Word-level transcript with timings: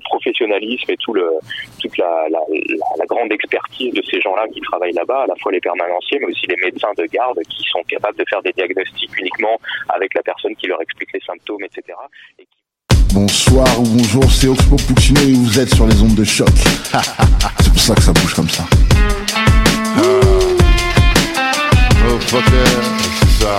de 0.00 0.04
professionnalisme 0.04 0.90
et 0.90 0.96
tout 0.96 1.14
le, 1.14 1.30
toute 1.80 1.96
la, 1.98 2.26
la, 2.30 2.40
la, 2.98 3.06
grande 3.06 3.30
expertise 3.32 3.94
de 3.94 4.02
ces 4.02 4.20
gens-là 4.20 4.46
qui 4.52 4.60
travaillent 4.60 4.92
là-bas, 4.92 5.22
à 5.22 5.26
la 5.26 5.36
fois 5.36 5.52
les 5.52 5.60
permanenciers, 5.60 6.18
mais 6.20 6.26
aussi 6.26 6.46
les 6.48 6.56
médecins 6.56 6.92
de 6.96 7.04
garde 7.06 7.38
qui 7.48 7.62
sont 7.70 7.82
capables 7.84 8.18
de 8.18 8.24
faire 8.28 8.42
des 8.42 8.52
diagnostics 8.52 9.16
uniquement 9.18 9.58
avec 9.88 10.12
la 10.14 10.22
personne 10.22 10.54
qui 10.56 10.66
leur 10.66 10.82
explique 10.82 11.12
les 11.14 11.20
symptômes, 11.20 11.62
etc. 11.64 11.96
Et 12.38 12.46
Bonsoir 13.12 13.66
ou 13.80 13.82
bonjour, 13.82 14.30
c'est 14.30 14.46
Oxpo 14.46 14.76
Puccino 14.76 15.20
et 15.20 15.32
vous 15.32 15.58
êtes 15.58 15.74
sur 15.74 15.84
les 15.86 16.00
ondes 16.00 16.14
de 16.14 16.22
choc. 16.22 16.48
c'est 17.60 17.72
pour 17.72 17.80
ça 17.80 17.94
que 17.94 18.02
ça 18.02 18.12
bouge 18.12 18.34
comme 18.34 18.48
ça. 18.48 18.62
Oh, 19.98 20.20
c'est 22.30 23.44
ça. 23.44 23.58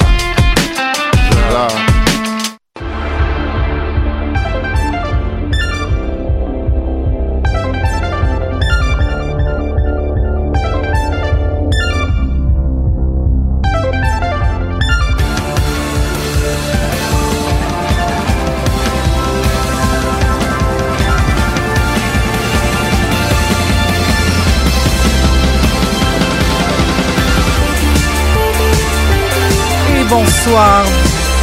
Bonsoir, 30.44 30.86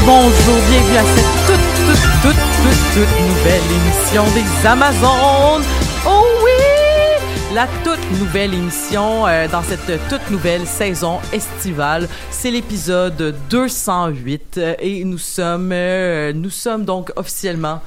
bonjour, 0.04 0.56
bienvenue 0.68 0.96
à 0.96 1.04
cette 1.04 1.46
toute, 1.46 1.86
toute, 1.86 2.02
toute, 2.22 2.34
toute, 2.34 2.94
toute 2.94 3.20
nouvelle 3.28 3.62
émission 3.70 4.24
des 4.34 4.66
Amazones. 4.66 5.64
Oh 6.04 6.24
oui! 6.44 7.54
La 7.54 7.68
toute 7.84 8.18
nouvelle 8.18 8.54
émission 8.54 9.26
euh, 9.28 9.46
dans 9.46 9.62
cette 9.62 10.00
toute 10.08 10.30
nouvelle 10.30 10.66
saison 10.66 11.20
estivale, 11.32 12.08
c'est 12.30 12.50
l'épisode 12.50 13.36
208 13.48 14.58
euh, 14.58 14.74
et 14.80 15.04
nous 15.04 15.18
sommes, 15.18 15.70
euh, 15.72 16.32
nous 16.32 16.50
sommes 16.50 16.84
donc 16.84 17.12
officiellement 17.14 17.80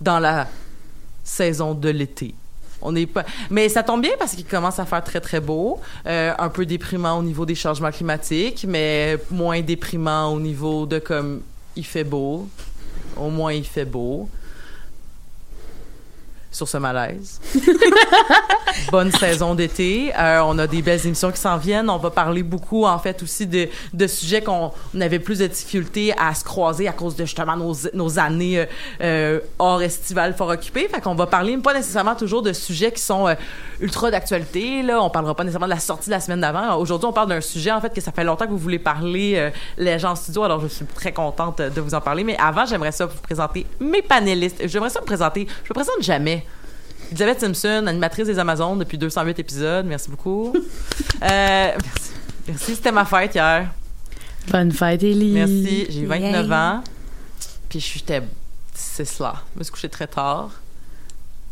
dans 0.00 0.18
la 0.18 0.48
saison 1.24 1.74
de 1.74 1.90
l'été. 1.90 2.34
On 2.84 2.94
est 2.94 3.06
pas... 3.06 3.24
Mais 3.50 3.68
ça 3.68 3.82
tombe 3.82 4.02
bien 4.02 4.12
parce 4.18 4.34
qu'il 4.34 4.44
commence 4.44 4.78
à 4.78 4.84
faire 4.84 5.02
très, 5.02 5.20
très 5.20 5.40
beau. 5.40 5.80
Euh, 6.06 6.32
un 6.38 6.48
peu 6.48 6.66
déprimant 6.66 7.18
au 7.18 7.22
niveau 7.22 7.46
des 7.46 7.54
changements 7.54 7.90
climatiques, 7.90 8.66
mais 8.68 9.18
moins 9.30 9.60
déprimant 9.62 10.32
au 10.32 10.38
niveau 10.38 10.86
de 10.86 10.98
comme 10.98 11.42
il 11.76 11.84
fait 11.84 12.04
beau. 12.04 12.48
Au 13.16 13.30
moins, 13.30 13.52
il 13.52 13.64
fait 13.64 13.84
beau 13.84 14.28
sur 16.54 16.68
ce 16.68 16.76
malaise. 16.78 17.40
Bonne 18.92 19.10
saison 19.10 19.54
d'été. 19.54 20.12
Euh, 20.16 20.40
on 20.44 20.58
a 20.58 20.66
des 20.66 20.82
belles 20.82 21.04
émissions 21.04 21.32
qui 21.32 21.40
s'en 21.40 21.56
viennent. 21.56 21.90
On 21.90 21.98
va 21.98 22.10
parler 22.10 22.42
beaucoup, 22.42 22.86
en 22.86 22.98
fait, 22.98 23.22
aussi 23.22 23.46
de, 23.46 23.68
de 23.92 24.06
sujets 24.06 24.42
qu'on 24.42 24.70
avait 25.00 25.18
plus 25.18 25.40
de 25.40 25.46
difficultés 25.46 26.14
à 26.18 26.32
se 26.34 26.44
croiser 26.44 26.86
à 26.86 26.92
cause 26.92 27.16
de 27.16 27.24
justement 27.24 27.56
nos, 27.56 27.74
nos 27.92 28.18
années 28.18 28.60
euh, 28.60 28.66
euh 29.00 29.40
hors 29.58 29.82
estival 29.82 30.34
fort 30.34 30.48
occupées. 30.48 30.88
Fait 30.88 31.00
qu'on 31.00 31.14
va 31.14 31.26
parler 31.26 31.56
pas 31.58 31.74
nécessairement 31.74 32.14
toujours 32.14 32.42
de 32.42 32.52
sujets 32.52 32.92
qui 32.92 33.02
sont 33.02 33.34
ultra 33.80 34.10
d'actualité. 34.10 34.82
Là, 34.82 35.02
on 35.02 35.10
parlera 35.10 35.34
pas 35.34 35.42
nécessairement 35.42 35.66
de 35.66 35.72
la 35.72 35.80
sortie 35.80 36.06
de 36.06 36.14
la 36.14 36.20
semaine 36.20 36.40
d'avant. 36.40 36.76
Aujourd'hui, 36.76 37.08
on 37.08 37.12
parle 37.12 37.28
d'un 37.28 37.40
sujet 37.40 37.72
en 37.72 37.80
fait 37.80 37.92
que 37.92 38.00
ça 38.00 38.12
fait 38.12 38.24
longtemps 38.24 38.46
que 38.46 38.50
vous 38.50 38.58
voulez 38.58 38.78
parler 38.78 39.50
les 39.76 39.98
gens 39.98 40.12
en 40.12 40.16
studio. 40.16 40.44
Alors, 40.44 40.60
je 40.60 40.68
suis 40.68 40.84
très 40.84 41.12
contente 41.12 41.60
de 41.60 41.80
vous 41.80 41.94
en 41.94 42.00
parler. 42.00 42.24
Mais 42.24 42.36
avant, 42.38 42.66
j'aimerais 42.66 42.92
ça 42.92 43.06
vous 43.06 43.18
présenter 43.22 43.66
mes 43.80 44.02
panélistes. 44.02 44.66
J'aimerais 44.66 44.90
ça 44.90 45.00
me 45.00 45.06
présenter. 45.06 45.46
Je 45.64 45.70
me 45.70 45.74
présente 45.74 46.02
jamais. 46.02 46.43
Elisabeth 47.10 47.40
Simpson, 47.40 47.86
animatrice 47.86 48.26
des 48.26 48.38
Amazones 48.38 48.78
depuis 48.78 48.98
208 48.98 49.38
épisodes. 49.38 49.86
Merci 49.86 50.10
beaucoup. 50.10 50.52
euh, 51.22 51.72
merci. 52.48 52.74
C'était 52.74 52.92
ma 52.92 53.04
fête 53.04 53.34
hier. 53.34 53.70
Bonne 54.48 54.72
fête, 54.72 55.02
Élie. 55.02 55.32
Merci. 55.32 55.86
J'ai 55.90 56.06
29 56.06 56.52
ans. 56.52 56.84
Puis 57.68 57.80
j'étais. 57.80 58.22
C'est 58.74 59.04
cela. 59.04 59.34
Je 59.54 59.58
me 59.58 59.64
suis 59.64 59.72
couchée 59.72 59.88
très 59.88 60.06
tard. 60.06 60.50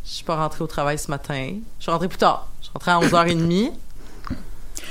Je 0.05 0.11
suis 0.11 0.25
pas 0.25 0.37
rentrée 0.37 0.65
au 0.65 0.67
travail 0.67 0.99
ce 0.99 1.11
matin. 1.11 1.55
Je 1.79 1.83
suis 1.83 1.93
rentrée 1.93 2.09
plus 2.09 2.19
tard. 2.19 2.49
Je 2.61 2.67
suis 2.67 2.73
rentrée 2.75 2.91
à 2.91 3.01
11h30. 3.01 3.73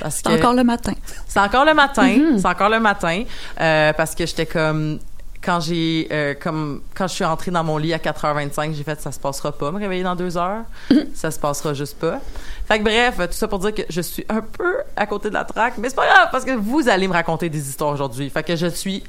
C'est 0.10 0.28
encore 0.28 0.54
le 0.54 0.64
matin. 0.64 0.94
C'est 1.28 1.40
encore 1.40 1.66
le 1.66 1.74
matin. 1.74 2.08
Mm-hmm. 2.08 2.40
C'est 2.40 2.48
encore 2.48 2.70
le 2.70 2.80
matin. 2.80 3.24
Euh, 3.60 3.94
parce 3.94 4.16
que 4.16 4.26
j'étais 4.26 4.46
comme 4.46 5.00
quand 5.44 5.60
j'ai 5.60 6.08
euh, 6.12 6.34
comme 6.40 6.82
quand 6.96 7.08
je 7.08 7.14
suis 7.14 7.26
entrée 7.26 7.52
dans 7.52 7.64
mon 7.64 7.78
lit 7.78 7.94
à 7.94 7.98
4h25, 7.98 8.74
j'ai 8.74 8.84
fait 8.84 9.00
ça 9.02 9.12
se 9.12 9.20
passera 9.20 9.52
pas 9.52 9.72
me 9.72 9.80
réveiller 9.80 10.04
dans 10.04 10.16
deux 10.16 10.38
heures, 10.38 10.64
ça 11.14 11.32
se 11.32 11.40
passera 11.40 11.74
juste 11.74 11.98
pas. 11.98 12.20
Fait 12.68 12.80
que 12.80 12.84
bref, 12.84 13.18
tout 13.18 13.34
ça 13.34 13.48
pour 13.48 13.60
dire 13.60 13.74
que 13.74 13.82
je 13.90 14.02
suis 14.02 14.26
un 14.30 14.42
peu 14.42 14.78
à 14.96 15.06
côté 15.08 15.30
de 15.30 15.34
la 15.34 15.44
traque, 15.44 15.78
mais 15.78 15.90
c'est 15.90 15.96
pas 15.96 16.08
grave 16.08 16.30
parce 16.32 16.46
que 16.46 16.52
vous 16.52 16.88
allez 16.88 17.08
me 17.08 17.14
raconter 17.14 17.50
des 17.50 17.70
histoires 17.70 17.92
aujourd'hui. 17.92 18.30
Fait 18.30 18.44
que 18.44 18.56
je 18.56 18.68
suis 18.68 19.04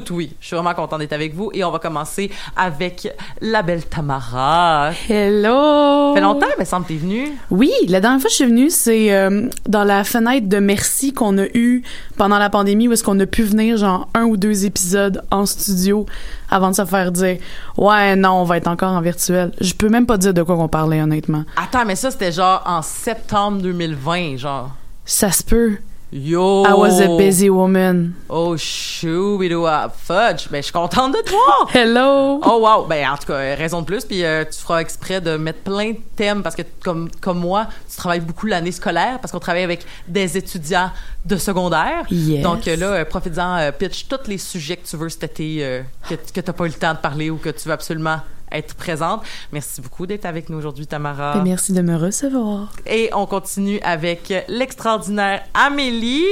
tout 0.00 0.14
oui. 0.14 0.34
Je 0.40 0.46
suis 0.46 0.56
vraiment 0.56 0.72
contente 0.72 1.00
d'être 1.00 1.12
avec 1.12 1.34
vous 1.34 1.50
et 1.52 1.64
on 1.64 1.70
va 1.70 1.78
commencer 1.78 2.30
avec 2.56 3.08
la 3.42 3.62
belle 3.62 3.84
Tamara. 3.84 4.90
Hello! 5.08 6.08
Ça 6.08 6.14
fait 6.14 6.20
longtemps, 6.20 6.46
mais 6.58 6.64
semble 6.64 6.86
t'es 6.86 6.96
venue. 6.96 7.28
Oui, 7.50 7.70
la 7.88 8.00
dernière 8.00 8.18
fois 8.20 8.28
que 8.28 8.32
je 8.32 8.36
suis 8.36 8.46
venue, 8.46 8.70
c'est 8.70 9.12
euh, 9.12 9.48
dans 9.68 9.84
la 9.84 10.04
fenêtre 10.04 10.48
de 10.48 10.58
merci 10.58 11.12
qu'on 11.12 11.36
a 11.36 11.44
eue 11.54 11.82
pendant 12.16 12.38
la 12.38 12.48
pandémie 12.48 12.88
où 12.88 12.92
est-ce 12.92 13.04
qu'on 13.04 13.20
a 13.20 13.26
pu 13.26 13.42
venir 13.42 13.76
genre 13.76 14.08
un 14.14 14.24
ou 14.24 14.36
deux 14.36 14.64
épisodes 14.64 15.22
en 15.30 15.44
studio 15.44 16.06
avant 16.50 16.70
de 16.70 16.76
se 16.76 16.84
faire 16.84 17.12
dire 17.12 17.38
ouais 17.76 18.16
non 18.16 18.30
on 18.30 18.44
va 18.44 18.56
être 18.56 18.68
encore 18.68 18.92
en 18.92 19.00
virtuel. 19.00 19.52
Je 19.60 19.74
peux 19.74 19.88
même 19.88 20.06
pas 20.06 20.16
dire 20.16 20.32
de 20.32 20.42
quoi 20.42 20.56
on 20.56 20.68
parlait 20.68 21.02
honnêtement. 21.02 21.44
Attends 21.56 21.84
mais 21.84 21.96
ça 21.96 22.10
c'était 22.10 22.32
genre 22.32 22.62
en 22.64 22.80
septembre 22.80 23.60
2020 23.60 24.36
genre. 24.38 24.70
Ça 25.04 25.30
se 25.30 25.42
peut. 25.42 25.76
Yo! 26.14 26.64
I 26.64 26.74
was 26.74 27.00
a 27.00 27.16
busy 27.16 27.48
woman. 27.48 28.14
Oh, 28.28 28.54
do 28.54 29.66
a 29.66 29.88
fudge. 29.88 30.46
Ben, 30.50 30.58
je 30.58 30.64
suis 30.64 30.72
contente 30.72 31.14
de 31.14 31.22
te 31.22 31.30
voir. 31.30 31.70
Hello! 31.74 32.38
Oh, 32.44 32.60
wow. 32.60 32.86
Ben, 32.86 33.08
en 33.08 33.16
tout 33.16 33.28
cas, 33.28 33.54
raison 33.54 33.80
de 33.80 33.86
plus. 33.86 34.04
Puis, 34.04 34.22
euh, 34.22 34.44
tu 34.44 34.58
feras 34.58 34.80
exprès 34.80 35.22
de 35.22 35.38
mettre 35.38 35.60
plein 35.60 35.92
de 35.92 35.98
thèmes 36.14 36.42
parce 36.42 36.54
que, 36.54 36.62
comme, 36.84 37.08
comme 37.22 37.38
moi, 37.38 37.66
tu 37.88 37.96
travailles 37.96 38.20
beaucoup 38.20 38.46
l'année 38.46 38.72
scolaire 38.72 39.20
parce 39.20 39.32
qu'on 39.32 39.40
travaille 39.40 39.62
avec 39.62 39.86
des 40.06 40.36
étudiants 40.36 40.90
de 41.24 41.36
secondaire. 41.36 42.04
Yes. 42.10 42.42
Donc, 42.42 42.68
euh, 42.68 42.76
là, 42.76 42.86
euh, 42.88 43.04
profite-en, 43.06 43.72
pitch 43.78 44.06
tous 44.06 44.28
les 44.28 44.36
sujets 44.36 44.76
que 44.76 44.86
tu 44.86 44.98
veux 44.98 45.08
cet 45.08 45.24
été, 45.24 45.82
que, 46.10 46.14
que 46.14 46.40
tu 46.40 46.46
n'as 46.46 46.52
pas 46.52 46.64
eu 46.64 46.68
le 46.68 46.74
temps 46.74 46.92
de 46.92 46.98
parler 46.98 47.30
ou 47.30 47.38
que 47.38 47.48
tu 47.48 47.68
veux 47.68 47.74
absolument 47.74 48.18
être 48.52 48.74
présente. 48.74 49.22
Merci 49.52 49.80
beaucoup 49.80 50.06
d'être 50.06 50.24
avec 50.24 50.48
nous 50.48 50.58
aujourd'hui, 50.58 50.86
Tamara. 50.86 51.34
Ben, 51.34 51.42
merci 51.44 51.72
de 51.72 51.82
me 51.82 51.96
recevoir. 51.96 52.72
Et 52.86 53.10
on 53.14 53.26
continue 53.26 53.80
avec 53.82 54.32
l'extraordinaire 54.48 55.42
Amélie 55.54 56.24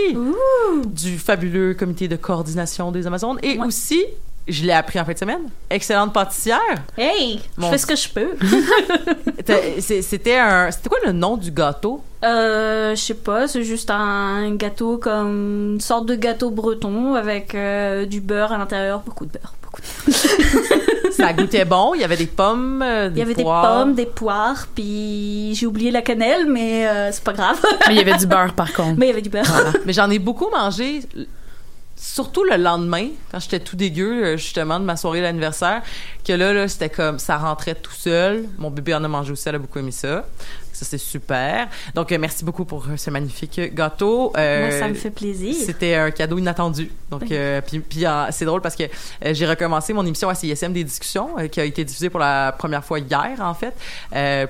du 0.87 1.19
fabuleux 1.19 1.75
comité 1.75 2.09
de 2.09 2.17
coordination 2.17 2.93
des 2.93 3.07
Amazones 3.07 3.39
et 3.43 3.59
aussi 3.59 4.05
je 4.49 4.65
l'ai 4.65 4.73
appris 4.73 4.99
en 4.99 5.05
fin 5.05 5.13
de 5.13 5.19
semaine. 5.19 5.43
Excellente 5.69 6.13
pâtissière. 6.13 6.59
Hey, 6.97 7.41
je 7.57 7.67
fais 7.67 7.79
ce 7.79 7.87
que 7.87 7.97
je 7.97 8.09
peux. 8.09 8.31
c'était 10.03 10.37
un, 10.37 10.71
c'était 10.71 10.89
quoi 10.89 10.99
le 11.07 11.13
nom 11.13 11.37
du 11.37 11.51
gâteau? 11.51 12.03
Euh, 12.25 12.95
je 12.95 13.01
sais 13.01 13.15
pas. 13.15 13.47
C'est 13.47 13.63
juste 13.63 13.91
un 13.91 14.55
gâteau 14.55 14.99
comme 14.99 15.75
une 15.75 15.81
sorte 15.81 16.07
de 16.07 16.15
gâteau 16.15 16.51
breton 16.51 17.15
avec 17.15 17.55
euh, 17.55 18.07
du 18.07 18.21
beurre 18.21 18.53
à 18.53 18.59
l'intérieur, 18.59 19.01
beaucoup 19.01 19.27
de 19.27 19.33
beurre. 19.33 19.55
ça 21.21 21.33
goûtait 21.33 21.65
bon. 21.65 21.95
Il 21.95 22.01
y 22.01 22.05
avait 22.05 22.17
des 22.17 22.27
pommes, 22.27 22.83
euh, 22.83 23.09
des 23.09 23.17
Il 23.17 23.19
y 23.19 23.23
avait 23.23 23.35
des 23.35 23.45
pommes, 23.45 23.95
des 23.95 24.07
poires, 24.07 24.67
puis 24.75 25.55
j'ai 25.55 25.67
oublié 25.67 25.91
la 25.91 26.03
cannelle, 26.03 26.47
mais 26.49 26.87
euh, 26.87 27.13
c'est 27.13 27.25
pas 27.25 27.33
grave. 27.33 27.61
mais 27.89 27.95
il 27.95 27.99
y 27.99 28.01
avait 28.01 28.17
du 28.17 28.27
beurre 28.27 28.55
par 28.55 28.73
contre. 28.73 28.99
Mais 28.99 29.07
il 29.07 29.11
y 29.11 29.13
avait 29.13 29.23
du 29.23 29.31
beurre. 29.31 29.45
Mais 29.87 29.93
j'en 29.93 30.11
ai 30.11 30.19
beaucoup 30.19 30.49
mangé 30.51 31.03
surtout 32.01 32.45
le 32.45 32.57
lendemain, 32.57 33.09
quand 33.31 33.41
j'étais 33.41 33.61
tout 33.61 33.77
dégueu, 33.77 34.25
euh, 34.25 34.37
justement, 34.37 34.81
de 34.81 34.85
ma 34.85 34.97
soirée 34.97 35.21
d'anniversaire, 35.21 35.83
que 36.25 36.33
là, 36.33 36.53
là 36.53 36.67
c'était 36.67 36.89
comme, 36.89 37.19
ça 37.19 37.37
rentrait 37.37 37.75
tout 37.75 37.93
seul. 37.93 38.47
Mon 38.59 38.71
bébé 38.71 38.95
en 38.95 39.05
a 39.05 39.09
mangé 39.09 39.33
aussi, 39.33 39.49
elle 39.49 39.57
a 39.57 39.59
beaucoup 39.59 39.79
aimé 39.79 39.91
ça. 39.91 40.25
Ça, 40.81 40.87
c'est 40.87 40.99
super. 40.99 41.69
Donc, 41.95 42.11
euh, 42.11 42.17
merci 42.19 42.43
beaucoup 42.43 42.65
pour 42.65 42.87
euh, 42.87 42.97
ce 42.97 43.11
magnifique 43.11 43.61
gâteau. 43.75 44.33
Moi, 44.35 44.71
ça 44.71 44.89
me 44.89 44.95
fait 44.95 45.11
plaisir. 45.11 45.55
C'était 45.55 45.95
un 45.95 46.11
cadeau 46.11 46.39
inattendu. 46.39 46.91
Donc, 47.11 47.31
puis, 47.67 47.81
puis 47.81 48.05
c'est 48.31 48.47
drôle 48.47 48.63
parce 48.63 48.77
que 48.77 48.85
j'ai 49.33 49.47
recommencé 49.47 49.93
mon 49.93 50.07
émission 50.07 50.31
à 50.31 50.35
CISM 50.35 50.73
des 50.73 50.85
discussions, 50.85 51.35
qui 51.53 51.61
a 51.61 51.65
été 51.65 51.85
diffusée 51.85 52.09
pour 52.09 52.21
la 52.21 52.53
première 52.53 52.83
fois 52.83 52.99
hier, 52.99 53.37
en 53.41 53.53
fait, 53.53 53.75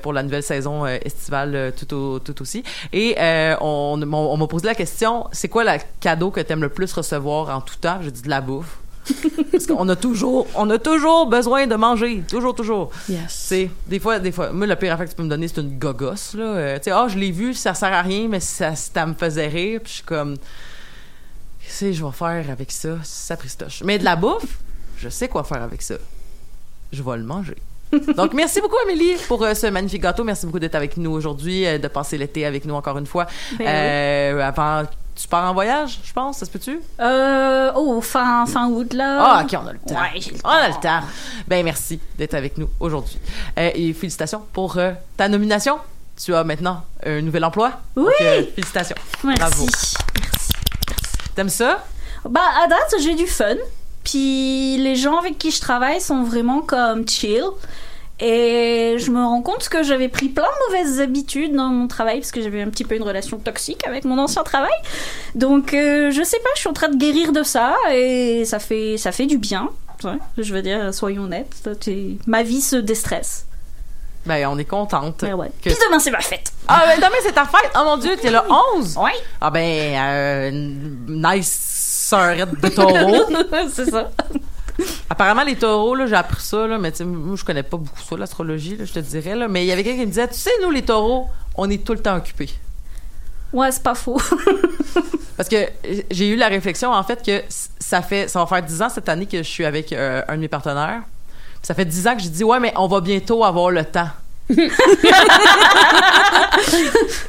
pour 0.03 0.13
la 0.13 0.23
nouvelle 0.23 0.45
saison 0.45 0.87
estivale 0.87 1.73
tout, 1.77 1.93
au, 1.95 2.19
tout 2.21 2.41
aussi. 2.43 2.63
Et 2.93 3.17
on, 3.61 4.01
on 4.01 4.37
m'a 4.37 4.47
posé 4.47 4.67
la 4.67 4.77
question, 4.77 5.27
c'est 5.33 5.49
quoi 5.49 5.65
le 5.65 5.81
cadeau 5.99 6.31
que 6.31 6.41
tu 6.41 6.53
aimes 6.53 6.63
le 6.63 6.69
plus 6.69 6.93
recevoir 6.93 7.57
en 7.57 7.61
tout 7.61 7.77
temps? 7.81 7.99
J'ai 8.03 8.13
dit 8.13 8.23
de 8.23 8.31
la 8.31 8.41
bouffe. 8.41 8.79
Parce 9.53 9.67
qu'on 9.67 9.89
a 9.89 9.97
toujours, 9.97 10.47
on 10.55 10.69
a 10.71 10.79
toujours 10.79 11.27
besoin 11.27 11.67
de 11.67 11.75
manger. 11.75 12.23
Toujours, 12.29 12.55
toujours. 12.55 12.91
Yes. 13.09 13.21
C'est, 13.29 13.71
des 13.87 13.99
fois, 13.99 14.19
des 14.19 14.33
fois, 14.33 14.51
moi, 14.53 14.67
le 14.67 14.77
pire 14.77 14.95
affaire 14.95 15.07
que 15.07 15.11
tu 15.11 15.17
peux 15.17 15.23
me 15.23 15.29
donner, 15.29 15.49
c'est 15.49 15.61
une 15.61 15.79
gogosse, 15.79 16.35
là. 16.35 16.45
Euh, 16.45 16.77
tu 16.79 16.85
sais, 16.85 16.91
ah, 16.91 17.07
je 17.09 17.19
l'ai 17.19 17.31
vu, 17.31 17.55
ça 17.55 17.75
sert 17.75 17.93
à 17.93 18.03
rien, 18.03 18.29
mais 18.29 18.41
ça, 18.41 18.75
ça 18.75 19.07
me 19.07 19.15
faisait 19.15 19.49
rire. 19.49 19.81
Puis 19.83 19.91
je 19.91 19.97
suis 19.97 20.05
comme, 20.05 20.37
qu'est-ce 21.63 21.87
que 21.87 21.93
je 21.93 22.05
vais 22.05 22.13
faire 22.13 22.51
avec 22.51 22.71
ça? 22.71 22.99
Ça 23.03 23.37
pristoche. 23.37 23.83
Mais 23.85 23.99
de 23.99 24.05
la 24.05 24.17
bouffe, 24.17 24.59
je 24.97 25.09
sais 25.09 25.29
quoi 25.29 25.45
faire 25.45 25.63
avec 25.63 25.83
ça. 25.83 25.97
Je 26.93 27.03
vais 27.03 27.17
le 27.17 27.25
manger. 27.25 27.57
Donc, 28.17 28.35
merci 28.35 28.61
beaucoup, 28.61 28.77
Amélie, 28.85 29.17
pour 29.27 29.43
euh, 29.43 29.55
ce 29.55 29.67
magnifique 29.67 30.03
gâteau. 30.03 30.23
Merci 30.23 30.47
beaucoup 30.47 30.61
d'être 30.61 30.77
avec 30.77 30.97
nous 30.97 31.11
aujourd'hui, 31.11 31.67
euh, 31.67 31.79
de 31.79 31.89
passer 31.89 32.19
l'été 32.19 32.47
avec 32.47 32.65
nous 32.65 32.75
encore 32.75 32.99
une 32.99 33.07
fois. 33.07 33.27
Ben 33.59 34.39
Avant, 34.41 34.85
tu 35.21 35.29
pars 35.29 35.51
en 35.51 35.53
voyage, 35.53 36.01
je 36.03 36.13
pense, 36.13 36.39
ça 36.39 36.47
se 36.47 36.51
peut-tu? 36.51 36.81
Euh, 36.99 37.73
oh, 37.77 38.01
fin, 38.01 38.47
fin 38.47 38.69
août, 38.69 38.93
là. 38.95 39.19
Ah, 39.21 39.45
ok, 39.45 39.59
on 39.63 39.67
a 39.67 39.73
le 39.73 39.79
temps. 39.79 39.95
Ouais, 39.95 40.21
j'ai 40.21 40.31
le 40.31 40.39
on 40.43 40.49
a 40.49 40.69
le 40.69 40.75
temps. 40.75 41.01
Ben, 41.47 41.63
merci 41.65 42.01
d'être 42.17 42.35
avec 42.35 42.57
nous 42.57 42.69
aujourd'hui. 42.81 43.19
Euh, 43.59 43.71
et 43.75 43.93
félicitations 43.93 44.43
pour 44.53 44.79
euh, 44.79 44.93
ta 45.17 45.29
nomination. 45.29 45.79
Tu 46.23 46.35
as 46.35 46.45
maintenant 46.45 46.85
un 47.05 47.21
nouvel 47.21 47.45
emploi. 47.45 47.73
Oui. 47.97 48.05
Donc, 48.05 48.15
euh, 48.23 48.43
félicitations. 48.55 48.97
Merci. 49.25 49.41
Bravo. 49.41 49.67
T'aimes 51.35 51.49
ça? 51.51 51.85
Bah, 52.29 52.41
à 52.63 52.67
date, 52.67 52.95
j'ai 53.01 53.15
du 53.15 53.27
fun. 53.27 53.57
Puis 54.05 54.79
les 54.79 54.97
gens 54.97 55.19
avec 55.19 55.39
qui 55.39 55.51
je 55.51 55.61
travaille 55.61 56.01
sont 56.01 56.23
vraiment 56.23 56.63
comme 56.63 57.07
chill. 57.07 57.45
Et 58.23 58.97
je 58.99 59.11
me 59.11 59.19
rends 59.25 59.41
compte 59.43 59.69
que 59.69 59.83
j'avais 59.83 60.09
pris 60.09 60.29
plein 60.29 60.45
de 60.45 60.69
mauvaises 60.75 61.01
habitudes 61.01 61.55
dans 61.55 61.69
mon 61.69 61.89
travail 61.89 62.19
parce 62.21 62.33
que 62.33 62.43
j'avais 62.43 62.61
un 62.61 62.69
petit 62.69 62.85
peu 62.85 62.95
une 62.97 63.03
relation 63.03 63.39
toxique 63.39 63.87
avec 63.87 64.05
mon 64.05 64.19
ancien 64.19 64.43
travail. 64.43 64.71
Donc 65.35 65.73
euh, 65.75 66.11
je 66.11 66.23
sais 66.23 66.39
pas, 66.39 66.51
je 66.55 66.61
suis 66.61 66.69
en 66.69 66.73
train 66.75 66.89
de 66.89 66.97
guérir 66.97 67.33
de 67.33 67.43
ça 67.43 67.75
et 67.93 68.45
ça 68.45 68.59
fait 68.59 68.97
ça 68.99 69.11
fait 69.13 69.27
du 69.27 69.39
bien. 69.39 69.71
Ouais, 70.05 70.19
je 70.39 70.53
veux 70.55 70.63
dire, 70.63 70.93
soyons 70.95 71.25
honnêtes, 71.25 71.69
ma 72.27 72.43
vie 72.43 72.61
se 72.63 72.77
déstresse. 72.77 73.47
Ben, 74.27 74.47
on 74.49 74.59
est 74.59 74.65
contente. 74.67 75.23
Ouais. 75.23 75.49
Que- 75.63 75.71
Puis 75.71 75.79
demain 75.87 75.99
c'est 75.99 76.11
ma 76.11 76.21
fête. 76.21 76.53
Ah, 76.69 76.85
ben, 76.87 76.97
demain, 76.99 77.17
c'est 77.23 77.33
ta 77.33 77.47
fête. 77.47 77.71
Oh 77.75 77.81
mon 77.85 77.97
Dieu, 77.97 78.13
t'es 78.21 78.31
le 78.31 78.39
11. 78.77 78.99
Ouais. 78.99 79.13
Ah, 79.41 79.51
ben, 79.51 79.95
euh, 79.97 80.51
nice 81.09 82.07
sœurette 82.11 82.61
de 82.61 82.69
taureau. 82.69 83.25
c'est 83.73 83.91
ça. 83.91 84.11
Apparemment, 85.09 85.43
les 85.43 85.57
taureaux, 85.57 85.95
là, 85.95 86.07
j'ai 86.07 86.15
appris 86.15 86.43
ça, 86.43 86.67
là, 86.67 86.79
mais 86.79 86.93
moi, 87.05 87.37
je 87.37 87.45
connais 87.45 87.63
pas 87.63 87.77
beaucoup 87.77 88.01
ça, 88.01 88.17
l'astrologie, 88.17 88.77
là, 88.77 88.85
je 88.85 88.93
te 88.93 88.99
dirais, 88.99 89.35
là. 89.35 89.49
Mais 89.49 89.65
il 89.65 89.69
y 89.69 89.73
avait 89.73 89.83
quelqu'un 89.83 90.01
qui 90.01 90.07
me 90.07 90.13
disait, 90.13 90.29
tu 90.29 90.35
sais, 90.35 90.51
nous, 90.63 90.71
les 90.71 90.83
taureaux, 90.83 91.29
on 91.57 91.69
est 91.71 91.85
tout 91.85 91.93
le 91.93 92.01
temps 92.01 92.17
occupés. 92.17 92.51
Ouais, 93.53 93.71
c'est 93.73 93.83
pas 93.83 93.95
faux. 93.95 94.21
Parce 95.37 95.49
que 95.49 95.69
j'ai 96.11 96.29
eu 96.29 96.37
la 96.37 96.49
réflexion, 96.49 96.93
en 96.93 97.03
fait, 97.03 97.25
que 97.25 97.43
ça 97.79 98.03
fait, 98.03 98.29
ça 98.29 98.39
va 98.41 98.47
faire 98.47 98.63
10 98.63 98.83
ans 98.83 98.89
cette 98.89 99.09
année 99.09 99.27
que 99.27 99.39
je 99.39 99.49
suis 99.49 99.65
avec 99.65 99.93
euh, 99.93 100.23
un 100.29 100.37
de 100.37 100.41
mes 100.41 100.49
partenaires. 100.49 101.03
Ça 101.63 101.75
fait 101.75 101.85
10 101.85 102.07
ans 102.09 102.17
que 102.17 102.23
j'ai 102.23 102.29
dit, 102.29 102.45
ouais, 102.45 102.61
mais 102.61 102.73
on 102.77 102.87
va 102.87 103.01
bientôt 103.01 103.45
avoir 103.45 103.71
le 103.71 103.85
temps. 103.85 104.09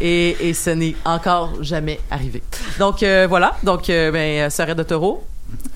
et, 0.02 0.50
et 0.50 0.54
ce 0.54 0.72
n'est 0.72 0.96
encore 1.06 1.64
jamais 1.64 2.00
arrivé. 2.10 2.42
Donc 2.80 3.04
euh, 3.04 3.28
voilà, 3.30 3.56
donc 3.64 3.90
euh, 3.90 4.12
ben 4.12 4.50
Sœurette 4.50 4.78
de 4.78 4.84
taureau. 4.84 5.24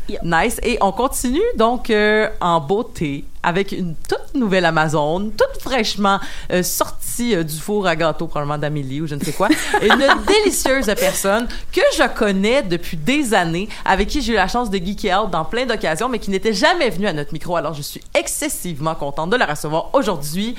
Yep. 0.07 0.21
Nice. 0.23 0.59
Et 0.63 0.77
on 0.81 0.91
continue 0.91 1.41
donc 1.57 1.89
euh, 1.89 2.29
en 2.39 2.59
beauté 2.59 3.25
avec 3.41 3.71
une 3.71 3.95
toute 3.95 4.33
nouvelle 4.33 4.65
Amazon, 4.65 5.31
toute 5.31 5.61
fraîchement 5.61 6.19
euh, 6.51 6.63
sortie 6.63 7.35
euh, 7.35 7.43
du 7.43 7.55
four 7.55 7.87
à 7.87 7.95
gâteau, 7.95 8.27
probablement 8.27 8.57
d'Amélie 8.57 9.01
ou 9.01 9.07
je 9.07 9.15
ne 9.15 9.23
sais 9.23 9.33
quoi. 9.33 9.49
une 9.81 10.05
délicieuse 10.27 10.85
personne 10.99 11.47
que 11.71 11.81
je 11.95 12.07
connais 12.15 12.63
depuis 12.63 12.97
des 12.97 13.33
années, 13.33 13.69
avec 13.83 14.07
qui 14.07 14.21
j'ai 14.21 14.33
eu 14.33 14.35
la 14.35 14.47
chance 14.47 14.69
de 14.69 14.77
geeker 14.77 15.23
out 15.23 15.31
dans 15.31 15.45
plein 15.45 15.65
d'occasions, 15.65 16.09
mais 16.09 16.19
qui 16.19 16.31
n'était 16.31 16.53
jamais 16.53 16.89
venue 16.89 17.07
à 17.07 17.13
notre 17.13 17.33
micro. 17.33 17.55
Alors 17.55 17.73
je 17.73 17.81
suis 17.81 18.01
excessivement 18.13 18.95
contente 18.95 19.29
de 19.31 19.37
la 19.37 19.45
recevoir 19.45 19.89
aujourd'hui. 19.93 20.55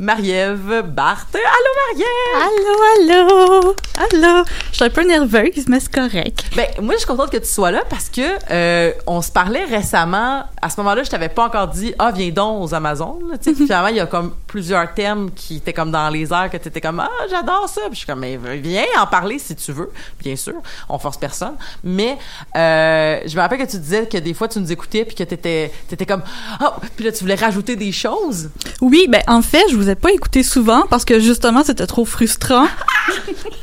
Marie-Ève 0.00 0.82
Barthes. 0.88 1.36
Allô, 1.36 1.70
Marie-Ève! 1.86 2.42
Allô, 2.42 3.22
allô, 3.22 3.74
allô. 3.96 4.44
Je 4.70 4.74
suis 4.74 4.84
un 4.84 4.90
peu 4.90 5.06
nerveuse, 5.06 5.68
mais 5.68 5.78
c'est 5.78 5.92
correct. 5.92 6.46
Ben, 6.56 6.66
moi, 6.82 6.94
je 6.94 6.98
suis 6.98 7.06
contente 7.06 7.30
que 7.30 7.36
tu 7.36 7.46
sois 7.46 7.70
là 7.70 7.84
parce 7.88 8.08
que 8.08 8.20
euh, 8.50 8.90
on 9.06 9.22
se 9.22 9.30
parlait 9.30 9.64
récemment. 9.64 10.42
À 10.60 10.68
ce 10.68 10.80
moment-là, 10.80 11.04
je 11.04 11.10
t'avais 11.10 11.28
pas 11.28 11.44
encore 11.44 11.68
dit, 11.68 11.94
ah, 12.00 12.10
viens 12.10 12.30
donc 12.30 12.64
aux 12.64 12.74
Amazones. 12.74 13.38
finalement, 13.40 13.86
il 13.86 13.96
y 13.96 14.00
a 14.00 14.06
comme 14.06 14.34
plusieurs 14.48 14.92
thèmes 14.94 15.30
qui 15.30 15.58
étaient 15.58 15.72
comme 15.72 15.92
dans 15.92 16.08
les 16.08 16.32
airs 16.32 16.50
que 16.50 16.56
tu 16.56 16.66
étais 16.66 16.80
comme, 16.80 16.98
ah, 16.98 17.10
j'adore 17.30 17.68
ça. 17.68 17.82
Puis 17.82 17.92
je 17.92 17.98
suis 17.98 18.06
comme, 18.06 18.18
mais 18.18 18.36
viens 18.36 18.84
en 18.98 19.06
parler 19.06 19.38
si 19.38 19.54
tu 19.54 19.70
veux. 19.70 19.92
Bien 20.18 20.34
sûr, 20.34 20.54
on 20.88 20.98
force 20.98 21.18
personne. 21.18 21.54
Mais 21.84 22.18
euh, 22.56 23.20
je 23.24 23.36
me 23.36 23.40
rappelle 23.40 23.58
que 23.58 23.70
tu 23.70 23.78
disais 23.78 24.08
que 24.08 24.18
des 24.18 24.34
fois, 24.34 24.48
tu 24.48 24.58
nous 24.58 24.72
écoutais 24.72 25.04
puis 25.04 25.14
que 25.14 25.22
tu 25.22 25.34
étais, 25.34 26.06
comme, 26.06 26.22
ah, 26.58 26.78
puis 26.96 27.04
là, 27.04 27.12
tu 27.12 27.20
voulais 27.20 27.36
rajouter 27.36 27.76
des 27.76 27.92
choses. 27.92 28.50
Oui, 28.80 29.06
ben 29.08 29.22
en 29.28 29.40
fait, 29.40 29.62
je 29.70 29.76
vous 29.76 29.83
ai 29.90 29.94
pas 29.94 30.12
écouté 30.12 30.42
souvent 30.42 30.84
parce 30.88 31.04
que 31.04 31.20
justement, 31.20 31.62
c'était 31.64 31.86
trop 31.86 32.04
frustrant. 32.04 32.66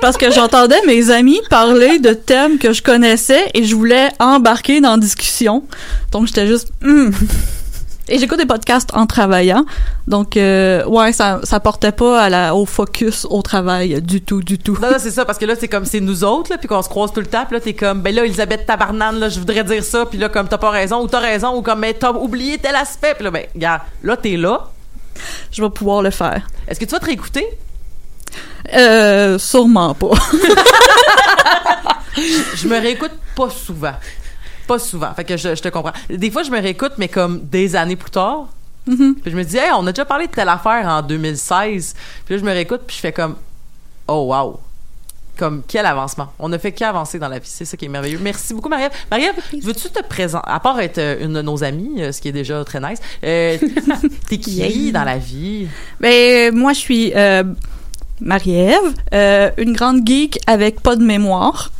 parce 0.02 0.18
que 0.18 0.32
j'entendais 0.32 0.82
mes 0.88 1.10
amis 1.12 1.40
parler 1.50 2.00
de 2.00 2.14
thèmes 2.14 2.58
que 2.58 2.74
je 2.74 2.82
connaissais 2.82 3.50
et 3.54 3.64
je 3.64 3.76
voulais 3.76 4.10
embarquer 4.20 4.82
dans 4.82 4.92
la 4.92 4.98
discussion. 4.98 5.64
Donc 6.12 6.28
j'étais 6.28 6.48
juste 6.48 6.72
Hmm. 6.82 7.12
Et 8.10 8.18
j'écoute 8.18 8.40
des 8.40 8.46
podcasts 8.46 8.90
en 8.94 9.06
travaillant. 9.06 9.64
Donc 10.08 10.36
euh, 10.36 10.84
ouais, 10.86 11.14
ça 11.14 11.40
ça 11.44 11.62
portait 11.62 11.94
pas 11.94 12.54
au 12.54 12.66
focus 12.66 13.26
au 13.30 13.42
travail 13.42 14.02
du 14.02 14.22
tout 14.22 14.42
du 14.42 14.58
tout. 14.58 14.78
Non, 14.82 14.92
non, 14.92 14.98
c'est 15.00 15.12
ça, 15.12 15.24
parce 15.24 15.38
que 15.38 15.46
là, 15.46 15.54
c'est 15.58 15.70
comme 15.70 15.86
c'est 15.86 16.02
nous 16.02 16.26
autres, 16.26 16.52
là, 16.52 16.58
puis 16.58 16.68
qu'on 16.68 16.82
se 16.82 16.90
croise 16.90 17.14
tout 17.14 17.22
le 17.22 17.28
temps, 17.28 17.46
puis 17.46 17.56
là, 17.56 17.62
t'es 17.62 17.74
comme, 17.74 18.02
ben 18.02 18.14
là, 18.14 18.26
Elisabeth 18.26 18.66
Tabarnane, 18.66 19.18
là, 19.18 19.30
je 19.30 19.40
voudrais 19.40 19.64
dire 19.64 19.84
ça, 19.84 20.06
puis 20.06 20.18
là, 20.18 20.28
comme 20.28 20.50
t'as 20.50 20.58
pas 20.58 20.72
raison, 20.72 21.02
ou 21.02 21.08
t'as 21.08 21.20
raison, 21.20 21.56
ou 21.56 21.62
comme, 21.62 21.80
mais 21.80 21.94
t'as 21.94 22.12
oublié 22.12 22.58
tel 22.58 22.76
aspect, 22.76 23.14
puis 23.16 23.24
là, 23.24 23.32
ben, 23.32 23.46
regarde, 23.56 23.82
là, 24.04 24.18
t'es 24.18 24.36
là. 24.36 24.70
Je 25.52 25.62
vais 25.62 25.70
pouvoir 25.70 26.02
le 26.02 26.12
faire. 26.12 26.48
Est-ce 26.68 26.80
que 26.80 26.86
tu 26.86 26.92
vas 26.92 27.00
te 27.00 27.06
réécouter? 27.06 27.46
Euh, 28.74 29.38
sûrement 29.38 29.94
pas. 29.94 30.12
Je 32.56 32.68
me 32.68 32.80
réécoute 32.80 33.14
pas 33.36 33.50
souvent. 33.50 33.94
Pas 34.68 34.80
souvent. 34.80 35.14
Fait 35.14 35.24
que 35.24 35.38
je, 35.38 35.56
je 35.56 35.62
te 35.62 35.70
comprends. 35.70 35.94
Des 36.10 36.30
fois, 36.30 36.44
je 36.44 36.52
me 36.52 36.62
réécoute, 36.62 36.94
mais 36.98 37.08
comme 37.08 37.42
des 37.46 37.76
années 37.76 37.96
plus 37.96 38.12
tard. 38.12 38.48
Mhm. 38.88 39.16
Puis 39.22 39.32
je 39.32 39.38
me 39.38 39.44
dis, 39.44 39.58
hey, 39.58 39.72
on 39.76 39.86
a 39.88 39.92
déjà 39.92 40.06
parlé 40.06 40.28
de 40.28 40.32
telle 40.32 40.50
affaire 40.50 40.88
en 40.88 41.02
2016. 41.02 41.96
Puis 42.26 42.36
là, 42.36 42.40
je 42.40 42.46
me 42.46 42.52
réécoute, 42.52 42.82
puis 42.86 42.96
je 42.96 43.02
fais 43.02 43.12
comme, 43.12 43.36
oh, 44.08 44.34
wow. 44.34 44.60
Comme, 45.38 45.64
quel 45.68 45.86
avancement. 45.86 46.28
On 46.40 46.52
a 46.52 46.60
fait 46.60 46.72
qu'avancer 46.72 47.18
dans 47.18 47.30
la 47.30 47.40
vie. 47.40 47.50
C'est 47.50 47.66
ça 47.66 47.78
qui 47.78 47.86
est 47.86 47.90
merveilleux. 47.90 48.20
Merci 48.22 48.54
beaucoup, 48.54 48.70
Marie-Ève. 48.70 48.92
Marie-Ève, 49.10 49.36
veux-tu 49.64 49.90
te 49.90 50.04
présenter, 50.04 50.46
à 50.48 50.60
part 50.60 50.80
être 50.80 50.98
euh, 50.98 51.26
une 51.26 51.34
de 51.34 51.42
nos 51.42 51.64
amies, 51.64 52.02
euh, 52.02 52.12
ce 52.12 52.22
qui 52.22 52.28
est 52.28 52.34
déjà 52.34 52.64
très 52.64 52.80
nice, 52.80 53.00
euh, 53.24 53.58
t'es 54.30 54.38
qui 54.38 54.92
dans 54.92 55.04
la 55.04 55.18
vie? 55.18 55.68
Ben, 56.00 56.54
moi, 56.54 56.74
je 56.74 56.80
suis 56.80 57.14
euh, 57.16 57.44
Marie-Ève, 58.22 58.94
euh, 59.14 59.50
une 59.58 59.74
grande 59.74 60.08
geek 60.08 60.40
avec 60.48 60.82
pas 60.82 60.96
de 60.96 61.04
mémoire. 61.04 61.72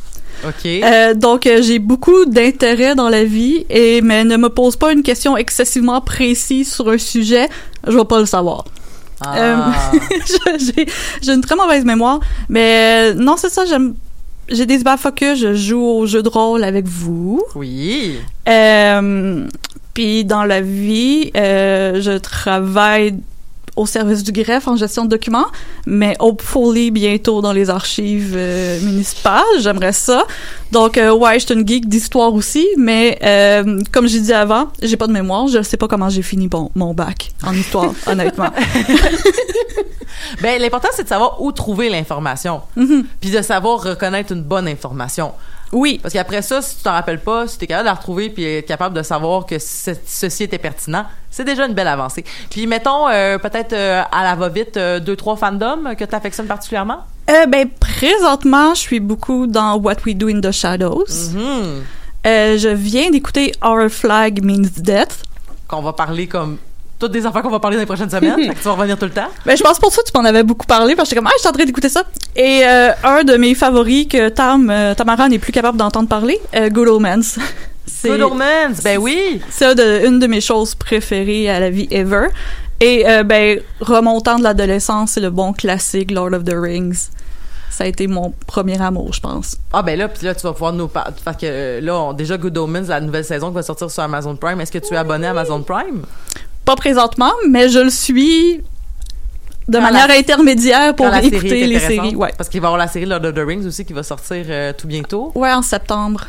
OK. 0.44 0.66
Euh, 0.66 1.14
donc, 1.14 1.46
euh, 1.46 1.62
j'ai 1.62 1.78
beaucoup 1.78 2.24
d'intérêt 2.24 2.94
dans 2.94 3.08
la 3.08 3.24
vie, 3.24 3.64
et 3.70 4.00
mais 4.02 4.24
ne 4.24 4.36
me 4.36 4.48
pose 4.48 4.76
pas 4.76 4.92
une 4.92 5.02
question 5.02 5.36
excessivement 5.36 6.00
précise 6.00 6.72
sur 6.72 6.88
un 6.88 6.98
sujet, 6.98 7.48
je 7.86 7.96
vais 7.96 8.04
pas 8.04 8.18
le 8.18 8.26
savoir. 8.26 8.64
Ah. 9.24 9.72
Je- 10.10 10.72
j'ai, 11.22 11.32
une 11.32 11.40
très 11.40 11.56
mauvaise 11.56 11.84
mémoire, 11.84 12.20
mais 12.48 13.12
euh, 13.12 13.14
non, 13.14 13.36
c'est 13.36 13.50
ça, 13.50 13.64
j'aime... 13.64 13.94
J'ai 14.48 14.66
des 14.66 14.78
bad 14.78 14.98
focus, 14.98 15.38
je 15.38 15.54
joue 15.54 15.80
au 15.80 16.06
jeu 16.06 16.22
de 16.22 16.28
rôle 16.28 16.64
avec 16.64 16.86
vous. 16.86 17.42
oui. 17.54 18.18
Euh, 18.48 19.46
puis 19.94 20.24
dans 20.24 20.44
la 20.44 20.60
vie, 20.60 21.30
euh, 21.36 22.00
je 22.00 22.18
travaille 22.18 23.14
au 23.76 23.86
service 23.86 24.22
du 24.22 24.32
greffe 24.32 24.68
en 24.68 24.76
gestion 24.76 25.04
de 25.04 25.10
documents, 25.10 25.46
mais 25.86 26.16
hopefully 26.18 26.90
bientôt 26.90 27.40
dans 27.40 27.52
les 27.52 27.70
archives 27.70 28.34
euh, 28.36 28.80
municipales. 28.80 29.42
J'aimerais 29.60 29.92
ça. 29.92 30.24
Donc 30.70 30.98
euh, 30.98 31.12
ouais, 31.12 31.38
je 31.38 31.46
suis 31.46 31.54
une 31.54 31.66
geek 31.66 31.88
d'histoire 31.88 32.34
aussi, 32.34 32.66
mais 32.76 33.18
euh, 33.22 33.80
comme 33.90 34.06
j'ai 34.06 34.20
dit 34.20 34.32
avant, 34.32 34.68
j'ai 34.82 34.96
pas 34.96 35.06
de 35.06 35.12
mémoire. 35.12 35.48
Je 35.48 35.62
sais 35.62 35.76
pas 35.76 35.88
comment 35.88 36.08
j'ai 36.08 36.22
fini 36.22 36.48
mon, 36.52 36.70
mon 36.74 36.94
bac 36.94 37.32
en 37.44 37.54
histoire, 37.54 37.92
honnêtement. 38.06 38.50
Ben, 40.40 40.60
l'important, 40.60 40.88
c'est 40.92 41.04
de 41.04 41.08
savoir 41.08 41.42
où 41.42 41.52
trouver 41.52 41.88
l'information. 41.88 42.62
Mhm. 42.76 43.04
Puis 43.20 43.30
de 43.30 43.42
savoir 43.42 43.82
reconnaître 43.82 44.32
une 44.32 44.42
bonne 44.42 44.68
information. 44.68 45.32
Oui. 45.72 45.98
Parce 46.02 46.12
qu'après 46.12 46.42
ça, 46.42 46.60
si 46.62 46.76
tu 46.76 46.82
t'en 46.82 46.92
rappelles 46.92 47.20
pas, 47.20 47.46
si 47.48 47.56
tu 47.58 47.64
es 47.64 47.66
capable 47.66 47.84
de 47.86 47.90
la 47.90 47.94
retrouver 47.94 48.30
puis 48.30 48.44
être 48.44 48.66
capable 48.66 48.94
de 48.96 49.02
savoir 49.02 49.46
que 49.46 49.58
ce- 49.58 49.90
ceci 50.06 50.44
était 50.44 50.58
pertinent, 50.58 51.04
c'est 51.30 51.44
déjà 51.44 51.66
une 51.66 51.72
belle 51.74 51.88
avancée. 51.88 52.24
Puis 52.50 52.66
mettons, 52.66 53.08
euh, 53.08 53.38
peut-être 53.38 53.72
euh, 53.72 54.02
à 54.12 54.22
la 54.22 54.34
va-vite, 54.34 54.76
euh, 54.76 55.00
deux, 55.00 55.16
trois 55.16 55.36
fandoms 55.36 55.94
que 55.96 56.04
tu 56.04 56.14
affectionnes 56.14 56.46
particulièrement. 56.46 56.98
Ben 57.26 57.68
présentement, 57.80 58.74
je 58.74 58.80
suis 58.80 59.00
beaucoup 59.00 59.46
dans 59.46 59.76
What 59.76 59.96
We 60.04 60.14
Do 60.14 60.28
in 60.28 60.40
the 60.40 60.52
Shadows. 60.52 61.06
Mhm. 61.34 61.82
Euh, 62.26 62.58
je 62.58 62.68
viens 62.68 63.10
d'écouter 63.10 63.52
Our 63.64 63.88
Flag 63.88 64.44
Means 64.44 64.68
Death. 64.76 65.22
Qu'on 65.66 65.80
va 65.82 65.92
parler 65.94 66.26
comme 66.26 66.58
toutes 67.02 67.12
des 67.12 67.26
affaires 67.26 67.42
qu'on 67.42 67.50
va 67.50 67.60
parler 67.60 67.76
dans 67.76 67.82
les 67.82 67.86
prochaines 67.86 68.10
semaines. 68.10 68.34
fait 68.48 68.54
que 68.54 68.58
tu 68.58 68.64
vas 68.64 68.72
revenir 68.72 68.96
tout 68.98 69.04
le 69.04 69.10
temps. 69.10 69.28
Ben, 69.44 69.56
je 69.56 69.62
pense 69.62 69.78
pour 69.78 69.92
ça 69.92 70.00
tu 70.04 70.12
m'en 70.16 70.24
avais 70.24 70.42
beaucoup 70.42 70.66
parlé 70.66 70.94
parce 70.94 71.08
que 71.08 71.14
j'étais 71.14 71.20
comme 71.20 71.28
ah, 71.28 71.34
je 71.36 71.40
suis 71.40 71.48
en 71.48 71.52
train 71.52 71.64
d'écouter 71.64 71.88
ça. 71.88 72.04
Et 72.36 72.62
euh, 72.64 72.90
un 73.04 73.24
de 73.24 73.36
mes 73.36 73.54
favoris 73.54 74.06
que 74.08 74.28
Tam 74.28 74.70
euh, 74.70 74.94
Tamara 74.94 75.28
n'est 75.28 75.38
plus 75.38 75.52
capable 75.52 75.76
d'entendre 75.78 76.08
parler, 76.08 76.40
euh, 76.54 76.68
Good 76.70 76.88
Omens. 76.88 77.38
C'est 77.86 78.08
Good 78.10 78.20
Omens, 78.22 78.80
ben 78.84 78.96
oui. 78.98 79.40
c'est 79.50 79.74
de- 79.74 80.06
une 80.06 80.18
de 80.20 80.26
mes 80.28 80.40
choses 80.40 80.74
préférées 80.76 81.50
à 81.50 81.58
la 81.60 81.68
vie 81.70 81.88
ever. 81.90 82.28
Et 82.80 83.08
euh, 83.08 83.22
ben 83.24 83.60
remontant 83.80 84.38
de 84.38 84.42
l'adolescence, 84.44 85.12
c'est 85.12 85.20
le 85.20 85.30
bon 85.30 85.52
classique 85.52 86.10
Lord 86.10 86.32
of 86.32 86.44
the 86.44 86.54
Rings. 86.54 87.08
Ça 87.70 87.84
a 87.84 87.86
été 87.86 88.06
mon 88.06 88.34
premier 88.46 88.80
amour, 88.80 89.12
je 89.14 89.20
pense. 89.20 89.56
Ah 89.72 89.82
ben 89.82 89.98
là, 89.98 90.08
puis 90.08 90.24
là, 90.26 90.34
tu 90.34 90.42
vas 90.42 90.52
pouvoir 90.52 90.72
nous 90.72 90.88
parler. 90.88 91.14
Fait 91.24 91.36
que 91.40 91.80
là, 91.84 91.96
on- 91.98 92.12
déjà 92.12 92.36
Good 92.36 92.56
Omens, 92.58 92.86
la 92.88 93.00
nouvelle 93.00 93.24
saison 93.24 93.48
qui 93.48 93.54
va 93.54 93.62
sortir 93.62 93.90
sur 93.90 94.02
Amazon 94.02 94.36
Prime. 94.36 94.60
Est-ce 94.60 94.72
que 94.72 94.78
tu 94.78 94.94
es 94.94 94.96
abonné 94.96 95.26
à 95.26 95.30
Amazon 95.30 95.62
Prime? 95.62 96.02
Pas 96.64 96.76
présentement, 96.76 97.32
mais 97.48 97.68
je 97.68 97.78
le 97.78 97.90
suis 97.90 98.58
de 99.68 99.76
Quand 99.78 99.80
manière 99.82 100.08
la- 100.08 100.14
intermédiaire 100.16 100.94
pour 100.94 101.06
série 101.12 101.26
écouter 101.28 101.66
les 101.66 101.78
séries. 101.78 102.16
Ouais. 102.16 102.32
Parce 102.36 102.48
qu'il 102.48 102.60
va 102.60 102.66
y 102.66 102.68
avoir 102.68 102.78
la 102.78 102.88
série 102.88 103.06
Lord 103.06 103.24
of 103.24 103.34
the 103.34 103.38
Rings 103.46 103.66
aussi 103.66 103.84
qui 103.84 103.92
va 103.92 104.02
sortir 104.02 104.44
euh, 104.48 104.72
tout 104.76 104.86
bientôt. 104.86 105.32
Ouais, 105.34 105.52
en 105.52 105.62
septembre. 105.62 106.26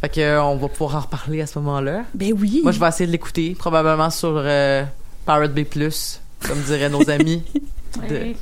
Fait 0.00 0.08
que 0.08 0.20
euh, 0.20 0.42
on 0.42 0.56
va 0.56 0.68
pouvoir 0.68 0.96
en 0.96 1.00
reparler 1.00 1.40
à 1.40 1.46
ce 1.46 1.58
moment-là. 1.58 2.02
Ben 2.14 2.32
oui. 2.38 2.60
Moi, 2.62 2.72
je 2.72 2.78
vais 2.78 2.88
essayer 2.88 3.06
de 3.06 3.12
l'écouter, 3.12 3.56
probablement 3.58 4.10
sur 4.10 4.34
euh, 4.36 4.84
Pirate 5.26 5.52
Bay 5.54 5.64
Plus, 5.64 6.20
comme 6.46 6.58
diraient 6.60 6.90
nos 6.90 7.08
amis. 7.10 7.42
de, 8.08 8.14
Ouais. 8.14 8.36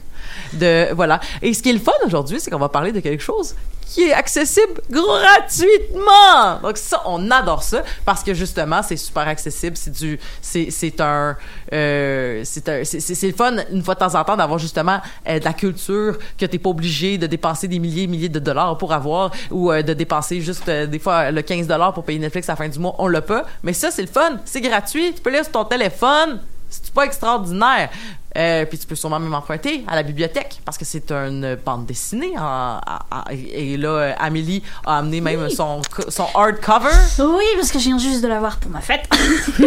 De 0.52 0.92
voilà. 0.94 1.20
Et 1.42 1.52
ce 1.54 1.62
qui 1.62 1.70
est 1.70 1.74
le 1.74 1.78
fun 1.78 1.92
aujourd'hui, 2.06 2.40
c'est 2.40 2.50
qu'on 2.50 2.58
va 2.58 2.68
parler 2.68 2.92
de 2.92 3.00
quelque 3.00 3.22
chose 3.22 3.54
qui 3.86 4.02
est 4.04 4.12
accessible 4.12 4.80
gratuitement. 4.90 6.58
Donc 6.62 6.76
ça, 6.78 7.02
on 7.06 7.30
adore 7.30 7.62
ça 7.62 7.82
parce 8.04 8.22
que 8.22 8.34
justement, 8.34 8.82
c'est 8.82 8.96
super 8.96 9.28
accessible. 9.28 9.76
C'est 9.76 9.90
du, 9.92 10.18
c'est 10.40 10.70
c'est 10.70 11.00
un, 11.00 11.36
euh, 11.72 12.40
c'est 12.44 12.68
un, 12.68 12.84
c'est 12.84 13.00
c'est- 13.00 13.26
le 13.26 13.32
fun 13.34 13.56
une 13.72 13.82
fois 13.82 13.94
de 13.94 14.00
temps 14.00 14.14
en 14.14 14.24
temps 14.24 14.36
d'avoir 14.36 14.58
justement 14.58 15.00
euh, 15.28 15.38
de 15.38 15.44
la 15.44 15.52
culture 15.52 16.18
que 16.38 16.46
t'es 16.46 16.58
pas 16.58 16.70
obligé 16.70 17.18
de 17.18 17.26
dépenser 17.26 17.68
des 17.68 17.78
milliers 17.78 18.04
et 18.04 18.06
milliers 18.06 18.28
de 18.28 18.38
dollars 18.38 18.76
pour 18.78 18.92
avoir 18.92 19.30
ou 19.50 19.70
euh, 19.70 19.82
de 19.82 19.92
dépenser 19.94 20.40
juste 20.40 20.68
des 20.68 20.98
fois 20.98 21.30
le 21.30 21.42
15 21.42 21.66
dollars 21.66 21.92
pour 21.94 22.04
payer 22.04 22.18
Netflix 22.18 22.48
à 22.48 22.52
la 22.52 22.56
fin 22.56 22.68
du 22.68 22.78
mois. 22.78 22.94
On 22.98 23.06
l'a 23.08 23.22
pas, 23.22 23.44
mais 23.62 23.72
ça 23.72 23.90
c'est 23.90 24.02
le 24.02 24.08
fun, 24.08 24.38
c'est 24.44 24.60
gratuit. 24.60 25.12
Tu 25.14 25.20
peux 25.20 25.30
lire 25.30 25.42
sur 25.44 25.52
ton 25.52 25.64
téléphone. 25.64 26.40
C'est 26.82 26.92
pas 26.94 27.04
extraordinaire. 27.04 27.90
Euh, 28.36 28.64
puis 28.64 28.76
tu 28.78 28.86
peux 28.86 28.96
sûrement 28.96 29.20
même 29.20 29.32
emprunter 29.34 29.84
à 29.86 29.94
la 29.94 30.02
bibliothèque 30.02 30.60
parce 30.64 30.76
que 30.76 30.84
c'est 30.84 31.12
une 31.12 31.56
bande 31.64 31.86
dessinée. 31.86 32.32
en- 32.36 32.42
à- 32.84 33.06
à- 33.10 33.24
et 33.32 33.76
là, 33.76 34.14
Amélie 34.18 34.62
a 34.84 34.98
amené 34.98 35.20
même 35.20 35.48
son, 35.50 35.82
son 36.08 36.26
hardcover. 36.34 36.90
Oui, 37.20 37.44
parce 37.56 37.70
que 37.70 37.78
je 37.78 37.84
viens 37.84 37.98
juste 37.98 38.22
de 38.22 38.28
l'avoir 38.28 38.56
pour 38.56 38.70
ma 38.72 38.80
fête. 38.80 39.08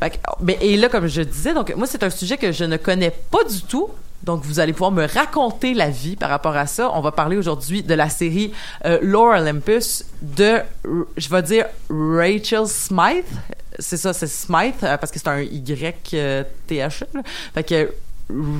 Fait 0.00 0.10
que- 0.10 0.16
mais, 0.40 0.58
et 0.60 0.76
là, 0.76 0.88
comme 0.88 1.06
je 1.06 1.22
disais, 1.22 1.54
donc 1.54 1.74
moi, 1.76 1.86
c'est 1.86 2.02
un 2.02 2.10
sujet 2.10 2.36
que 2.36 2.52
je 2.52 2.64
ne 2.64 2.76
connais 2.76 3.10
pas 3.10 3.44
du 3.44 3.62
tout. 3.62 3.88
Donc, 4.24 4.42
vous 4.44 4.58
allez 4.58 4.72
pouvoir 4.72 4.90
me 4.90 5.06
raconter 5.06 5.74
la 5.74 5.90
vie 5.90 6.16
par 6.16 6.28
rapport 6.30 6.56
à 6.56 6.66
ça. 6.66 6.90
On 6.94 7.00
va 7.00 7.12
parler 7.12 7.36
aujourd'hui 7.36 7.82
de 7.84 7.94
la 7.94 8.08
série 8.08 8.52
euh, 8.84 8.98
Lore 9.00 9.36
Olympus 9.38 10.04
de, 10.20 10.58
je 11.16 11.28
vais 11.28 11.42
dire, 11.42 11.66
Rachel 11.88 12.66
Smythe. 12.66 13.24
C'est 13.78 13.96
ça, 13.96 14.12
c'est 14.12 14.26
Smythe, 14.26 14.82
euh, 14.82 14.96
parce 14.96 15.12
que 15.12 15.18
c'est 15.18 15.28
un 15.28 15.40
Y-T-H. 15.40 17.02
là. 17.14 17.22
Fait 17.54 17.62
que 17.64 17.90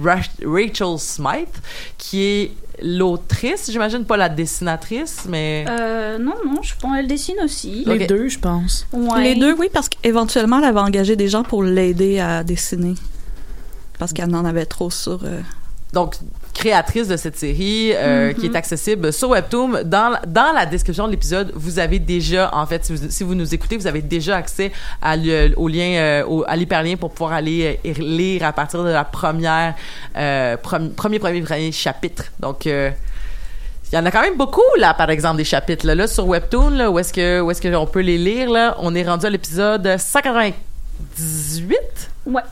Ra- 0.05 0.21
Rachel 0.45 0.99
Smythe, 0.99 1.61
qui 1.99 2.23
est 2.23 2.53
l'autrice, 2.83 3.69
j'imagine, 3.71 4.05
pas 4.05 4.17
la 4.17 4.29
dessinatrice, 4.29 5.25
mais... 5.29 5.65
Euh, 5.69 6.17
non, 6.19 6.35
non, 6.47 6.63
je 6.63 6.75
pense 6.81 6.95
qu'elle 6.97 7.07
dessine 7.09 7.37
aussi. 7.45 7.85
Les 7.87 8.07
deux, 8.07 8.29
je 8.29 8.39
pense. 8.39 8.87
Ouais. 8.93 9.23
Les 9.23 9.35
deux, 9.35 9.55
oui, 9.59 9.69
parce 9.73 9.89
qu'éventuellement, 9.89 10.59
elle 10.59 10.65
avait 10.65 10.81
engagé 10.81 11.17
des 11.17 11.29
gens 11.29 11.43
pour 11.43 11.63
l'aider 11.65 12.21
à 12.21 12.45
dessiner. 12.45 12.95
Parce 13.99 14.13
qu'elle 14.13 14.33
en 14.35 14.45
avait 14.45 14.65
trop 14.67 14.91
sur. 14.91 15.21
euh, 15.25 15.41
donc 15.92 16.14
créatrice 16.54 17.07
de 17.09 17.16
cette 17.16 17.37
série 17.38 17.92
euh, 17.95 18.33
qui 18.33 18.47
est 18.47 18.57
accessible 18.57 19.12
sur 19.12 19.30
Webtoon. 19.30 19.85
Dans, 19.85 20.09
la- 20.09 20.23
dans 20.26 20.52
la 20.52 20.66
description 20.66 21.07
de 21.07 21.12
l'épisode, 21.12 21.52
vous 21.54 21.78
avez 21.78 21.99
déjà, 22.00 22.50
en 22.52 22.66
fait, 22.66 22.85
si 22.85 22.92
vous, 22.95 23.07
si 23.11 23.23
vous 23.23 23.35
nous 23.37 23.54
écoutez, 23.54 23.76
vous 23.76 23.87
avez 23.87 24.02
déjà 24.02 24.37
accès 24.37 24.73
à 25.00 25.16
le- 25.16 25.52
au 25.57 25.68
lien, 25.68 25.92
euh, 25.97 26.25
au- 26.26 26.45
à 26.49 26.57
l'hyperlien 26.57 26.97
pour 26.97 27.11
pouvoir 27.12 27.33
aller 27.33 27.78
euh, 27.87 27.92
lire 27.99 28.42
à 28.45 28.52
partir 28.52 28.83
de 28.83 28.90
la 28.90 29.04
première, 29.04 29.75
premier, 30.62 31.18
premier, 31.21 31.40
premier 31.40 31.71
chapitre. 31.73 32.25
Donc, 32.40 32.66
il 32.66 32.92
y 33.92 33.97
en 33.97 34.04
a 34.04 34.11
quand 34.11 34.21
même 34.23 34.37
beaucoup, 34.37 34.61
là, 34.78 34.92
par 34.95 35.09
exemple, 35.11 35.37
des 35.38 35.45
chapitres. 35.45 35.87
Là, 35.87 35.95
Là, 35.95 36.07
sur 36.09 36.26
Webtoon, 36.26 36.71
là, 36.71 36.90
où 36.90 36.99
est-ce 36.99 37.12
que, 37.12 37.40
où 37.40 37.50
est-ce 37.52 37.62
qu'on 37.62 37.87
peut 37.87 38.00
les 38.00 38.18
lire, 38.18 38.50
là? 38.50 38.76
On 38.80 38.95
est 38.97 39.04
rendu 39.04 39.25
à 39.26 39.30
l'épisode 39.30 39.97
198. 39.97 41.76
Ouais. 42.26 42.42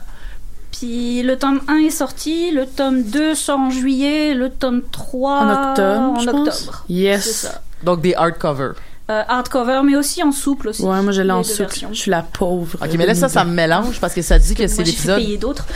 Puis 0.77 1.23
le 1.23 1.37
tome 1.37 1.61
1 1.67 1.77
est 1.77 1.89
sorti, 1.89 2.51
le 2.51 2.65
tome 2.67 3.01
2 3.03 3.33
sort 3.33 3.59
en 3.59 3.69
juillet, 3.71 4.33
le 4.35 4.49
tome 4.49 4.83
3 4.91 5.31
En 5.39 5.69
octobre, 5.71 6.01
en 6.01 6.19
je 6.19 6.29
pense. 6.29 6.47
octobre. 6.61 6.85
Yes. 6.89 7.49
Donc, 7.83 8.01
des 8.01 8.13
hardcovers. 8.13 8.73
Euh, 9.09 9.23
hardcover, 9.27 9.81
mais 9.85 9.95
aussi 9.95 10.21
en 10.21 10.33
souple 10.33 10.67
aussi. 10.67 10.83
Ouais, 10.83 11.01
moi, 11.01 11.13
je 11.13 11.21
l'ai 11.21 11.31
en 11.31 11.41
souple. 11.43 11.59
versions. 11.69 11.89
Je 11.93 11.99
suis 11.99 12.11
la 12.11 12.23
pauvre. 12.23 12.77
OK, 12.81 12.89
mais 12.97 13.05
là, 13.05 13.15
ça, 13.15 13.29
ça 13.29 13.45
me 13.45 13.53
mélange 13.53 14.01
parce 14.01 14.13
que 14.13 14.21
ça 14.21 14.37
dit 14.37 14.53
que 14.53 14.67
c'est 14.67 14.83
l'épisode. 14.83 15.17
payer 15.19 15.37
d'autres. 15.37 15.65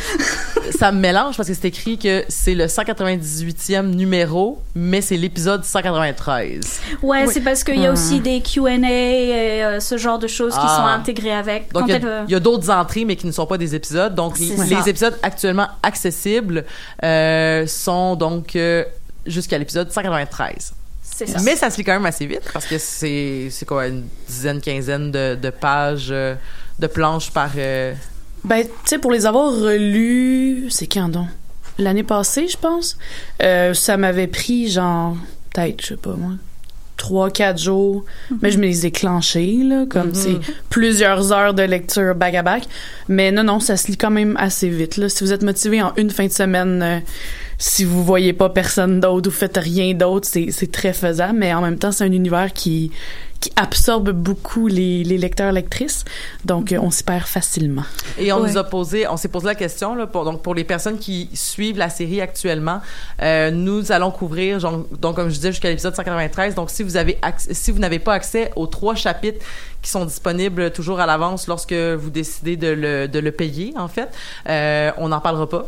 Ça 0.77 0.91
me 0.91 0.99
mélange 0.99 1.35
parce 1.37 1.49
que 1.49 1.53
c'est 1.55 1.67
écrit 1.67 1.97
que 1.97 2.23
c'est 2.29 2.55
le 2.55 2.65
198e 2.65 3.87
numéro, 3.93 4.61
mais 4.73 5.01
c'est 5.01 5.17
l'épisode 5.17 5.63
193. 5.63 6.79
Ouais, 7.03 7.25
Oui. 7.25 7.31
c'est 7.33 7.41
parce 7.41 7.63
qu'il 7.63 7.79
y 7.79 7.85
a 7.85 7.89
Hmm. 7.89 7.93
aussi 7.93 8.19
des 8.19 8.41
Q&A 8.41 8.71
et 8.89 9.63
euh, 9.63 9.79
ce 9.79 9.97
genre 9.97 10.17
de 10.17 10.27
choses 10.27 10.53
qui 10.53 10.59
Ah. 10.63 10.77
sont 10.77 10.85
intégrées 10.87 11.33
avec. 11.33 11.71
Donc, 11.73 11.83
il 11.87 11.91
y 11.91 12.05
a- 12.05 12.25
elle, 12.29 12.39
d'autres 12.39 12.69
entrées, 12.71 13.05
mais 13.05 13.15
qui 13.15 13.27
ne 13.27 13.31
sont 13.31 13.45
pas 13.45 13.57
des 13.57 13.75
épisodes. 13.75 14.15
Donc, 14.15 14.39
les, 14.39 14.55
C'est 14.55 14.65
les 14.65 14.75
ça. 14.81 14.89
épisodes 14.89 15.19
actuellement 15.23 15.67
accessibles 15.83 16.65
euh, 17.03 17.67
sont 17.67 18.15
donc 18.15 18.55
euh, 18.55 18.83
jusqu'à 19.25 19.57
l'épisode 19.57 19.91
193. 19.91 20.73
C'est 21.25 21.33
ça. 21.33 21.39
Mais 21.43 21.55
ça 21.55 21.69
se 21.69 21.77
lit 21.77 21.83
quand 21.83 21.93
même 21.93 22.05
assez 22.05 22.25
vite 22.25 22.43
parce 22.53 22.65
que 22.65 22.77
c'est 22.77 23.47
c'est 23.49 23.65
quoi, 23.65 23.87
une 23.87 24.03
dizaine, 24.27 24.61
quinzaine 24.61 25.11
de, 25.11 25.35
de 25.35 25.49
pages 25.49 26.09
euh, 26.11 26.35
de 26.79 26.87
planches 26.87 27.31
par... 27.31 27.51
euh, 27.57 27.93
Ben, 28.43 28.63
tu 28.63 28.69
sais, 28.85 28.97
pour 28.97 29.11
les 29.11 29.25
avoir 29.25 29.51
relus, 29.51 30.67
c'est 30.69 30.87
quand 30.87 31.09
donc? 31.09 31.27
L'année 31.77 32.03
passée, 32.03 32.47
je 32.47 32.57
pense. 32.57 32.97
Euh, 33.41 33.73
ça 33.73 33.97
m'avait 33.97 34.27
pris, 34.27 34.69
genre, 34.69 35.15
peut-être, 35.53 35.81
je 35.81 35.87
sais 35.87 35.95
pas 35.97 36.13
moi, 36.17 36.33
trois, 36.97 37.31
quatre 37.31 37.59
jours. 37.59 38.03
Mais 38.41 38.51
je 38.51 38.57
me 38.59 38.63
les 38.65 38.85
ai 38.85 38.91
clenchés, 38.91 39.61
là, 39.63 39.85
comme 39.89 40.09
Mhm. 40.09 40.13
c'est 40.15 40.37
plusieurs 40.69 41.31
heures 41.31 41.53
de 41.53 41.63
lecture 41.63 42.13
back 42.13 42.35
à 42.35 42.43
back. 42.43 42.63
Mais 43.07 43.31
non, 43.31 43.43
non, 43.43 43.59
ça 43.59 43.77
se 43.77 43.87
lit 43.87 43.97
quand 43.97 44.11
même 44.11 44.35
assez 44.37 44.69
vite, 44.69 44.97
là. 44.97 45.07
Si 45.09 45.23
vous 45.23 45.33
êtes 45.33 45.43
motivé 45.43 45.81
en 45.81 45.93
une 45.95 46.09
fin 46.11 46.27
de 46.27 46.31
semaine, 46.31 46.81
euh, 46.83 46.99
si 47.63 47.83
vous 47.85 48.03
voyez 48.03 48.33
pas 48.33 48.49
personne 48.49 48.99
d'autre 48.99 49.29
ou 49.29 49.31
faites 49.31 49.57
rien 49.57 49.93
d'autre, 49.93 50.27
c'est, 50.27 50.49
c'est 50.51 50.71
très 50.71 50.93
faisable. 50.93 51.37
Mais 51.37 51.53
en 51.53 51.61
même 51.61 51.77
temps, 51.77 51.91
c'est 51.91 52.03
un 52.03 52.11
univers 52.11 52.53
qui, 52.53 52.91
qui 53.39 53.51
absorbe 53.55 54.09
beaucoup 54.11 54.65
les, 54.65 55.03
les 55.03 55.19
lecteurs, 55.19 55.51
lectrices. 55.51 56.03
Donc, 56.43 56.71
euh, 56.71 56.79
on 56.81 56.89
s'y 56.89 57.03
perd 57.03 57.25
facilement. 57.27 57.83
Et 58.17 58.33
on 58.33 58.41
Ouais. 58.41 58.49
nous 58.49 58.57
a 58.57 58.63
posé, 58.63 59.07
on 59.07 59.15
s'est 59.15 59.27
posé 59.27 59.45
la 59.45 59.53
question 59.53 59.93
là, 59.93 60.07
pour 60.07 60.25
donc 60.25 60.41
pour 60.41 60.55
les 60.55 60.63
personnes 60.63 60.97
qui 60.97 61.29
suivent 61.35 61.77
la 61.77 61.91
série 61.91 62.19
actuellement, 62.19 62.81
euh, 63.21 63.51
nous 63.51 63.91
allons 63.91 64.09
couvrir 64.09 64.59
genre, 64.59 64.83
donc 64.99 65.15
comme 65.17 65.29
je 65.29 65.35
disais 65.35 65.51
jusqu'à 65.51 65.69
l'épisode 65.69 65.95
193. 65.95 66.55
Donc 66.55 66.71
si 66.71 66.81
vous 66.81 66.97
avez 66.97 67.19
si 67.37 67.69
vous 67.69 67.77
n'avez 67.79 67.99
pas 67.99 68.13
accès 68.13 68.51
aux 68.55 68.65
trois 68.65 68.95
chapitres 68.95 69.45
qui 69.83 69.89
sont 69.91 70.05
disponibles 70.05 70.71
toujours 70.71 70.99
à 70.99 71.05
l'avance 71.05 71.45
lorsque 71.47 71.73
vous 71.73 72.09
décidez 72.09 72.57
de 72.57 72.67
le, 72.69 73.07
de 73.07 73.19
le 73.19 73.31
payer 73.31 73.73
en 73.77 73.87
fait, 73.87 74.09
euh, 74.49 74.91
on 74.97 75.09
n'en 75.09 75.19
parlera 75.19 75.47
pas. 75.47 75.67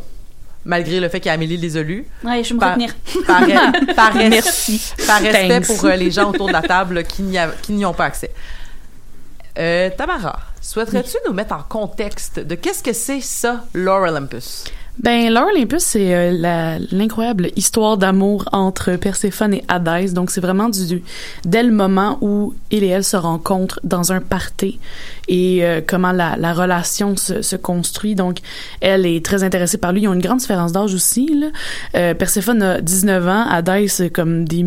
Malgré 0.65 0.99
le 0.99 1.09
fait 1.09 1.19
qu'Amélie 1.19 1.57
les 1.57 1.75
a 1.77 1.81
lus. 1.83 2.05
Ouais, 2.23 2.43
je 2.43 2.49
vais 2.49 2.55
me 2.55 2.59
Par- 2.59 2.69
retenir. 2.71 2.95
Par, 3.27 3.39
par, 3.95 4.15
res- 4.15 5.05
par 5.05 5.21
respect 5.21 5.47
Thanks. 5.61 5.65
pour 5.67 5.85
euh, 5.85 5.95
les 5.95 6.09
gens 6.11 6.29
autour 6.29 6.47
de 6.47 6.53
la 6.53 6.61
table 6.61 7.03
qui 7.03 7.21
n'y 7.23 7.37
a- 7.37 7.49
qui 7.61 7.73
n'y 7.73 7.85
ont 7.85 7.93
pas 7.93 8.05
accès. 8.05 8.31
Euh, 9.59 9.89
Tamara, 9.95 10.39
souhaiterais-tu 10.61 11.17
nous 11.27 11.33
mettre 11.33 11.53
en 11.53 11.61
contexte 11.63 12.39
de 12.39 12.55
qu'est-ce 12.55 12.81
que 12.81 12.93
c'est 12.93 13.21
ça, 13.21 13.65
Lore 13.73 14.01
Olympus? 14.09 14.63
Ben, 14.99 15.33
Lore 15.33 15.47
Olympus, 15.53 15.81
c'est 15.81 16.13
euh, 16.13 16.77
l'incroyable 16.91 17.49
histoire 17.55 17.97
d'amour 17.97 18.47
entre 18.51 18.95
Perséphone 18.95 19.55
et 19.55 19.63
Hadès. 19.67 20.09
Donc, 20.13 20.29
c'est 20.29 20.39
vraiment 20.39 20.69
du, 20.69 21.03
dès 21.45 21.63
le 21.63 21.71
moment 21.71 22.19
où 22.21 22.53
il 22.69 22.83
et 22.83 22.87
elle 22.87 23.03
se 23.03 23.17
rencontrent 23.17 23.79
dans 23.83 24.11
un 24.11 24.21
party 24.21 24.79
et 25.27 25.65
euh, 25.65 25.81
comment 25.85 26.11
la, 26.11 26.37
la 26.37 26.53
relation 26.53 27.17
se, 27.17 27.55
construit. 27.55 28.13
Donc, 28.13 28.37
elle 28.81 29.07
est 29.07 29.25
très 29.25 29.43
intéressée 29.43 29.79
par 29.79 29.93
lui. 29.93 30.03
Ils 30.03 30.07
ont 30.07 30.13
une 30.13 30.21
grande 30.21 30.39
différence 30.39 30.71
d'âge 30.71 30.93
aussi. 30.93 31.27
Là. 31.27 31.47
Euh, 31.95 32.13
Perséphone 32.13 32.61
a 32.61 32.79
19 32.79 33.27
ans, 33.27 33.45
Hadès 33.49 34.09
comme 34.13 34.47
des 34.47 34.63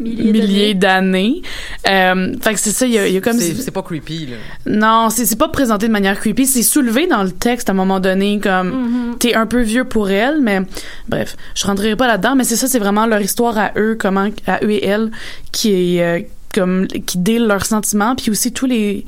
Milliers 0.00 0.32
milliers 0.32 0.74
d'années. 0.74 1.42
Euh, 1.88 2.34
fait 2.40 2.54
que 2.54 2.60
c'est 2.60 2.70
ça, 2.70 2.86
il 2.86 2.92
y 2.92 2.98
a, 2.98 3.06
il 3.06 3.14
y 3.14 3.16
a 3.16 3.20
comme... 3.20 3.38
C'est 3.38 3.70
pas 3.70 3.82
creepy, 3.82 4.26
là. 4.26 4.36
Non, 4.66 5.10
c'est 5.10 5.26
c'est 5.26 5.36
pas 5.38 5.48
présenté 5.48 5.86
de 5.86 5.92
manière 5.92 6.18
creepy, 6.18 6.46
c'est 6.46 6.62
soulevé 6.62 7.06
dans 7.06 7.22
le 7.22 7.30
texte 7.30 7.68
à 7.68 7.72
un 7.72 7.76
moment 7.76 8.00
donné 8.00 8.40
comme 8.40 8.70
Mhm. 8.70 9.18
t'es 9.18 9.34
un 9.34 9.46
peu 9.46 9.60
vieux 9.60 9.84
pour 9.84 10.10
elle, 10.10 10.40
mais 10.40 10.60
bref, 11.08 11.36
je 11.54 11.66
rentrerai 11.66 11.94
pas 11.96 12.06
là-dedans, 12.06 12.34
mais 12.36 12.44
c'est 12.44 12.56
ça, 12.56 12.66
c'est 12.68 12.78
vraiment 12.78 13.06
leur 13.06 13.20
histoire 13.20 13.58
à 13.58 13.72
eux, 13.76 13.96
comment 13.98 14.28
à 14.46 14.60
eux 14.64 14.70
et 14.70 14.84
elle 14.86 15.10
qui 15.52 15.96
est 15.98 16.02
euh, 16.02 16.20
comme 16.52 16.86
qui 16.86 17.18
deal 17.18 17.46
leurs 17.46 17.66
sentiments, 17.66 18.14
puis 18.14 18.30
aussi 18.30 18.52
tous 18.52 18.66
les 18.66 19.04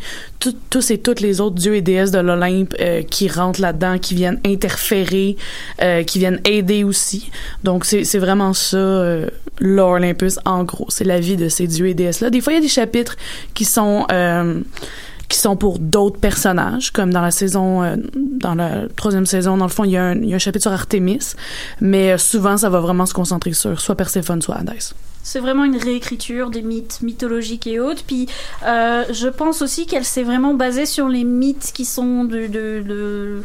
tous 0.71 0.91
et 0.91 0.99
toutes 0.99 1.21
les 1.21 1.41
autres 1.41 1.57
dieux 1.57 1.77
et 1.77 1.81
déesses 1.81 2.11
de 2.11 2.19
l'Olympe 2.19 2.75
euh, 2.81 3.03
qui 3.03 3.29
rentrent 3.29 3.61
là-dedans, 3.61 3.99
qui 3.99 4.15
viennent 4.15 4.41
interférer, 4.45 5.37
euh, 5.83 6.03
qui 6.03 6.19
viennent 6.19 6.41
aider 6.45 6.85
aussi. 6.85 7.31
Donc 7.63 7.85
c'est 7.85 8.05
c'est 8.05 8.19
vraiment 8.19 8.53
ça 8.53 8.77
euh, 8.77 9.29
l'Olympus 9.59 10.39
en 10.45 10.65
gros, 10.65 10.87
c'est 10.89 11.05
la 11.05 11.21
vie 11.21 11.37
de 11.37 11.49
ces 11.49 11.67
dieux 11.67 11.89
et 11.89 11.95
déesses 11.95 12.21
là. 12.21 12.31
Des 12.31 12.41
fois 12.41 12.53
il 12.53 12.57
y 12.57 12.59
a 12.59 12.63
des 12.63 12.69
chapitres 12.69 13.17
qui 13.55 13.65
sont 13.65 14.07
euh, 14.13 14.61
qui 15.35 15.41
sont 15.41 15.57
pour 15.57 15.81
d'autres 15.81 16.21
personnages, 16.21 16.93
comme 16.93 17.13
dans 17.13 17.21
la 17.21 17.33
saison, 17.33 17.83
euh, 17.83 17.97
dans 18.15 18.55
la 18.55 18.89
troisième 18.95 19.27
saison, 19.27 19.57
dans 19.57 19.65
le 19.65 19.71
fond, 19.71 19.83
il 19.83 19.91
y, 19.91 19.97
a 19.97 20.05
un, 20.05 20.15
y 20.23 20.33
a 20.33 20.37
un 20.37 20.39
chapitre 20.39 20.63
sur 20.63 20.73
Artemis, 20.73 21.35
mais 21.81 22.13
euh, 22.13 22.19
souvent, 22.19 22.57
ça 22.57 22.69
va 22.69 22.79
vraiment 22.79 23.05
se 23.05 23.15
concentrer 23.15 23.53
sur 23.53 23.81
soit 23.81 23.97
Perséphone, 23.97 24.41
soit 24.41 24.55
Hadès. 24.55 24.95
C'est 25.25 25.41
vraiment 25.41 25.65
une 25.65 25.77
réécriture 25.77 26.51
des 26.51 26.63
mythes 26.63 27.01
mythologiques 27.03 27.67
et 27.67 27.81
autres. 27.81 28.05
Puis 28.07 28.29
euh, 28.65 29.05
je 29.11 29.27
pense 29.27 29.63
aussi 29.63 29.87
qu'elle 29.87 30.05
s'est 30.05 30.23
vraiment 30.23 30.53
basée 30.55 30.87
sur 30.87 31.09
les 31.09 31.25
mythes 31.25 31.73
qui 31.75 31.87
sont 31.87 32.25
de- 32.25 33.43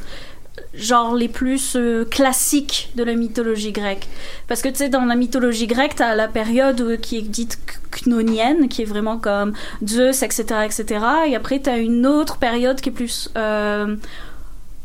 genre 0.73 1.15
les 1.15 1.27
plus 1.27 1.75
euh, 1.75 2.05
classiques 2.05 2.91
de 2.95 3.03
la 3.03 3.13
mythologie 3.13 3.71
grecque. 3.71 4.07
Parce 4.47 4.61
que 4.61 4.69
tu 4.69 4.75
sais, 4.75 4.89
dans 4.89 5.05
la 5.05 5.15
mythologie 5.15 5.67
grecque, 5.67 5.95
t'as 5.95 6.15
la 6.15 6.27
période 6.27 6.81
euh, 6.81 6.97
qui 6.97 7.17
est 7.17 7.21
dite 7.21 7.59
cnonienne, 7.91 8.69
qui 8.69 8.83
est 8.83 8.85
vraiment 8.85 9.17
comme 9.17 9.53
Zeus, 9.85 10.23
etc., 10.23 10.43
etc. 10.65 11.05
Et 11.27 11.35
après, 11.35 11.59
t'as 11.59 11.77
une 11.77 12.05
autre 12.05 12.37
période 12.37 12.79
qui 12.81 12.89
est 12.89 12.93
plus 12.93 13.29
euh, 13.37 13.95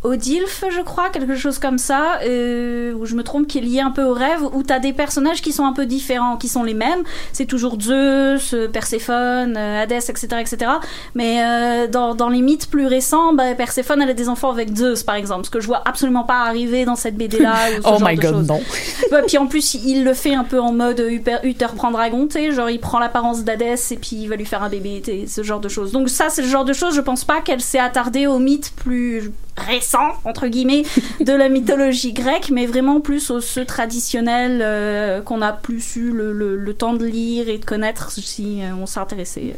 Odilphe, 0.04 0.64
je 0.70 0.82
crois, 0.82 1.08
quelque 1.08 1.34
chose 1.34 1.58
comme 1.58 1.78
ça, 1.78 2.18
euh, 2.26 2.92
où 2.92 3.06
je 3.06 3.14
me 3.14 3.22
trompe, 3.22 3.46
qui 3.46 3.56
est 3.56 3.62
lié 3.62 3.80
un 3.80 3.90
peu 3.90 4.04
au 4.04 4.12
rêve, 4.12 4.42
où 4.52 4.62
t'as 4.62 4.78
des 4.78 4.92
personnages 4.92 5.40
qui 5.40 5.50
sont 5.50 5.64
un 5.64 5.72
peu 5.72 5.86
différents, 5.86 6.36
qui 6.36 6.48
sont 6.48 6.62
les 6.62 6.74
mêmes. 6.74 7.02
C'est 7.32 7.46
toujours 7.46 7.80
Zeus, 7.80 8.52
euh, 8.52 8.68
Perséphone, 8.68 9.56
euh, 9.56 9.82
Hadès, 9.82 10.10
etc., 10.10 10.26
etc. 10.40 10.72
Mais 11.14 11.42
euh, 11.42 11.86
dans, 11.86 12.14
dans 12.14 12.28
les 12.28 12.42
mythes 12.42 12.68
plus 12.68 12.86
récents, 12.86 13.32
bah, 13.32 13.54
Perséphone, 13.54 14.02
elle 14.02 14.10
a 14.10 14.14
des 14.14 14.28
enfants 14.28 14.50
avec 14.50 14.76
Zeus, 14.76 15.02
par 15.02 15.14
exemple, 15.14 15.46
ce 15.46 15.50
que 15.50 15.60
je 15.60 15.66
vois 15.66 15.80
absolument 15.86 16.24
pas 16.24 16.42
arriver 16.42 16.84
dans 16.84 16.96
cette 16.96 17.16
BD-là. 17.16 17.54
Oh 17.86 17.98
genre 17.98 18.08
my 18.08 18.16
de 18.16 18.20
god, 18.20 18.46
non. 18.46 18.62
Ouais, 19.10 19.22
puis 19.26 19.38
en 19.38 19.46
plus, 19.46 19.74
il 19.74 20.04
le 20.04 20.14
fait 20.14 20.34
un 20.34 20.44
peu 20.44 20.60
en 20.60 20.72
mode 20.72 21.00
Uther, 21.42 21.66
prend 21.76 21.90
dragon, 21.90 22.26
tu 22.26 22.32
sais, 22.32 22.52
genre 22.52 22.70
il 22.70 22.78
prend 22.78 22.98
l'apparence 22.98 23.42
d'Hadès 23.42 23.76
et 23.90 23.96
puis 23.96 24.16
il 24.16 24.28
va 24.28 24.36
lui 24.36 24.44
faire 24.44 24.62
un 24.62 24.68
bébé, 24.68 25.02
ce 25.26 25.42
genre 25.42 25.60
de 25.60 25.68
choses. 25.68 25.92
Donc 25.92 26.08
ça, 26.08 26.28
c'est 26.28 26.42
le 26.42 26.48
genre 26.48 26.64
de 26.64 26.72
choses, 26.72 26.94
je 26.94 27.00
pense 27.00 27.24
pas 27.24 27.40
qu'elle 27.40 27.60
s'est 27.60 27.78
attardée 27.78 28.26
aux 28.26 28.38
mythes 28.38 28.72
plus 28.76 29.32
récents, 29.56 30.12
entre 30.24 30.46
guillemets, 30.48 30.82
de 31.20 31.32
la 31.32 31.48
mythologie 31.48 32.12
grecque, 32.12 32.50
mais 32.50 32.66
vraiment 32.66 33.00
plus 33.00 33.30
aux 33.30 33.40
ceux 33.40 33.64
traditionnels 33.64 34.60
euh, 34.62 35.20
qu'on 35.22 35.42
a 35.42 35.52
plus 35.52 35.96
eu 35.96 36.10
le, 36.10 36.32
le- 36.32 36.56
le 36.56 36.74
temps 36.74 36.94
de 36.94 37.04
lire 37.06 37.48
et 37.48 37.58
de 37.58 37.64
connaître 37.64 38.10
si 38.10 38.60
euh, 38.62 38.74
on 38.80 38.86
s'intéressait. 38.86 39.54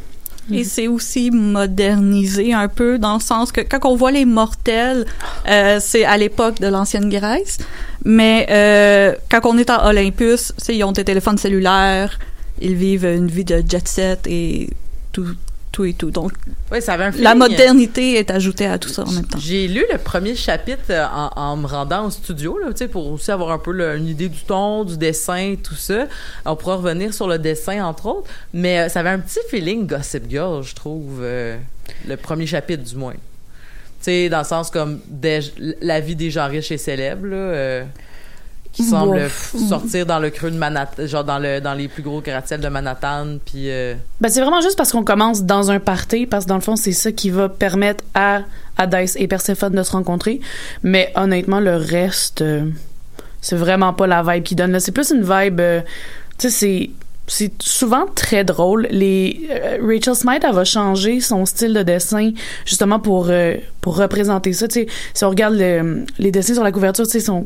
Et 0.49 0.63
c'est 0.63 0.87
aussi 0.87 1.29
modernisé 1.29 2.53
un 2.53 2.69
peu 2.69 2.97
dans 2.99 3.15
le 3.15 3.19
sens 3.19 3.51
que 3.51 3.59
quand 3.59 3.83
on 3.89 3.95
voit 3.97 4.11
les 4.11 4.23
mortels, 4.23 5.05
euh, 5.49 5.79
c'est 5.81 6.05
à 6.05 6.17
l'époque 6.17 6.61
de 6.61 6.67
l'ancienne 6.67 7.09
Grèce, 7.09 7.57
mais 8.05 8.47
euh, 8.49 9.13
quand 9.29 9.41
on 9.43 9.57
est 9.57 9.69
à 9.69 9.87
Olympus, 9.89 10.53
ils 10.69 10.83
ont 10.85 10.93
des 10.93 11.03
téléphones 11.03 11.37
cellulaires, 11.37 12.17
ils 12.61 12.75
vivent 12.75 13.03
une 13.05 13.27
vie 13.27 13.43
de 13.43 13.61
jet 13.67 13.85
set 13.87 14.21
et 14.27 14.69
tout, 15.11 15.25
tout 15.77 15.85
et 15.85 15.93
tout. 15.93 16.09
Donc 16.09 16.31
Oui, 16.71 16.81
ça 16.81 16.93
avait 16.93 17.03
un 17.03 17.11
la 17.11 17.35
modernité 17.35 18.15
est 18.17 18.31
ajoutée 18.31 18.65
à 18.65 18.79
tout 18.79 18.89
ça 18.89 19.03
en 19.03 19.11
même 19.11 19.25
temps. 19.27 19.37
J'ai 19.39 19.67
lu 19.67 19.85
le 19.91 19.99
premier 19.99 20.35
chapitre 20.35 20.81
euh, 20.89 21.05
en, 21.05 21.29
en 21.35 21.55
me 21.57 21.67
rendant 21.67 22.07
au 22.07 22.09
studio, 22.09 22.57
là, 22.57 22.69
pour 22.91 23.11
aussi 23.11 23.29
avoir 23.31 23.51
un 23.51 23.59
peu 23.59 23.71
une 23.95 24.07
idée 24.07 24.27
du 24.29 24.39
ton, 24.41 24.83
du 24.83 24.97
dessin, 24.97 25.55
tout 25.63 25.75
ça. 25.75 26.07
On 26.45 26.55
pourra 26.55 26.77
revenir 26.77 27.13
sur 27.13 27.27
le 27.27 27.37
dessin, 27.37 27.85
entre 27.85 28.07
autres. 28.07 28.27
Mais 28.53 28.79
euh, 28.79 28.89
ça 28.89 29.01
avait 29.01 29.09
un 29.09 29.19
petit 29.19 29.39
feeling 29.49 29.85
Gossip 29.85 30.23
Girl, 30.29 30.63
je 30.63 30.73
trouve, 30.73 31.19
euh, 31.21 31.57
le 32.07 32.17
premier 32.17 32.47
chapitre, 32.47 32.83
du 32.83 32.95
moins. 32.95 33.13
Tu 33.13 33.19
sais, 34.01 34.29
dans 34.29 34.39
le 34.39 34.45
sens 34.45 34.71
comme 34.71 34.99
des- 35.07 35.41
la 35.81 35.99
vie 35.99 36.15
des 36.15 36.31
gens 36.31 36.47
riches 36.47 36.71
et 36.71 36.77
célèbres, 36.79 37.27
là, 37.27 37.35
euh, 37.35 37.83
qui 38.77 38.83
semblent 38.83 39.19
Bof. 39.19 39.55
sortir 39.67 40.05
dans 40.05 40.19
le 40.19 40.29
creux 40.29 40.51
de 40.51 40.57
Manhattan, 40.57 41.07
genre 41.07 41.23
dans, 41.23 41.39
le, 41.39 41.59
dans 41.59 41.73
les 41.73 41.87
plus 41.87 42.03
gros 42.03 42.21
gratte-ciels 42.21 42.61
de 42.61 42.67
Manhattan, 42.69 43.37
puis... 43.43 43.71
euh, 43.71 43.95
Ben, 44.21 44.29
c'est 44.29 44.39
vraiment 44.41 44.61
juste 44.61 44.77
parce 44.77 44.91
qu'on 44.91 45.03
commence 45.03 45.43
dans 45.43 45.71
un 45.71 45.79
party, 45.79 46.27
parce 46.27 46.45
que 46.45 46.49
dans 46.49 46.55
le 46.55 46.61
fond, 46.61 46.75
c'est 46.75 46.91
ça 46.91 47.11
qui 47.11 47.31
va 47.31 47.49
permettre 47.49 48.03
à 48.13 48.41
Hadès 48.77 49.13
et 49.15 49.27
Perséphone 49.27 49.73
de 49.73 49.81
se 49.81 49.91
rencontrer. 49.91 50.39
Mais 50.83 51.11
honnêtement, 51.15 51.59
le 51.59 51.75
reste, 51.75 52.41
euh, 52.43 52.65
c'est 53.41 53.55
vraiment 53.55 53.93
pas 53.93 54.05
la 54.05 54.21
vibe 54.21 54.43
qu'ils 54.43 54.57
donnent. 54.57 54.71
là. 54.73 54.79
C'est 54.79 54.91
plus 54.91 55.09
une 55.11 55.23
vibe, 55.23 55.59
euh, 55.59 55.81
tu 56.37 56.49
sais, 56.49 56.51
c'est 56.51 56.89
c'est 57.29 57.51
souvent 57.61 58.05
très 58.15 58.43
drôle. 58.45 58.87
Les 58.89 59.47
euh, 59.51 59.77
Rachel 59.85 60.15
Smythe, 60.15 60.43
elle 60.47 60.55
va 60.55 60.63
changer 60.63 61.19
son 61.19 61.45
style 61.45 61.73
de 61.73 61.83
dessin 61.83 62.31
justement 62.65 62.99
pour 62.99 63.27
euh, 63.29 63.55
pour 63.81 63.97
représenter 63.97 64.53
ça. 64.53 64.67
Si 64.69 64.87
on 65.25 65.29
regarde 65.29 65.55
le- 65.55 66.05
les 66.19 66.31
dessins 66.31 66.53
sur 66.53 66.63
la 66.63 66.71
couverture, 66.71 67.05
tu 67.05 67.11
sais, 67.11 67.19
son, 67.19 67.45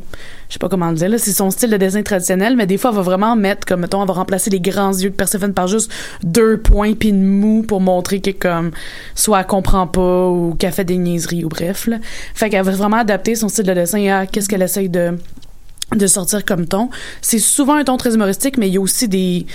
je 0.50 0.54
sais 0.54 0.60
pas 0.60 0.70
comment 0.70 0.90
le 0.90 0.96
dire 0.96 1.10
là, 1.10 1.18
c'est 1.18 1.32
son 1.34 1.50
style 1.52 1.70
de 1.72 1.78
dessin 1.78 2.02
traditionnel, 2.04 2.56
mais 2.56 2.66
des 2.68 2.78
fois, 2.78 2.92
elle 2.92 2.98
va 2.98 3.02
vraiment 3.04 3.36
mettre 3.36 3.66
comme 3.66 3.82
mettons, 3.82 4.02
elle 4.02 4.08
va 4.08 4.14
remplacer 4.14 4.50
les 4.50 4.60
grands 4.60 4.94
yeux 4.94 5.10
de 5.10 5.16
Perséphone 5.16 5.54
par 5.54 5.68
juste 5.68 5.92
deux 6.24 6.58
points 6.58 6.94
puis 6.94 7.10
une 7.10 7.24
moue 7.24 7.64
pour 7.64 7.82
montrer 7.82 8.22
que 8.22 8.32
comme 8.32 8.72
soit 9.16 9.40
elle 9.40 9.46
comprend 9.48 9.88
pas 9.88 10.28
ou 10.28 10.56
qu'elle 10.58 10.72
fait 10.74 10.86
des 10.86 10.98
niaiseries 10.98 11.44
ou 11.44 11.50
bref. 11.50 11.88
Là. 11.88 11.98
Fait 12.36 12.50
qu'elle 12.50 12.64
va 12.66 12.72
vraiment 12.72 12.98
adapter 12.98 13.36
son 13.36 13.50
style 13.50 13.66
de 13.66 13.74
dessin 13.74 14.06
à 14.08 14.26
qu'est-ce 14.28 14.48
qu'elle 14.48 14.62
essaye 14.62 14.90
de 14.90 15.18
de 15.96 16.08
sortir 16.08 16.46
comme 16.46 16.68
ton. 16.68 16.90
C'est 17.22 17.40
souvent 17.40 17.76
un 17.76 17.84
ton 17.84 17.98
très 17.98 18.14
humoristique, 18.14 18.58
mais 18.58 18.68
il 18.68 18.74
y 18.74 18.78
a 18.78 18.82
aussi 18.82 19.08
des 19.08 19.46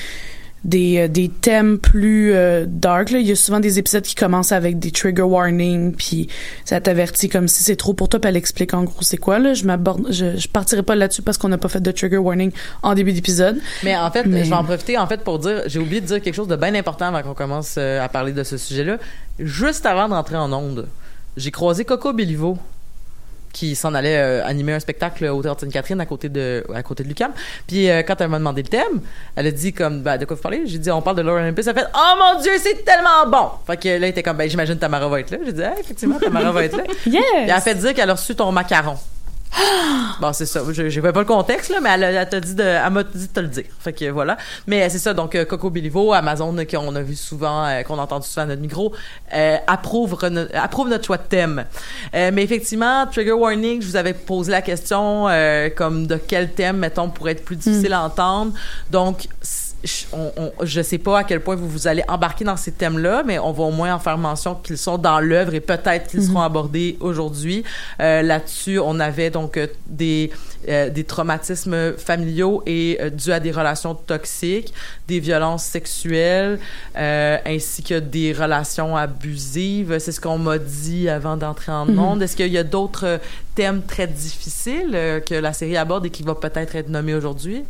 des, 0.65 0.99
euh, 0.99 1.09
des 1.09 1.29
thèmes 1.29 1.79
plus 1.79 2.33
euh, 2.35 2.65
dark. 2.67 3.11
Là. 3.11 3.21
Il 3.21 3.27
y 3.27 3.31
a 3.31 3.37
souvent 3.37 3.61
des 3.61 3.79
épisodes 3.79 4.03
qui 4.03 4.17
commencent 4.17 4.51
avec 4.51 4.81
des 4.81 4.91
trigger 4.91 5.23
warnings, 5.23 5.95
puis 5.95 6.29
ça 6.65 6.81
t'avertit 6.81 7.29
comme 7.29 7.47
si 7.47 7.63
c'est 7.63 7.77
trop 7.77 7.95
pour 7.95 8.09
toi, 8.09 8.19
puis 8.19 8.29
elle 8.29 8.37
explique 8.37 8.75
en 8.75 8.83
gros 8.83 9.01
c'est 9.03 9.17
quoi. 9.17 9.39
Là. 9.39 9.55
Je 9.55 9.65
m'aborde, 9.65 10.07
je, 10.11 10.37
je 10.37 10.49
partirai 10.49 10.83
pas 10.83 10.97
là-dessus 10.97 11.23
parce 11.23 11.39
qu'on 11.39 11.49
n'a 11.49 11.59
pas 11.59 11.69
fait 11.69 11.81
de 11.81 11.91
trigger 11.93 12.17
warning 12.17 12.51
en 12.83 12.95
début 12.95 13.13
d'épisode. 13.13 13.59
Mais 13.85 13.97
en 13.97 14.11
fait, 14.11 14.25
Mais- 14.27 14.43
je 14.45 14.51
vais 14.51 14.57
en 14.57 14.65
profiter 14.65 14.99
en 14.99 15.07
fait 15.07 15.23
pour 15.23 15.39
dire, 15.39 15.63
j'ai 15.67 15.79
oublié 15.79 16.01
de 16.01 16.07
dire 16.07 16.21
quelque 16.21 16.35
chose 16.35 16.49
de 16.49 16.57
bien 16.57 16.75
important 16.75 17.07
avant 17.15 17.23
qu'on 17.23 17.35
commence 17.35 17.77
euh, 17.79 18.03
à 18.05 18.09
parler 18.09 18.33
de 18.33 18.43
ce 18.43 18.57
sujet-là. 18.57 18.99
Juste 19.39 19.87
avant 19.87 20.09
d'entrer 20.09 20.37
en 20.37 20.53
onde, 20.53 20.89
j'ai 21.37 21.53
croisé 21.53 21.85
Coco 21.85 22.13
Béliveau 22.13 22.59
qui 23.57 23.75
s'en 23.75 23.95
allait 23.95 24.19
euh, 24.19 24.45
animer 24.45 24.75
un 24.75 24.81
spectacle 24.81 25.25
au 25.25 25.41
Théâtre 25.41 25.63
Sainte-Catherine 25.63 25.99
à 25.99 26.05
côté 26.05 26.29
de 26.29 26.63
à 26.75 26.83
côté 26.83 27.03
de 27.03 27.09
Lucam. 27.09 27.33
Puis 27.67 27.89
euh, 27.89 28.03
quand 28.03 28.21
elle 28.21 28.29
m'a 28.29 28.37
demandé 28.37 28.63
le 28.63 28.69
thème, 28.69 29.01
elle 29.35 29.47
a 29.47 29.51
dit 29.51 29.73
comme 29.73 30.03
ben, 30.03 30.19
de 30.19 30.27
quoi 30.27 30.37
vous 30.37 30.43
parlez? 30.43 30.67
J'ai 30.67 30.79
dit 30.79 30.91
on 30.91 31.01
parle 31.01 31.17
de 31.17 31.23
Laura 31.23 31.41
Olympus. 31.41 31.67
Elle 31.67 31.79
a 31.79 31.81
fait 31.81 31.89
"Oh 31.95 32.15
mon 32.19 32.43
dieu, 32.43 32.53
c'est 32.59 32.85
tellement 32.85 33.27
bon." 33.27 33.49
Fait 33.67 33.79
que 33.79 33.89
là 33.89 33.95
elle 33.95 34.05
était 34.05 34.23
comme 34.23 34.37
ben 34.37 34.49
j'imagine 34.49 34.77
Tamara 34.77 35.09
va 35.09 35.21
être 35.21 35.31
là. 35.31 35.39
J'ai 35.43 35.55
dit 35.55 35.63
ah, 35.63 35.73
effectivement 35.81 36.19
Tamara 36.19 36.53
va 36.53 36.65
être 36.65 36.77
là. 36.77 36.85
Yes! 37.07 37.23
Puis 37.23 37.45
elle 37.45 37.51
a 37.51 37.61
fait 37.63 37.75
dire 37.75 37.95
qu'elle 37.95 38.11
a 38.11 38.15
reçu 38.15 38.35
ton 38.35 38.53
macaron. 38.53 38.99
bon, 40.21 40.33
c'est 40.33 40.47
ça. 40.47 40.61
Je 40.71 40.89
j'ai 40.89 41.01
pas 41.01 41.13
le 41.13 41.25
contexte, 41.25 41.71
là, 41.71 41.79
mais 41.81 41.91
elle, 41.91 42.03
elle 42.03 42.29
t'a 42.29 42.41
dit 42.41 42.55
de, 42.55 42.63
elle 42.63 42.91
m'a 42.91 43.03
dit 43.03 43.27
de 43.27 43.33
te 43.33 43.41
le 43.41 43.49
dire. 43.49 43.65
Fait 43.81 43.93
que 43.93 44.11
voilà. 44.11 44.37
Mais 44.67 44.89
c'est 44.89 44.99
ça. 44.99 45.15
Donc, 45.15 45.35
euh, 45.35 45.45
Coco 45.45 45.71
Béliveau, 45.71 46.13
Amazon, 46.13 46.55
qu'on 46.71 46.95
a 46.95 47.03
vu 47.03 47.15
souvent, 47.15 47.65
euh, 47.65 47.83
qu'on 47.83 47.99
a 47.99 48.03
entendu 48.03 48.27
souvent 48.27 48.43
à 48.43 48.47
notre 48.47 48.61
micro, 48.63 48.93
euh, 49.35 49.57
approuve, 49.67 50.17
approuve 50.55 50.89
notre 50.89 51.05
choix 51.05 51.17
de 51.19 51.23
thème. 51.23 51.65
Euh, 52.15 52.31
mais 52.33 52.43
effectivement, 52.43 53.07
trigger 53.07 53.33
warning, 53.33 53.81
je 53.83 53.87
vous 53.87 53.97
avais 53.97 54.15
posé 54.15 54.53
la 54.53 54.63
question, 54.63 55.29
euh, 55.29 55.71
comme 55.71 56.07
de 56.07 56.17
quel 56.17 56.53
thème, 56.53 56.79
mettons, 56.79 57.09
pourrait 57.09 57.33
être 57.33 57.45
plus 57.45 57.57
difficile 57.57 57.93
à 57.93 58.03
entendre. 58.03 58.53
Donc, 58.91 59.29
on, 60.13 60.33
on- 60.37 60.53
je 60.65 60.81
sais 60.83 60.99
pas 60.99 61.19
à 61.21 61.25
quel 61.25 61.41
point 61.41 61.55
vous 61.55 61.69
vous 61.69 61.87
allez 61.87 62.03
embarquer 62.09 62.45
dans 62.45 62.57
ces 62.57 62.73
thèmes-là, 62.73 63.23
mais 63.25 63.39
on 63.39 63.53
va 63.53 63.65
au 63.65 63.71
moins 63.71 63.95
en 63.95 63.99
faire 63.99 64.19
mention 64.19 64.55
qu'ils 64.55 64.79
sont 64.79 64.99
dans 64.99 65.21
l'œuvre 65.21 65.55
et 65.55 65.61
peut-être 65.61 66.09
qu'ils 66.09 66.23
seront 66.25 66.41
abordés 66.41 66.97
aujourd'hui. 67.01 67.63
Euh, 68.01 68.23
Là-dessus, 68.23 68.79
on 68.79 68.99
avait 69.01 69.31
donc 69.31 69.57
euh, 69.57 69.67
des 69.87 70.31
euh, 70.69 70.91
des 70.91 71.05
traumatismes 71.05 71.93
familiaux 71.97 72.63
et 72.67 72.99
euh, 73.01 73.11
dus 73.11 73.31
à 73.31 73.39
des 73.39 73.53
relations 73.53 73.95
toxiques, 73.95 74.73
des 75.07 75.21
violences 75.21 75.65
sexuelles, 75.65 76.59
ainsi 76.97 77.83
que 77.83 77.99
des 78.01 78.33
relations 78.33 78.97
abusives. 78.97 79.99
C'est 79.99 80.13
ce 80.13 80.21
qu'on 80.21 80.39
m'a 80.39 80.59
dit 80.59 81.09
avant 81.09 81.37
d'entrer 81.37 81.71
en 81.73 81.89
onde. 81.97 82.23
Est-ce 82.23 82.37
qu'il 82.37 82.49
y 82.53 82.59
a 82.59 82.65
d'autres 82.65 83.21
thèmes 83.55 83.83
très 83.87 84.07
difficiles 84.07 84.91
que 85.27 85.35
la 85.35 85.53
série 85.53 85.77
aborde 85.77 86.07
et 86.07 86.11
qui 86.11 86.23
va 86.23 86.35
peut-être 86.35 86.75
être 86.75 86.89
nommé 86.89 87.15
aujourd'hui? 87.15 87.63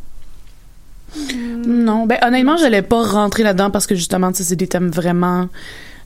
Non, 1.66 2.07
ben 2.07 2.19
honnêtement, 2.23 2.57
je 2.57 2.66
l'ai 2.66 2.83
pas 2.83 3.03
rentré 3.03 3.42
là-dedans 3.42 3.71
parce 3.71 3.87
que 3.87 3.95
justement, 3.95 4.31
c'est 4.35 4.57
des 4.57 4.66
thèmes 4.69 4.90
vraiment 4.90 5.49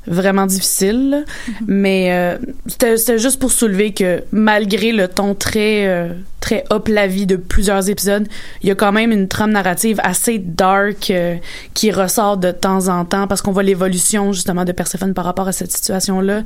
vraiment 0.06 0.46
difficiles. 0.46 1.10
là. 1.10 1.20
Mais 1.66 2.12
euh, 2.12 2.38
c'était 2.66 2.96
c'était 2.96 3.18
juste 3.18 3.38
pour 3.38 3.52
soulever 3.52 3.92
que 3.92 4.24
malgré 4.32 4.92
le 4.92 5.08
ton 5.08 5.34
très 5.34 5.86
euh, 5.86 6.08
très 6.40 6.64
hop 6.70 6.88
la 6.88 7.06
vie 7.06 7.26
de 7.26 7.36
plusieurs 7.36 7.88
épisodes, 7.90 8.26
il 8.62 8.68
y 8.68 8.72
a 8.72 8.74
quand 8.74 8.92
même 8.92 9.12
une 9.12 9.28
trame 9.28 9.52
narrative 9.52 10.00
assez 10.02 10.38
dark 10.38 11.10
euh, 11.10 11.36
qui 11.74 11.92
ressort 11.92 12.38
de 12.38 12.50
temps 12.50 12.88
en 12.88 13.04
temps 13.04 13.26
parce 13.26 13.42
qu'on 13.42 13.52
voit 13.52 13.62
l'évolution 13.62 14.32
justement 14.32 14.64
de 14.64 14.72
Perséphone 14.72 15.14
par 15.14 15.24
rapport 15.24 15.48
à 15.48 15.52
cette 15.52 15.72
situation-là, 15.72 16.42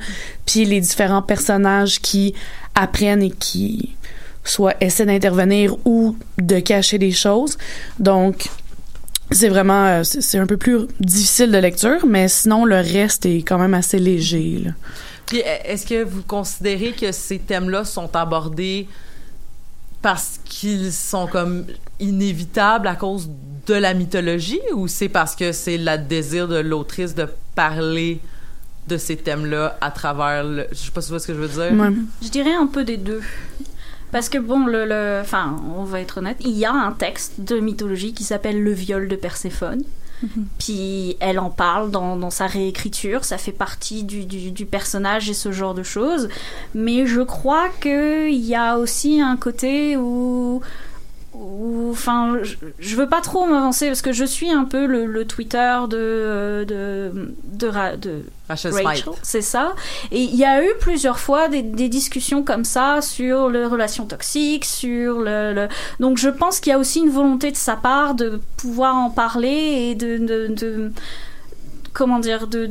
puis 0.46 0.64
les 0.64 0.80
différents 0.80 1.22
personnages 1.22 2.00
qui 2.00 2.34
apprennent 2.74 3.22
et 3.22 3.30
qui 3.30 3.94
soit 4.44 4.74
essaient 4.80 5.06
d'intervenir 5.06 5.74
ou 5.84 6.16
de 6.38 6.60
cacher 6.60 6.98
des 6.98 7.12
choses. 7.12 7.56
Donc, 7.98 8.48
c'est 9.30 9.48
vraiment, 9.48 9.86
euh, 9.86 10.02
c'est 10.04 10.38
un 10.38 10.46
peu 10.46 10.56
plus 10.58 10.86
difficile 11.00 11.50
de 11.50 11.58
lecture, 11.58 12.06
mais 12.06 12.28
sinon, 12.28 12.64
le 12.64 12.76
reste 12.76 13.26
est 13.26 13.38
quand 13.38 13.58
même 13.58 13.74
assez 13.74 13.98
léger. 13.98 14.60
là. 14.64 14.70
Puis 15.26 15.40
e- 15.40 15.42
est-ce 15.64 15.86
que 15.86 16.04
vous 16.04 16.22
considérez 16.22 16.92
que 16.92 17.10
ces 17.10 17.38
thèmes-là 17.38 17.84
sont 17.84 18.14
abordés 18.14 18.86
parce 20.02 20.38
qu'ils 20.44 20.92
sont 20.92 21.26
comme 21.26 21.64
inévitables 21.98 22.86
à 22.86 22.94
cause 22.94 23.30
de 23.66 23.74
la 23.74 23.94
mythologie 23.94 24.60
ou 24.74 24.86
c'est 24.88 25.08
parce 25.08 25.34
que 25.34 25.52
c'est 25.52 25.78
le 25.78 25.96
désir 25.96 26.46
de 26.46 26.56
l'autrice 26.58 27.14
de 27.14 27.26
parler 27.54 28.20
de 28.86 28.98
ces 28.98 29.16
thèmes-là 29.16 29.78
à 29.80 29.90
travers 29.90 30.44
le... 30.44 30.66
Je 30.70 30.76
sais 30.76 30.90
pas 30.90 31.00
si 31.00 31.06
tu 31.06 31.12
vois 31.12 31.20
ce 31.20 31.26
que 31.28 31.34
je 31.34 31.38
veux 31.40 31.48
dire? 31.48 31.72
Ouais. 31.80 31.94
Je 32.22 32.28
dirais 32.28 32.52
un 32.52 32.66
peu 32.66 32.84
des 32.84 32.98
deux. 32.98 33.22
Parce 34.14 34.28
que 34.28 34.38
bon, 34.38 34.64
le, 34.66 34.84
le- 34.86 35.18
enfin, 35.20 35.56
on 35.76 35.82
va 35.82 36.00
être 36.00 36.18
honnête, 36.18 36.36
il 36.40 36.52
y 36.56 36.64
a 36.64 36.72
un 36.72 36.92
texte 36.92 37.32
de 37.40 37.58
mythologie 37.58 38.12
qui 38.14 38.22
s'appelle 38.24 38.62
Le 38.62 38.72
viol 38.72 39.08
de 39.08 39.16
Perséphone. 39.16 39.82
Puis 40.58 41.16
elle 41.20 41.38
en 41.38 41.50
parle 41.50 41.90
dans, 41.90 42.16
dans 42.16 42.30
sa 42.30 42.46
réécriture, 42.46 43.24
ça 43.24 43.36
fait 43.36 43.52
partie 43.52 44.04
du, 44.04 44.24
du, 44.24 44.52
du 44.52 44.64
personnage 44.64 45.28
et 45.28 45.34
ce 45.34 45.52
genre 45.52 45.74
de 45.74 45.82
choses. 45.82 46.28
Mais 46.74 47.04
je 47.06 47.20
crois 47.20 47.68
qu'il 47.82 48.32
y 48.32 48.54
a 48.54 48.78
aussi 48.78 49.20
un 49.20 49.36
côté 49.36 49.98
où 49.98 50.62
ou 51.34 51.90
enfin 51.90 52.38
je, 52.42 52.54
je 52.78 52.96
veux 52.96 53.08
pas 53.08 53.20
trop 53.20 53.44
m'avancer 53.46 53.86
parce 53.88 54.02
que 54.02 54.12
je 54.12 54.24
suis 54.24 54.50
un 54.50 54.64
peu 54.64 54.86
le, 54.86 55.06
le 55.06 55.24
Twitter 55.26 55.76
de 55.88 56.64
de 56.68 57.12
de, 57.44 57.66
de 57.66 57.66
Rachel 57.68 58.72
c'est 59.22 59.40
ça. 59.42 59.74
Et 60.12 60.20
il 60.22 60.34
y 60.36 60.44
a 60.44 60.62
eu 60.64 60.68
plusieurs 60.80 61.18
fois 61.18 61.48
des, 61.48 61.62
des 61.62 61.88
discussions 61.88 62.42
comme 62.42 62.64
ça 62.64 63.00
sur 63.00 63.48
les 63.50 63.64
relations 63.64 64.06
toxiques, 64.06 64.64
sur 64.64 65.20
le, 65.20 65.52
le- 65.54 65.68
donc 66.00 66.18
je 66.18 66.28
pense 66.28 66.60
qu'il 66.60 66.70
y 66.70 66.74
a 66.74 66.78
aussi 66.78 67.00
une 67.00 67.10
volonté 67.10 67.50
de 67.50 67.56
sa 67.56 67.76
part 67.76 68.14
de 68.14 68.40
pouvoir 68.56 68.94
en 68.96 69.10
parler 69.10 69.90
et 69.90 69.94
de, 69.94 70.18
de, 70.18 70.46
de- 70.54 70.92
comment 71.92 72.18
dire 72.18 72.46
de 72.46 72.70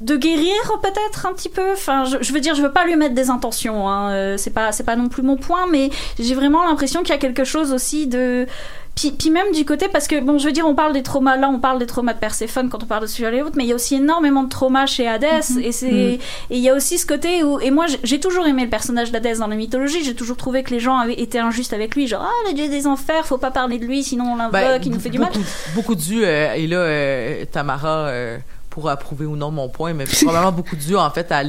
de 0.00 0.16
guérir 0.16 0.52
peut-être 0.82 1.26
un 1.26 1.32
petit 1.32 1.48
peu. 1.48 1.72
Enfin 1.72 2.04
je, 2.04 2.18
je 2.20 2.32
veux 2.32 2.40
dire 2.40 2.54
je 2.54 2.62
veux 2.62 2.72
pas 2.72 2.84
lui 2.84 2.96
mettre 2.96 3.14
des 3.14 3.30
intentions 3.30 3.88
hein, 3.88 4.10
euh, 4.10 4.36
c'est 4.36 4.50
pas 4.50 4.70
c'est 4.72 4.84
pas 4.84 4.96
non 4.96 5.08
plus 5.08 5.22
mon 5.22 5.36
point 5.36 5.66
mais 5.70 5.90
j'ai 6.18 6.34
vraiment 6.34 6.64
l'impression 6.64 7.00
qu'il 7.00 7.10
y 7.10 7.14
a 7.14 7.18
quelque 7.18 7.44
chose 7.44 7.72
aussi 7.72 8.06
de 8.06 8.46
puis, 8.94 9.10
puis 9.10 9.28
même 9.28 9.52
du 9.52 9.66
côté 9.66 9.88
parce 9.88 10.06
que 10.08 10.20
bon 10.20 10.38
je 10.38 10.46
veux 10.46 10.52
dire 10.52 10.66
on 10.66 10.74
parle 10.74 10.92
des 10.94 11.02
traumas 11.02 11.36
là 11.36 11.48
on 11.50 11.58
parle 11.58 11.78
des 11.78 11.86
traumas 11.86 12.14
de 12.14 12.18
Perséphone 12.18 12.68
quand 12.70 12.82
on 12.82 12.86
parle 12.86 13.02
de 13.02 13.06
ce 13.06 13.22
et 13.22 13.42
autres 13.42 13.54
mais 13.56 13.64
il 13.64 13.68
y 13.68 13.72
a 13.72 13.74
aussi 13.74 13.94
énormément 13.96 14.42
de 14.42 14.48
traumas 14.48 14.86
chez 14.86 15.06
Hadès 15.06 15.40
et 15.62 15.72
c'est 15.72 15.86
et 15.88 16.20
il 16.50 16.58
y 16.58 16.68
a 16.70 16.74
aussi 16.74 16.96
ce 16.98 17.06
côté 17.06 17.42
où 17.42 17.60
et 17.60 17.70
moi 17.70 17.86
j'ai- 18.02 18.20
toujours 18.20 18.46
aimé 18.46 18.64
le 18.64 18.70
personnage 18.70 19.12
d'Hadès 19.12 19.34
dans 19.38 19.46
la 19.48 19.56
mythologie 19.56 20.02
j'ai 20.02 20.14
toujours 20.14 20.36
trouvé 20.38 20.62
que 20.62 20.70
les 20.70 20.80
gens 20.80 20.96
avaient 20.96 21.20
été 21.20 21.38
injustes 21.38 21.72
avec 21.74 21.94
lui 21.94 22.06
genre 22.06 22.22
ah 22.26 22.48
le 22.48 22.54
dieu 22.54 22.68
des 22.68 22.86
enfers 22.86 23.26
faut 23.26 23.36
pas 23.38 23.50
parler 23.50 23.78
de 23.78 23.84
lui 23.84 24.02
sinon 24.02 24.32
on 24.32 24.36
l'invoque 24.36 24.52
Ben, 24.52 24.80
il 24.82 24.90
nous 24.92 25.00
fait 25.00 25.10
du 25.10 25.18
mal. 25.18 25.30
beaucoup, 25.74 25.94
dû, 25.94 26.24
euh, 26.24 26.54
et 26.54 26.66
là, 26.66 26.76
euh, 26.78 27.44
Tamara 27.52 28.08
euh, 28.08 28.38
pourra 28.76 28.92
approuver 28.92 29.24
ou 29.24 29.36
non 29.36 29.50
mon 29.50 29.70
point, 29.70 29.94
mais 29.94 30.04
probablement 30.22 30.52
beaucoup 30.52 30.76
dû, 30.76 30.96
en 30.96 31.10
fait, 31.10 31.32
à 31.32 31.42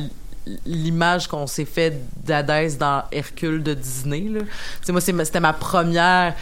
l'image 0.65 1.27
qu'on 1.27 1.45
s'est 1.45 1.65
fait 1.65 2.01
d'Hadès 2.23 2.77
dans 2.79 3.03
Hercule 3.11 3.61
de 3.61 3.73
Disney. 3.73 4.29
Là. 4.29 4.41
Moi, 4.89 5.01
c'était 5.01 5.39
ma 5.41 5.53
première... 5.53 6.33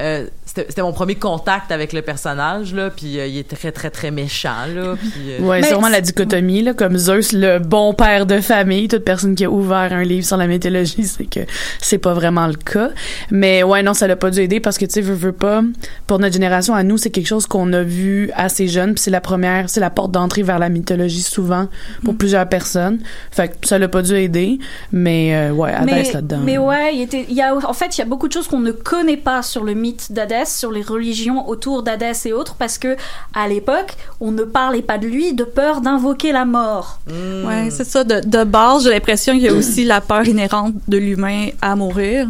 euh, 0.00 0.26
c'était 0.44 0.82
mon 0.82 0.92
premier 0.92 1.14
contact 1.14 1.70
avec 1.72 1.92
le 1.92 2.02
personnage, 2.02 2.74
là, 2.74 2.90
puis 2.90 3.18
euh, 3.18 3.26
il 3.26 3.36
est 3.38 3.48
très, 3.48 3.70
très, 3.72 3.90
très 3.90 4.10
méchant, 4.10 4.66
là, 4.74 4.94
puis... 4.96 5.32
euh, 5.32 5.40
Ouais, 5.40 5.60
vraiment 5.60 5.88
la 5.88 6.00
dichotomie, 6.00 6.62
là, 6.62 6.72
comme 6.74 6.96
Zeus, 6.96 7.32
le 7.32 7.58
bon 7.58 7.92
père 7.94 8.26
de 8.26 8.40
famille. 8.40 8.88
Toute 8.88 9.04
personne 9.04 9.34
qui 9.34 9.44
a 9.44 9.50
ouvert 9.50 9.92
un 9.92 10.02
livre 10.02 10.24
sur 10.26 10.36
la 10.36 10.46
mythologie, 10.46 11.04
c'est 11.04 11.26
que 11.26 11.40
c'est 11.80 11.98
pas 11.98 12.14
vraiment 12.14 12.46
le 12.46 12.54
cas. 12.54 12.90
Mais 13.30 13.62
ouais, 13.62 13.82
non, 13.82 13.94
ça 13.94 14.06
l'a 14.06 14.16
pas 14.16 14.30
dû 14.30 14.40
aider 14.40 14.60
parce 14.60 14.78
que, 14.78 14.84
tu 14.84 14.92
sais, 14.92 15.00
veux, 15.00 15.14
veux 15.14 15.32
pas, 15.32 15.62
pour 16.06 16.18
notre 16.18 16.32
génération, 16.32 16.74
à 16.74 16.82
nous, 16.82 16.96
c'est 16.96 17.10
quelque 17.10 17.26
chose 17.26 17.46
qu'on 17.46 17.72
a 17.72 17.82
vu 17.82 18.30
assez 18.34 18.68
jeune, 18.68 18.94
puis 18.94 19.02
c'est 19.02 19.10
la 19.10 19.20
première, 19.20 19.68
c'est 19.68 19.80
la 19.80 19.90
porte 19.90 20.12
d'entrée 20.12 20.42
vers 20.42 20.58
la 20.58 20.68
mythologie 20.68 21.22
souvent 21.22 21.68
pour 22.04 22.16
plusieurs 22.16 22.48
personnes. 22.48 22.98
Fait 23.30 23.48
que 23.48 23.66
ça 23.66 23.78
l'a 23.78 23.88
pas 23.88 24.02
dû 24.02 24.14
aider, 24.14 24.58
mais 24.92 25.34
euh, 25.34 25.52
ouais, 25.52 25.72
Hadès 25.72 25.92
mais, 25.92 26.12
là-dedans. 26.12 26.40
mais 26.44 26.58
ouais, 26.58 26.94
il, 26.94 27.02
était, 27.02 27.26
il 27.28 27.34
y 27.36 27.42
a, 27.42 27.54
en 27.54 27.72
fait, 27.72 27.96
il 27.96 28.00
y 28.00 28.02
a 28.02 28.06
beaucoup 28.06 28.28
de 28.28 28.32
choses 28.32 28.48
qu'on 28.48 28.60
ne 28.60 28.72
connaît 28.72 29.16
pas 29.16 29.42
sur 29.42 29.64
le 29.64 29.74
mythe 29.74 29.87
d'Hadès, 30.10 30.46
sur 30.46 30.70
les 30.70 30.82
religions 30.82 31.48
autour 31.48 31.82
d'Hadès 31.82 32.26
et 32.26 32.32
autres, 32.32 32.54
parce 32.56 32.78
que 32.78 32.96
à 33.34 33.48
l'époque, 33.48 33.96
on 34.20 34.32
ne 34.32 34.42
parlait 34.42 34.82
pas 34.82 34.98
de 34.98 35.06
lui 35.06 35.32
de 35.34 35.44
peur 35.44 35.80
d'invoquer 35.80 36.32
la 36.32 36.44
mort. 36.44 37.00
hmm. 37.06 37.46
Ouais, 37.46 37.70
c'est 37.70 37.84
ça. 37.84 38.04
De, 38.04 38.20
de 38.24 38.44
base, 38.44 38.84
j'ai 38.84 38.90
l'impression 38.90 39.34
qu'il 39.34 39.42
y 39.42 39.48
a 39.48 39.54
aussi 39.54 39.84
la 39.84 40.00
peur 40.00 40.26
inhérente 40.26 40.74
de 40.86 40.98
l'humain 40.98 41.48
à 41.60 41.76
mourir. 41.76 42.28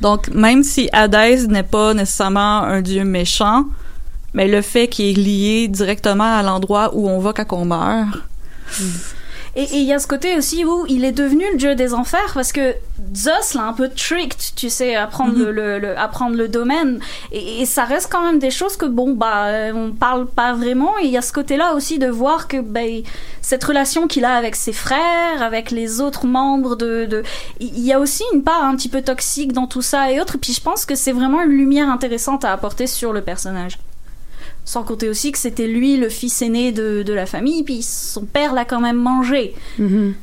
Donc, 0.00 0.28
même 0.28 0.62
si 0.62 0.88
Hadès 0.92 1.46
n'est 1.46 1.62
pas 1.62 1.94
nécessairement 1.94 2.62
un 2.62 2.80
dieu 2.80 3.04
méchant, 3.04 3.66
mais 4.32 4.48
le 4.48 4.62
fait 4.62 4.88
qu'il 4.88 5.18
est 5.18 5.22
lié 5.22 5.68
directement 5.68 6.38
à 6.38 6.42
l'endroit 6.42 6.90
où 6.94 7.08
on 7.08 7.18
va 7.18 7.32
quand 7.32 7.52
on 7.52 7.64
meurt. 7.64 8.18
Et 8.78 8.82
et 9.56 9.64
il 9.72 9.82
y 9.84 9.92
a 9.92 9.98
ce 9.98 10.06
côté 10.06 10.36
aussi 10.36 10.64
où 10.64 10.86
il 10.88 11.04
est 11.04 11.12
devenu 11.12 11.44
le 11.52 11.56
dieu 11.56 11.74
des 11.74 11.92
enfers 11.94 12.32
parce 12.34 12.52
que 12.52 12.74
Zeus 13.14 13.54
l'a 13.54 13.64
un 13.64 13.72
peu 13.72 13.88
tricked, 13.88 14.54
tu 14.54 14.70
sais, 14.70 14.94
à 14.94 15.06
prendre, 15.06 15.36
le, 15.36 15.50
le, 15.52 15.78
le- 15.78 15.98
à 15.98 16.06
prendre 16.08 16.36
le 16.36 16.48
domaine. 16.48 17.00
Et, 17.32 17.62
et 17.62 17.66
ça 17.66 17.84
reste 17.84 18.08
quand 18.12 18.24
même 18.24 18.38
des 18.38 18.50
choses 18.50 18.76
que, 18.76 18.86
bon, 18.86 19.12
bah, 19.14 19.46
euh, 19.46 19.72
on 19.74 19.92
parle 19.92 20.26
pas 20.26 20.52
vraiment. 20.52 20.92
Et 21.02 21.06
il 21.06 21.10
y 21.10 21.16
a 21.16 21.22
ce 21.22 21.32
côté-là 21.32 21.74
aussi 21.74 21.98
de 21.98 22.06
voir 22.08 22.46
que, 22.46 22.60
ben, 22.60 23.02
cette 23.42 23.64
relation 23.64 24.06
qu'il 24.06 24.24
a 24.24 24.34
avec 24.36 24.54
ses 24.54 24.72
frères, 24.72 25.42
avec 25.42 25.70
les 25.72 26.00
autres 26.00 26.26
membres 26.26 26.76
de, 26.76 27.06
de, 27.06 27.22
il 27.58 27.80
y 27.80 27.92
a 27.92 27.98
aussi 27.98 28.22
une 28.32 28.42
part 28.44 28.62
un 28.64 28.76
petit 28.76 28.88
peu 28.88 29.02
toxique 29.02 29.52
dans 29.52 29.66
tout 29.66 29.82
ça 29.82 30.12
et 30.12 30.20
autres. 30.20 30.36
Et 30.36 30.38
puis 30.38 30.52
je 30.52 30.60
pense 30.60 30.86
que 30.86 30.94
c'est 30.94 31.12
vraiment 31.12 31.42
une 31.42 31.50
lumière 31.50 31.88
intéressante 31.90 32.44
à 32.44 32.52
apporter 32.52 32.86
sur 32.86 33.12
le 33.12 33.22
personnage. 33.22 33.78
Sans 34.70 34.84
compter 34.84 35.08
aussi 35.08 35.32
que 35.32 35.38
c'était 35.38 35.66
lui 35.66 35.96
le 35.96 36.08
fils 36.08 36.42
aîné 36.42 36.70
de, 36.70 37.02
de 37.02 37.12
la 37.12 37.26
famille, 37.26 37.64
puis 37.64 37.82
son 37.82 38.24
père 38.24 38.54
l'a 38.54 38.64
quand 38.64 38.80
même 38.80 38.98
mangé. 38.98 39.52
Mhm. 39.80 40.14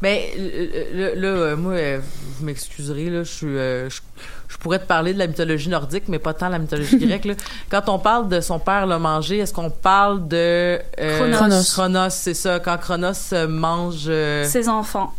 Mais 0.00 0.30
euh, 0.38 0.84
là, 0.94 1.14
là, 1.14 1.28
euh, 1.28 1.56
moi, 1.56 1.72
euh, 1.72 2.00
vous 2.38 2.46
m'excuserez, 2.46 3.10
là, 3.10 3.24
je, 3.24 3.30
suis, 3.30 3.46
euh, 3.46 3.90
je, 3.90 4.00
je 4.48 4.56
pourrais 4.56 4.78
te 4.78 4.86
parler 4.86 5.12
de 5.12 5.18
la 5.18 5.26
mythologie 5.26 5.68
nordique, 5.68 6.04
mais 6.08 6.18
pas 6.18 6.32
tant 6.32 6.48
la 6.48 6.58
mythologie 6.58 6.96
grecque. 7.06 7.26
Là. 7.26 7.34
Quand 7.68 7.90
on 7.90 7.98
parle 7.98 8.30
de 8.30 8.40
son 8.40 8.58
père 8.58 8.86
l'a 8.86 8.98
mangé, 8.98 9.36
est-ce 9.36 9.52
qu'on 9.52 9.68
parle 9.68 10.26
de 10.28 10.78
euh, 10.98 11.32
Chronos. 11.32 11.62
Chronos. 11.72 12.08
C'est 12.10 12.32
ça. 12.32 12.58
Quand 12.58 12.78
Chronos 12.78 13.12
euh, 13.34 13.46
mange, 13.48 14.04
euh, 14.08 14.44
Ses 14.44 14.70
enfants. 14.70 15.12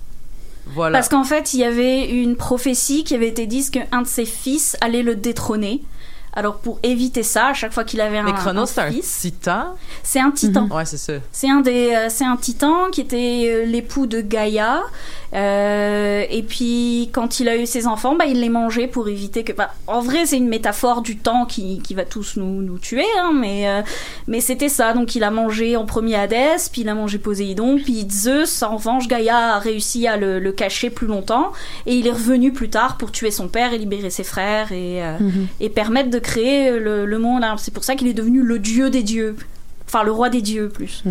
voilà. 0.74 0.98
Parce 0.98 1.08
qu'en 1.10 1.24
fait, 1.24 1.54
il 1.54 1.60
y 1.60 1.64
avait 1.64 2.10
une 2.10 2.36
prophétie 2.36 3.04
qui 3.04 3.14
avait 3.14 3.28
été 3.30 3.46
dite 3.46 3.70
qu'un 3.70 4.02
de 4.02 4.08
ses 4.08 4.26
fils 4.26 4.76
allait 4.82 5.04
le 5.04 5.16
détrôner. 5.16 5.84
Alors 6.38 6.60
pour 6.60 6.78
éviter 6.84 7.24
ça, 7.24 7.48
à 7.48 7.54
chaque 7.56 7.74
fois 7.74 7.84
qu'il 7.84 8.00
avait 8.00 8.22
mais 8.22 8.30
un, 8.30 8.34
Chronos, 8.34 8.62
un 8.62 8.66
c'est 8.68 8.82
un 8.82 8.92
titan. 8.92 9.76
c'est 10.04 10.20
un 10.20 10.30
titan. 10.30 10.68
Ouais, 10.70 10.86
c'est 10.86 10.98
ça. 10.98 11.14
C'est 11.32 11.50
un 11.50 11.62
des, 11.62 11.96
euh, 11.96 12.10
c'est 12.10 12.26
un 12.26 12.38
titan 12.38 12.92
qui 12.92 13.02
était 13.02 13.50
euh, 13.50 13.66
l'époux 13.66 14.06
de 14.06 14.22
Gaïa. 14.22 14.84
Euh, 15.34 16.24
et 16.30 16.42
puis 16.42 17.10
quand 17.12 17.40
il 17.40 17.50
a 17.50 17.58
eu 17.58 17.66
ses 17.66 17.86
enfants, 17.86 18.16
bah 18.16 18.26
il 18.26 18.40
les 18.40 18.50
mangeait 18.50 18.88
pour 18.88 19.10
éviter 19.10 19.44
que. 19.44 19.52
Bah, 19.52 19.74
en 19.88 20.00
vrai, 20.00 20.26
c'est 20.26 20.38
une 20.38 20.48
métaphore 20.48 21.02
du 21.02 21.18
temps 21.18 21.46
qui, 21.46 21.80
qui 21.82 21.94
va 21.94 22.06
tous 22.06 22.38
nous, 22.38 22.62
nous 22.62 22.80
tuer, 22.80 23.06
hein, 23.20 23.32
mais 23.34 23.68
euh, 23.68 23.82
mais 24.28 24.40
c'était 24.40 24.70
ça. 24.70 24.94
Donc 24.94 25.16
il 25.16 25.24
a 25.24 25.32
mangé 25.32 25.76
en 25.76 25.86
premier 25.86 26.16
Hadès, 26.16 26.70
puis 26.72 26.82
il 26.82 26.90
a 26.90 26.96
mangé 26.96 27.18
Poséidon, 27.18 27.78
puis 27.78 28.08
Zeus. 28.10 28.64
En 28.64 28.78
revanche, 28.78 29.08
Gaïa 29.08 29.56
a 29.56 29.60
réussi 29.60 30.08
à 30.08 30.16
le, 30.18 30.40
le 30.40 30.52
cacher 30.52 30.90
plus 30.90 31.08
longtemps, 31.08 31.52
et 31.86 31.96
il 31.96 32.08
est 32.08 32.12
revenu 32.12 32.54
plus 32.54 32.70
tard 32.70 32.98
pour 32.98 33.12
tuer 33.12 33.32
son 33.32 33.50
père 33.50 33.74
et 33.74 33.78
libérer 33.78 34.10
ses 34.10 34.24
frères 34.24 34.72
et 34.72 35.04
euh, 35.04 35.18
et 35.60 35.70
permettre 35.70 36.10
de 36.10 36.20
créer 36.20 36.80
le, 36.80 37.06
le 37.06 37.20
monde. 37.20 37.44
Alors, 37.44 37.60
C'est 37.60 37.74
pour 37.74 37.84
ça 37.84 37.96
qu'il 37.96 38.08
est 38.08 38.14
devenu 38.14 38.42
le 38.44 38.60
dieu 38.60 38.90
des 38.90 39.04
dieux. 39.04 39.36
Enfin, 39.88 40.04
le 40.04 40.12
roi 40.12 40.30
des 40.30 40.42
dieux, 40.42 40.70
plus. 40.70 41.04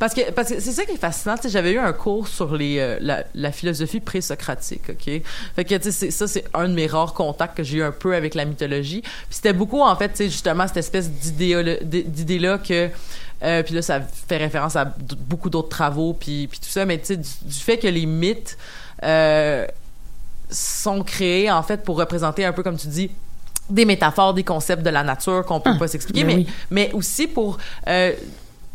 Parce 0.00 0.14
que 0.14 0.30
parce 0.32 0.48
que 0.48 0.58
c'est 0.58 0.72
ça 0.72 0.84
qui 0.84 0.92
est 0.92 0.96
fascinant. 0.96 1.36
J'avais 1.46 1.72
eu 1.72 1.78
un 1.78 1.92
cours 1.92 2.26
sur 2.26 2.56
les 2.56 2.78
euh, 2.78 2.96
la, 3.00 3.22
la 3.34 3.52
philosophie 3.52 4.00
pré-socratique, 4.00 4.90
ok? 4.90 5.22
Fait 5.54 5.64
que 5.64 5.90
ça 5.90 6.26
c'est 6.26 6.44
un 6.54 6.68
de 6.68 6.74
mes 6.74 6.86
rares 6.88 7.12
contacts 7.14 7.56
que 7.56 7.62
j'ai 7.62 7.78
eu 7.78 7.82
un 7.82 7.92
peu 7.92 8.16
avec 8.16 8.34
la 8.34 8.46
mythologie. 8.46 9.02
Puis 9.02 9.12
c'était 9.30 9.52
beaucoup 9.52 9.82
en 9.82 9.94
fait, 9.94 10.16
justement 10.24 10.66
cette 10.66 10.78
espèce 10.78 11.08
d'idée 11.10 12.38
là 12.38 12.58
que 12.58 12.88
euh, 13.42 13.62
puis 13.62 13.74
là 13.74 13.82
ça 13.82 14.00
fait 14.00 14.38
référence 14.38 14.74
à 14.74 14.84
beaucoup 14.86 15.50
d'autres 15.50 15.68
travaux 15.68 16.14
puis 16.14 16.46
puis 16.48 16.58
tout 16.58 16.68
ça, 16.70 16.84
mais 16.86 16.98
tu 16.98 17.04
sais 17.06 17.16
du, 17.16 17.28
du 17.42 17.58
fait 17.58 17.78
que 17.78 17.86
les 17.88 18.06
mythes 18.06 18.56
euh, 19.02 19.66
sont 20.50 21.02
créés 21.04 21.50
en 21.50 21.62
fait 21.62 21.84
pour 21.84 21.98
représenter 21.98 22.44
un 22.44 22.52
peu 22.52 22.62
comme 22.62 22.76
tu 22.78 22.88
dis 22.88 23.10
des 23.68 23.84
métaphores, 23.84 24.34
des 24.34 24.42
concepts 24.44 24.82
de 24.82 24.90
la 24.90 25.04
nature 25.04 25.44
qu'on 25.44 25.60
peut 25.60 25.70
Ah, 25.74 25.78
pas 25.78 25.86
s'expliquer, 25.88 26.24
ben 26.24 26.28
mais 26.28 26.34
oui. 26.36 26.46
mais 26.70 26.92
aussi 26.92 27.28
pour 27.28 27.58
euh, 27.86 28.12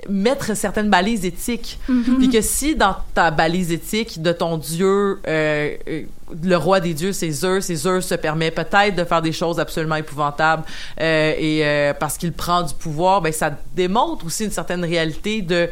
mettre 0.09 0.55
certaines 0.55 0.89
balises 0.89 1.25
éthiques. 1.25 1.79
Puis 2.17 2.29
que 2.29 2.41
si 2.41 2.75
dans 2.75 2.95
ta 3.13 3.31
balise 3.31 3.71
éthique 3.71 4.21
de 4.21 4.31
ton 4.31 4.57
dieu, 4.57 5.19
euh, 5.27 5.75
euh, 5.87 6.03
le 6.43 6.55
roi 6.55 6.79
des 6.79 6.93
dieux, 6.93 7.13
c'est 7.13 7.31
Zeus, 7.31 7.69
et 7.69 7.75
Zeus 7.75 8.05
se 8.05 8.15
permet 8.15 8.51
peut-être 8.51 8.95
de 8.95 9.03
faire 9.03 9.21
des 9.21 9.31
choses 9.31 9.59
absolument 9.59 9.95
épouvantables, 9.95 10.63
euh, 10.99 11.33
et 11.37 11.61
euh, 11.63 11.93
parce 11.93 12.17
qu'il 12.17 12.33
prend 12.33 12.63
du 12.63 12.73
pouvoir, 12.73 13.21
ben 13.21 13.31
ça 13.31 13.51
démontre 13.75 14.25
aussi 14.25 14.45
une 14.45 14.51
certaine 14.51 14.83
réalité 14.83 15.41
de 15.41 15.69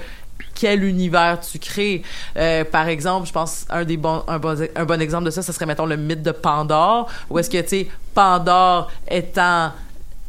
quel 0.56 0.84
univers 0.84 1.40
tu 1.40 1.58
crées. 1.58 2.04
Euh, 2.38 2.64
par 2.64 2.88
exemple, 2.88 3.28
je 3.28 3.34
pense 3.34 3.66
un 3.70 3.84
des 3.84 3.98
bons 3.98 4.24
un 4.28 4.40
bon, 4.40 4.56
un 4.76 4.86
bon 4.86 5.02
exemple 5.02 5.26
de 5.26 5.32
ça, 5.32 5.42
ce 5.42 5.52
serait 5.52 5.66
mettons 5.66 5.86
le 5.86 5.98
mythe 5.98 6.22
de 6.22 6.32
Pandore, 6.32 7.10
où 7.30 7.40
est-ce 7.40 7.50
que 7.50 7.62
tu 7.62 7.68
sais 7.68 7.88
Pandore 8.14 8.92
étant 9.10 9.72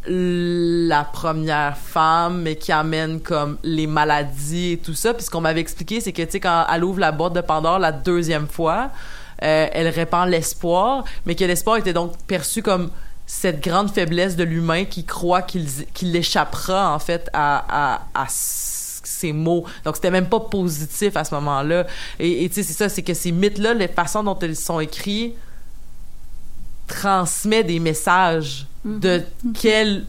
la 0.07 1.05
première 1.05 1.77
femme, 1.77 2.43
mais 2.43 2.57
qui 2.57 2.73
amène 2.73 3.21
comme 3.21 3.59
les 3.63 3.87
maladies 3.87 4.73
et 4.73 4.79
tout 4.79 4.95
ça. 4.95 5.15
Puis 5.15 5.25
ce 5.25 5.31
qu'on 5.31 5.41
m'avait 5.41 5.61
expliqué, 5.61 6.01
c'est 6.01 6.13
que 6.13 6.23
tu 6.23 6.33
sais 6.33 6.41
quand 6.41 6.67
elle 6.73 6.85
ouvre 6.85 7.01
la 7.01 7.13
boîte 7.13 7.33
de 7.33 7.41
Pandore 7.41 7.79
la 7.79 7.93
deuxième 7.93 8.47
fois, 8.47 8.91
euh, 9.43 9.67
elle 9.73 9.89
répand 9.89 10.29
l'espoir, 10.29 11.05
mais 11.27 11.35
que 11.35 11.45
l'espoir 11.45 11.77
était 11.77 11.93
donc 11.93 12.13
perçu 12.27 12.63
comme 12.63 12.91
cette 13.27 13.63
grande 13.63 13.91
faiblesse 13.91 14.37
de 14.37 14.45
l'humain 14.45 14.85
qui 14.85 15.05
croit 15.05 15.43
qu'il 15.43 15.67
qu'il 15.95 16.15
échappera 16.15 16.95
en 16.95 16.99
fait 16.99 17.31
à, 17.33 17.95
à, 17.95 18.03
à 18.15 18.27
ces 18.29 19.33
mots. 19.33 19.65
Donc 19.85 19.97
c'était 19.97 20.11
même 20.11 20.29
pas 20.29 20.41
positif 20.41 21.17
à 21.17 21.25
ce 21.25 21.35
moment-là. 21.35 21.87
Et 22.19 22.47
tu 22.49 22.57
sais 22.57 22.63
c'est 22.63 22.75
ça, 22.75 22.89
c'est 22.89 23.03
que 23.03 23.15
ces 23.15 23.33
mythes-là, 23.33 23.73
les 23.75 23.89
façons 23.89 24.23
dont 24.23 24.39
ils 24.41 24.57
sont 24.57 24.81
écrits 24.81 25.35
transmet 26.87 27.65
des 27.65 27.79
messages 27.79 28.67
de 28.85 29.23
quel 29.61 30.05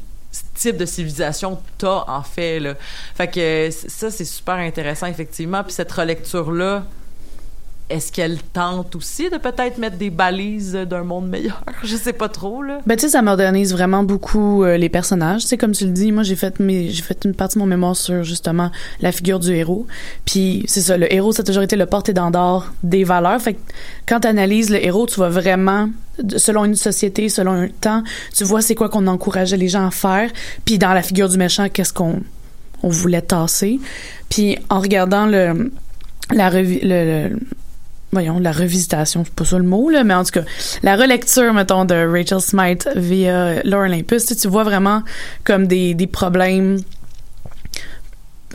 type 0.54 0.78
de 0.78 0.86
civilisation 0.86 1.62
t'as 1.78 2.04
en 2.08 2.22
fait 2.22 2.60
là. 2.60 2.76
Fait 3.16 3.28
que 3.28 3.70
ça 3.72 4.12
c'est 4.12 4.26
super 4.26 4.56
intéressant 4.56 5.08
effectivement. 5.08 5.64
Puis 5.64 5.74
cette 5.74 5.92
relecture 5.92 6.52
là, 6.52 6.84
est-ce 7.88 8.12
qu'elle 8.12 8.40
tente 8.42 8.96
aussi 8.96 9.30
de 9.30 9.38
peut-être 9.38 9.78
mettre 9.78 9.98
des 9.98 10.10
balises 10.10 10.74
d'un 10.74 11.04
monde 11.04 11.30
meilleur? 11.30 11.62
Je 11.84 11.96
sais 11.96 12.14
pas 12.14 12.30
trop, 12.30 12.64
là. 12.64 12.80
Ben, 12.88 12.96
tu 12.96 13.02
sais, 13.04 13.10
ça 13.10 13.22
modernise 13.22 13.74
vraiment 13.74 14.02
beaucoup 14.04 14.64
euh, 14.64 14.76
les 14.78 14.90
personnages. 14.90 15.44
Tu 15.44 15.50
sais, 15.50 15.58
comme 15.58 15.72
tu 15.74 15.86
le 15.86 15.92
dis, 15.92 16.12
moi, 16.12 16.24
j'ai 16.24 16.36
fait 16.36 16.56
fait 16.58 17.26
une 17.26 17.36
partie 17.36 17.56
de 17.56 17.60
mon 17.60 17.68
mémoire 17.68 17.96
sur, 17.96 18.24
justement, 18.24 18.72
la 19.02 19.12
figure 19.12 19.40
du 19.40 19.54
héros. 19.54 19.86
Puis, 20.26 20.64
c'est 20.68 20.82
ça, 20.82 20.98
le 20.98 21.14
héros, 21.14 21.32
ça 21.32 21.42
a 21.42 21.46
toujours 21.46 21.62
été 21.62 21.76
le 21.76 21.86
porte-étendard 21.86 22.74
des 22.82 23.04
valeurs. 23.04 23.40
Fait 23.40 23.54
que, 23.54 23.60
quand 24.08 24.22
tu 24.22 24.28
analyses 24.28 24.72
le 24.72 24.84
héros, 24.84 25.06
tu 25.06 25.16
vois 25.18 25.30
vraiment, 25.30 25.90
selon 26.38 26.66
une 26.66 26.76
société, 26.76 27.30
selon 27.30 27.52
un 27.52 27.68
temps, 27.68 28.04
tu 28.36 28.44
vois 28.46 28.62
c'est 28.64 28.74
quoi 28.76 28.90
qu'on 28.90 29.06
encourageait 29.06 29.58
les 29.58 29.68
gens 29.68 29.86
à 29.86 29.92
faire. 29.92 30.32
Puis, 30.66 30.80
dans 30.80 30.94
la 30.94 31.04
figure 31.04 31.30
du 31.30 31.38
méchant, 31.38 31.70
qu'est-ce 31.70 31.94
qu'on 31.94 32.22
on 32.82 32.90
voulait 32.90 33.22
tasser. 33.22 33.80
Puis, 34.30 34.58
en 34.70 34.80
regardant 34.80 35.28
le, 35.28 35.72
la 36.34 36.50
le- 36.50 36.80
le 36.82 37.40
voyons, 38.16 38.40
la 38.40 38.52
revisitation, 38.52 39.24
c'est 39.26 39.34
pas 39.34 39.46
ça 39.46 39.58
le 39.58 39.64
mot, 39.64 39.90
là, 39.90 40.04
mais 40.04 40.14
en 40.14 40.24
tout 40.24 40.32
cas, 40.32 40.44
la 40.84 40.96
relecture, 40.96 41.54
mettons, 41.54 41.86
de 41.86 41.96
Rachel 41.96 42.42
Smythe 42.42 42.90
via 42.96 43.62
Laura 43.64 43.86
Olympus, 43.86 44.26
tu, 44.26 44.48
vois 44.48 44.64
vraiment 44.64 45.04
comme 45.44 45.68
des, 45.68 45.94
des 45.94 46.08
problèmes, 46.08 46.80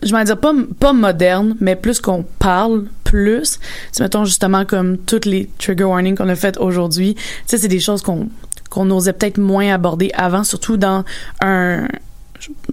je 0.02 0.14
vais 0.14 0.24
dire 0.24 0.38
pas, 0.38 0.52
pas 0.78 0.92
modernes, 0.92 1.56
mais 1.60 1.76
plus 1.76 2.00
qu'on 2.00 2.24
parle 2.38 2.86
plus. 3.04 3.58
Tu 3.94 4.02
mettons, 4.02 4.24
justement, 4.24 4.64
comme 4.64 4.98
toutes 4.98 5.26
les 5.26 5.50
trigger 5.58 5.84
warnings 5.84 6.16
qu'on 6.16 6.28
a 6.28 6.36
faites 6.36 6.58
aujourd'hui, 6.58 7.14
tu 7.14 7.22
sais, 7.46 7.58
c'est 7.58 7.68
des 7.68 7.80
choses 7.80 8.02
qu'on 8.02 8.28
qu'on 8.70 8.88
osait 8.90 9.12
peut-être 9.12 9.38
moins 9.38 9.74
aborder 9.74 10.12
avant, 10.14 10.44
surtout 10.44 10.76
dans 10.76 11.04
un 11.42 11.88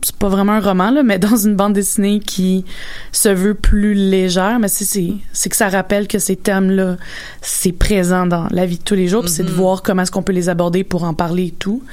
c'est 0.03 0.15
pas 0.15 0.29
vraiment 0.29 0.53
un 0.53 0.59
roman 0.59 0.91
là, 0.91 1.03
mais 1.03 1.19
dans 1.27 1.35
une 1.35 1.55
bande 1.55 1.73
dessinée 1.73 2.19
qui 2.19 2.65
se 3.11 3.29
veut 3.29 3.53
plus 3.53 3.93
légère, 3.93 4.59
mais 4.59 4.67
c'est 4.67 5.13
c'est 5.33 5.49
que 5.49 5.55
ça 5.55 5.69
rappelle 5.69 6.07
que 6.07 6.19
ces 6.19 6.35
thèmes 6.35 6.71
là 6.71 6.97
c'est 7.41 7.71
présent 7.71 8.25
dans 8.25 8.47
la 8.51 8.65
vie 8.65 8.77
de 8.77 8.83
tous 8.83 8.95
les 8.95 9.07
jours, 9.07 9.27
c'est 9.29 9.43
de 9.43 9.51
voir 9.51 9.81
comment 9.83 10.03
est-ce 10.03 10.11
qu'on 10.11 10.23
peut 10.23 10.33
les 10.33 10.49
aborder 10.49 10.83
pour 10.83 11.03
en 11.03 11.13
parler 11.13 11.47
et 11.47 11.51
tout. 11.51 11.83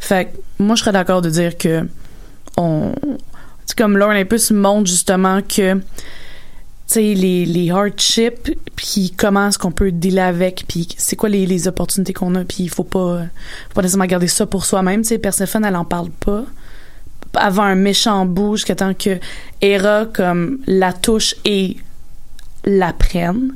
Fait 0.00 0.26
que 0.26 0.62
moi 0.62 0.76
je 0.76 0.80
serais 0.80 0.92
d'accord 0.92 1.22
de 1.22 1.30
dire 1.30 1.56
que 1.56 1.86
on 2.56 2.92
c'est 3.66 3.76
comme 3.76 3.98
Lauren 3.98 4.12
Olympus 4.12 4.50
montre 4.50 4.88
justement 4.88 5.42
que 5.42 5.74
tu 5.74 5.80
sais 6.86 7.02
les 7.14 7.44
les 7.44 7.70
hardships 7.70 8.50
puis 8.76 9.12
comment 9.14 9.48
est-ce 9.48 9.58
qu'on 9.58 9.72
peut 9.72 9.92
dealer 9.92 10.20
avec 10.20 10.64
puis 10.66 10.88
c'est 10.96 11.16
quoi 11.16 11.28
les, 11.28 11.44
les 11.44 11.68
opportunités 11.68 12.14
qu'on 12.14 12.34
a 12.34 12.44
puis 12.44 12.64
il 12.64 12.70
faut 12.70 12.84
pas 12.84 13.24
faut 13.68 13.74
pas 13.74 13.82
nécessairement 13.82 14.06
garder 14.06 14.28
ça 14.28 14.46
pour 14.46 14.64
soi-même 14.64 15.02
tu 15.02 15.08
sais. 15.08 15.18
Perséphone 15.18 15.66
elle 15.66 15.76
en 15.76 15.84
parle 15.84 16.10
pas 16.10 16.44
avant 17.34 17.62
un 17.62 17.74
méchant 17.74 18.26
bout 18.26 18.56
jusqu'à 18.56 18.74
temps 18.74 18.94
que 18.94 19.18
Hera 19.60 20.06
comme 20.06 20.58
la 20.66 20.92
touche 20.92 21.34
et 21.44 21.76
la 22.64 22.92
prenne. 22.92 23.54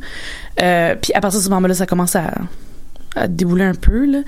Euh, 0.61 0.95
puis 1.01 1.13
à 1.15 1.21
partir 1.21 1.41
de 1.41 1.45
ce 1.45 1.51
moment-là, 1.51 1.75
ça 1.75 1.87
commence 1.87 2.17
à, 2.17 2.33
à 3.17 3.29
débouler 3.29 3.65
un 3.65 3.75
peu 3.75 4.07
là. 4.07 4.21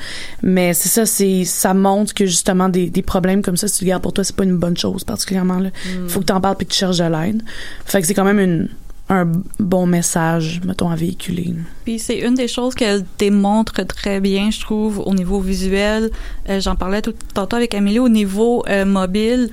Mais 0.43 0.75
c'est 0.75 0.89
ça, 0.89 1.07
c'est 1.07 1.45
ça 1.45 1.75
montre 1.75 2.15
que 2.15 2.27
justement 2.27 2.69
des, 2.69 2.91
des 2.91 3.03
problèmes 3.03 3.43
comme 3.43 3.57
ça, 3.57 3.69
si 3.69 3.79
tu 3.79 3.85
le 3.85 3.89
gardes 3.91 4.03
pour 4.03 4.13
toi, 4.13 4.25
c'est 4.25 4.37
pas 4.37 4.45
une 4.45 4.57
bonne 4.59 4.77
chose 4.77 5.05
particulièrement 5.05 5.59
là. 5.59 5.71
Faut 6.09 6.21
que 6.21 6.27
t'en 6.27 6.41
parles 6.41 6.57
puis 6.57 6.67
que 6.67 6.73
tu 6.73 6.79
cherches 6.79 6.99
de 6.99 7.05
l'aide. 7.05 7.43
Fait 7.85 8.01
que 8.01 8.07
c'est 8.07 8.15
quand 8.15 8.25
même 8.25 8.41
une 8.41 8.69
un 9.09 9.31
bon 9.59 9.87
message, 9.87 10.61
mettons, 10.65 10.89
à 10.89 10.97
véhiculer. 10.97 11.55
Puis 11.85 11.99
c'est 11.99 12.19
une 12.19 12.35
des 12.35 12.49
choses 12.49 12.75
qu'elle 12.75 13.05
démontre 13.19 13.83
très 13.87 14.21
bien, 14.21 14.51
je 14.51 14.61
trouve, 14.61 15.01
au 15.01 15.15
niveau 15.15 15.41
visuel. 15.41 16.11
Euh, 16.49 16.61
J'en 16.61 16.75
parlais 16.75 17.03
tout 17.03 17.15
tantôt 17.35 17.57
avec 17.57 17.75
Amélie 17.75 17.99
au 17.99 18.09
niveau 18.09 18.65
euh, 18.69 18.85
mobile. 18.85 19.51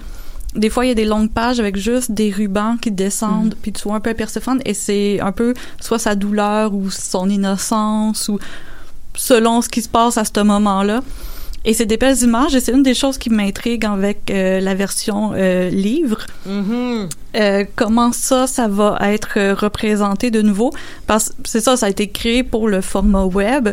Des 0.56 0.70
fois, 0.70 0.86
il 0.86 0.90
y 0.90 0.92
a 0.92 0.96
des 0.96 1.06
longues 1.06 1.32
pages 1.32 1.60
avec 1.60 1.78
juste 1.78 2.12
des 2.12 2.30
rubans 2.30 2.78
qui 2.78 2.92
descendent, 2.92 3.56
puis 3.62 3.72
tu 3.72 3.84
vois 3.84 3.96
un 3.96 4.00
peu 4.02 4.14
Perséphone, 4.14 4.62
et 4.66 4.74
c'est 4.74 5.20
un 5.22 5.32
peu 5.32 5.54
soit 5.80 6.00
sa 6.00 6.16
douleur 6.16 6.74
ou 6.74 6.90
son 6.90 7.30
innocence 7.30 8.28
ou 8.28 8.38
selon 9.16 9.62
ce 9.62 9.70
qui 9.70 9.82
se 9.82 9.90
passe 9.90 10.18
à 10.18 10.26
ce 10.26 10.42
moment-là. 10.42 11.02
Et 11.64 11.74
c'est 11.74 11.86
des 11.86 11.98
belles 11.98 12.18
images, 12.24 12.56
et 12.56 12.60
c'est 12.60 12.72
une 12.72 12.82
des 12.82 12.96
choses 12.96 13.18
qui 13.20 13.30
m'intrigue 13.30 13.86
avec 13.86 14.32
euh, 14.32 14.60
la 14.60 14.74
version 14.74 15.32
euh, 15.36 15.70
livre. 15.70 16.26
Mhm. 16.46 17.10
Euh, 17.36 17.66
comment 17.76 18.12
ça, 18.12 18.48
ça 18.48 18.68
va 18.68 18.98
être 19.02 19.54
représenté 19.54 20.32
de 20.32 20.42
nouveau? 20.42 20.72
Parce 21.06 21.30
que 21.30 21.36
c'est 21.46 21.62
ça, 21.62 21.78
ça 21.78 21.86
a 21.86 21.90
été 21.90 22.10
créé 22.10 22.44
pour 22.44 22.68
le 22.68 22.82
format 22.82 23.26
web. 23.26 23.70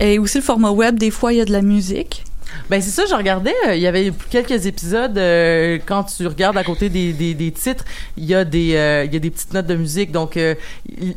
Et 0.00 0.18
aussi 0.18 0.38
le 0.38 0.44
format 0.44 0.70
web, 0.70 0.98
des 0.98 1.12
fois, 1.12 1.32
il 1.32 1.36
y 1.36 1.40
a 1.40 1.44
de 1.44 1.52
la 1.52 1.62
musique. 1.62 2.24
Ben 2.70 2.80
c'est 2.80 2.90
ça, 2.90 3.04
je 3.08 3.14
regardais, 3.14 3.54
euh, 3.66 3.74
il 3.74 3.82
y 3.82 3.86
avait 3.86 4.12
quelques 4.30 4.66
épisodes 4.66 5.18
euh, 5.18 5.78
quand 5.84 6.04
tu 6.04 6.26
regardes 6.26 6.56
à 6.56 6.62
côté 6.62 6.88
des, 6.88 7.12
des, 7.12 7.34
des 7.34 7.50
titres, 7.50 7.84
il 8.16 8.24
y 8.24 8.34
a 8.34 8.44
des 8.44 8.76
euh, 8.76 9.04
il 9.04 9.12
y 9.12 9.16
a 9.16 9.18
des 9.18 9.30
petites 9.30 9.52
notes 9.52 9.66
de 9.66 9.74
musique 9.74 10.12
donc 10.12 10.36
euh, 10.36 10.54
il, 10.88 11.16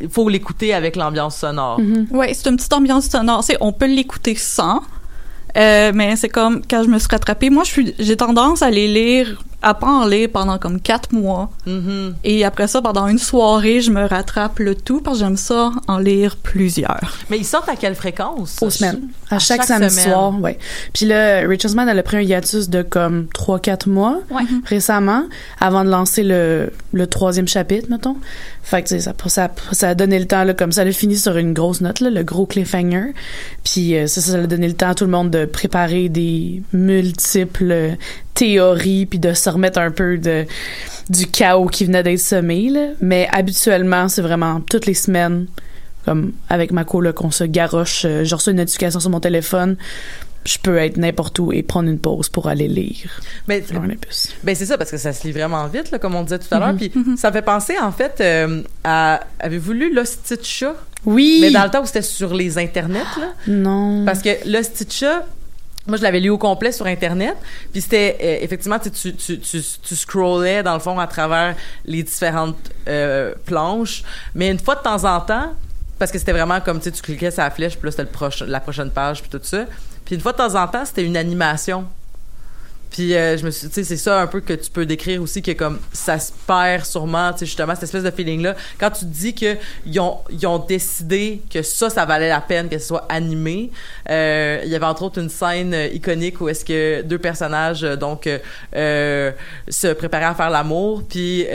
il 0.00 0.08
faut 0.08 0.28
l'écouter 0.28 0.72
avec 0.72 0.94
l'ambiance 0.96 1.38
sonore. 1.38 1.80
Ouais, 2.10 2.32
c'est 2.34 2.48
une 2.48 2.56
petite 2.56 2.72
ambiance 2.72 3.08
sonore. 3.08 3.42
C'est, 3.42 3.56
on 3.60 3.72
peut 3.72 3.86
l'écouter 3.86 4.36
sans. 4.36 4.82
Euh, 5.56 5.92
mais 5.94 6.16
c'est 6.16 6.28
comme 6.28 6.62
quand 6.68 6.82
je 6.82 6.88
me 6.88 6.98
suis 6.98 7.08
rattrapée, 7.10 7.50
moi 7.50 7.64
j'ai 7.98 8.16
tendance 8.16 8.62
à 8.62 8.70
les 8.70 8.88
lire 8.88 9.42
à 9.62 9.74
pas 9.74 9.86
en 9.88 10.06
lire 10.06 10.28
pendant 10.32 10.58
comme 10.58 10.80
quatre 10.80 11.12
mois 11.12 11.50
Mhm. 11.66 12.14
et 12.24 12.44
après 12.44 12.66
ça 12.66 12.80
pendant 12.82 13.06
une 13.08 13.18
soirée 13.18 13.80
je 13.80 13.90
me 13.90 14.06
rattrape 14.06 14.58
le 14.58 14.74
tout 14.74 15.00
parce 15.00 15.18
que 15.18 15.24
j'aime 15.24 15.36
ça 15.36 15.72
en 15.88 15.98
lire 15.98 16.36
plusieurs. 16.36 17.18
Mais 17.30 17.38
ils 17.38 17.44
sortent 17.44 17.68
à 17.68 17.76
quelle 17.76 17.94
fréquence 17.94 18.56
Aux 18.62 18.70
semaines. 18.70 19.02
À, 19.30 19.36
À 19.36 19.38
chaque, 19.38 19.58
chaque 19.58 19.66
samedi 19.68 19.94
semaine. 19.94 20.04
soir, 20.12 20.40
ouais. 20.40 20.58
Puis 20.92 21.06
là, 21.06 21.42
Smith, 21.58 21.86
elle 21.88 21.98
a 21.98 22.02
pris 22.02 22.16
un 22.16 22.20
hiatus 22.22 22.68
de 22.68 22.82
comme 22.82 23.26
3-4 23.34 23.88
mois 23.88 24.18
Ouais. 24.30 24.42
récemment 24.64 25.24
avant 25.60 25.84
de 25.84 25.90
lancer 25.90 26.22
le, 26.24 26.72
le 26.92 27.06
troisième 27.06 27.46
chapitre, 27.46 27.86
mettons. 27.90 28.16
Fait 28.62 28.82
que 28.82 28.88
ça, 28.98 29.12
ça, 29.26 29.50
ça 29.72 29.88
a 29.90 29.94
donné 29.94 30.18
le 30.18 30.26
temps, 30.26 30.44
là, 30.44 30.54
comme 30.54 30.72
ça, 30.72 30.82
elle 30.82 30.88
a 30.88 30.92
fini 30.92 31.16
sur 31.16 31.36
une 31.36 31.52
grosse 31.52 31.80
note, 31.80 32.00
là, 32.00 32.10
le 32.10 32.22
gros 32.22 32.46
cliffhanger. 32.46 33.12
Puis 33.64 33.96
euh, 33.96 34.06
ça, 34.06 34.20
ça 34.20 34.34
a 34.34 34.46
donné 34.46 34.68
le 34.68 34.74
temps 34.74 34.90
à 34.90 34.94
tout 34.94 35.04
le 35.04 35.10
monde 35.10 35.30
de 35.30 35.44
préparer 35.44 36.08
des 36.08 36.62
multiples 36.72 37.70
euh, 37.72 37.90
théories 38.34 39.06
puis 39.06 39.18
de 39.18 39.32
se 39.50 39.54
remettre 39.54 39.78
un 39.78 39.90
peu 39.90 40.16
de 40.18 40.46
du 41.08 41.26
chaos 41.26 41.66
qui 41.66 41.84
venait 41.84 42.02
d'être 42.02 42.20
semé, 42.20 42.68
là. 42.70 42.88
Mais 43.00 43.28
habituellement, 43.32 44.08
c'est 44.08 44.22
vraiment 44.22 44.60
toutes 44.60 44.86
les 44.86 44.94
semaines, 44.94 45.46
comme 46.04 46.32
avec 46.48 46.70
ma 46.70 46.84
co, 46.84 47.00
là, 47.00 47.12
qu'on 47.12 47.30
se 47.32 47.44
garoche. 47.44 48.04
euh, 48.04 48.22
J'ai 48.24 48.34
reçu 48.34 48.50
une 48.50 48.56
notification 48.58 49.00
sur 49.00 49.10
mon 49.10 49.20
téléphone. 49.20 49.76
Je 50.46 50.56
peux 50.56 50.78
être 50.78 50.96
n'importe 50.96 51.38
où 51.38 51.52
et 51.52 51.62
prendre 51.62 51.90
une 51.90 51.98
pause 51.98 52.30
pour 52.30 52.48
aller 52.48 52.66
lire. 52.66 53.10
Mais. 53.46 53.62
Ben 54.42 54.54
c'est 54.54 54.64
ça 54.64 54.78
parce 54.78 54.90
que 54.90 54.96
ça 54.96 55.12
se 55.12 55.26
lit 55.26 55.32
vraiment 55.32 55.66
vite 55.66 55.90
là, 55.90 55.98
comme 55.98 56.14
on 56.14 56.22
disait 56.22 56.38
tout 56.38 56.46
à 56.54 56.58
l'heure 56.58 56.74
puis 56.76 56.90
ça 57.18 57.28
me 57.28 57.32
fait 57.34 57.42
penser 57.42 57.74
en 57.78 57.92
fait 57.92 58.16
euh, 58.22 58.62
à 58.82 59.20
avez-vous 59.38 59.72
lu 59.72 59.92
Lost 59.92 60.38
Chat? 60.42 60.74
Oui! 61.04 61.38
mais 61.42 61.50
dans 61.50 61.64
le 61.64 61.70
temps 61.70 61.82
où 61.82 61.86
c'était 61.86 62.00
sur 62.00 62.32
les 62.32 62.56
internets 62.56 63.00
là 63.18 63.32
Non. 63.48 64.04
parce 64.06 64.22
que 64.22 64.30
Lost 64.50 64.90
Chat 64.90 65.26
moi, 65.90 65.98
je 65.98 66.02
l'avais 66.02 66.20
lu 66.20 66.30
au 66.30 66.38
complet 66.38 66.72
sur 66.72 66.86
Internet. 66.86 67.36
Puis 67.72 67.82
c'était, 67.82 68.16
euh, 68.22 68.44
effectivement, 68.44 68.78
tu, 68.78 68.90
tu, 68.90 69.14
tu, 69.14 69.38
tu, 69.38 69.96
scrollais, 69.96 70.62
dans 70.62 70.74
le 70.74 70.80
fond, 70.80 70.98
à 70.98 71.06
travers 71.06 71.54
les 71.84 72.02
différentes 72.02 72.56
euh, 72.88 73.34
planches. 73.44 74.02
Mais 74.34 74.50
une 74.50 74.58
fois 74.58 74.76
de 74.76 74.82
temps 74.82 75.04
en 75.04 75.20
temps, 75.20 75.52
parce 75.98 76.10
que 76.10 76.18
c'était 76.18 76.32
vraiment 76.32 76.60
comme, 76.60 76.80
tu 76.80 76.90
cliquais 76.92 77.30
sur 77.30 77.42
la 77.42 77.50
flèche, 77.50 77.76
puis 77.76 77.86
là, 77.86 77.90
c'était 77.90 78.04
le 78.04 78.08
proche, 78.08 78.40
la 78.40 78.60
prochaine 78.60 78.90
page, 78.90 79.20
puis 79.20 79.30
tout 79.30 79.40
ça. 79.42 79.66
Puis 80.04 80.14
une 80.14 80.20
fois 80.20 80.32
de 80.32 80.38
temps 80.38 80.54
en 80.54 80.66
temps, 80.66 80.84
c'était 80.84 81.04
une 81.04 81.16
animation. 81.16 81.84
Puis 82.90 83.14
euh, 83.14 83.36
je 83.36 83.44
me 83.44 83.50
suis, 83.50 83.68
tu 83.68 83.74
sais, 83.74 83.84
c'est 83.84 83.96
ça 83.96 84.20
un 84.20 84.26
peu 84.26 84.40
que 84.40 84.52
tu 84.52 84.70
peux 84.70 84.86
décrire 84.86 85.22
aussi 85.22 85.42
que 85.42 85.52
comme 85.52 85.78
ça 85.92 86.18
se 86.18 86.32
perd 86.46 86.84
sûrement, 86.84 87.32
tu 87.32 87.40
sais, 87.40 87.46
justement 87.46 87.74
cette 87.74 87.84
espèce 87.84 88.02
de 88.02 88.10
feeling 88.10 88.42
là. 88.42 88.56
Quand 88.78 88.90
tu 88.90 89.04
dis 89.04 89.34
que 89.34 89.56
ils 89.86 90.00
ont, 90.00 90.18
ils 90.30 90.46
ont 90.46 90.58
décidé 90.58 91.42
que 91.52 91.62
ça, 91.62 91.90
ça 91.90 92.04
valait 92.04 92.28
la 92.28 92.40
peine 92.40 92.68
que 92.68 92.78
ce 92.78 92.88
soit 92.88 93.06
animé. 93.08 93.70
Euh, 94.08 94.60
il 94.64 94.70
y 94.70 94.74
avait 94.74 94.86
entre 94.86 95.02
autres 95.02 95.20
une 95.20 95.28
scène 95.28 95.74
euh, 95.74 95.86
iconique 95.88 96.40
où 96.40 96.48
est-ce 96.48 96.64
que 96.64 97.02
deux 97.02 97.18
personnages 97.18 97.84
euh, 97.84 97.96
donc 97.96 98.26
euh, 98.26 98.38
euh, 98.74 99.32
se 99.68 99.88
préparaient 99.88 100.24
à 100.24 100.34
faire 100.34 100.50
l'amour, 100.50 101.02
puis 101.08 101.46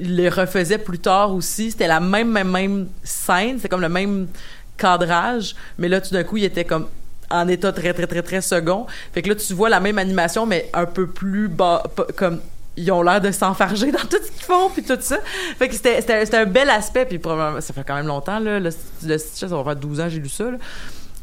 ils 0.00 0.16
les 0.16 0.28
refaisaient 0.28 0.78
plus 0.78 0.98
tard 0.98 1.34
aussi. 1.34 1.70
C'était 1.70 1.86
la 1.86 2.00
même 2.00 2.30
même 2.30 2.50
même 2.50 2.88
scène, 3.02 3.58
c'est 3.60 3.68
comme 3.68 3.80
le 3.80 3.88
même 3.88 4.28
cadrage, 4.76 5.54
mais 5.78 5.88
là 5.88 6.00
tout 6.00 6.12
d'un 6.12 6.24
coup 6.24 6.36
il 6.36 6.44
était 6.44 6.64
comme 6.64 6.88
en 7.30 7.48
état 7.48 7.72
très 7.72 7.92
très 7.92 8.06
très 8.06 8.22
très 8.22 8.40
second. 8.40 8.86
Fait 9.12 9.22
que 9.22 9.28
là 9.28 9.34
tu 9.34 9.52
vois 9.54 9.68
la 9.68 9.80
même 9.80 9.98
animation 9.98 10.46
mais 10.46 10.70
un 10.74 10.86
peu 10.86 11.06
plus 11.06 11.48
bas 11.48 11.82
comme 12.16 12.40
ils 12.76 12.90
ont 12.92 13.02
l'air 13.02 13.20
de 13.20 13.30
s'enfarger 13.30 13.92
dans 13.92 13.98
tout 13.98 14.18
ce 14.22 14.30
qu'ils 14.30 14.44
font 14.44 14.70
puis 14.70 14.82
tout 14.82 14.98
ça. 15.00 15.18
Fait 15.58 15.68
que 15.68 15.74
c'était 15.74 16.00
c'était 16.00 16.24
c'était 16.24 16.38
un 16.38 16.46
bel 16.46 16.70
aspect 16.70 17.06
puis 17.06 17.18
probablement 17.18 17.60
ça 17.60 17.72
fait 17.72 17.84
quand 17.86 17.96
même 17.96 18.06
longtemps 18.06 18.38
là 18.38 18.58
le, 18.60 18.70
le 19.04 19.18
ça 19.18 19.46
va 19.46 19.64
faire 19.64 19.76
12 19.76 20.00
ans 20.00 20.08
j'ai 20.08 20.20
lu 20.20 20.28
ça 20.28 20.50
là. 20.50 20.58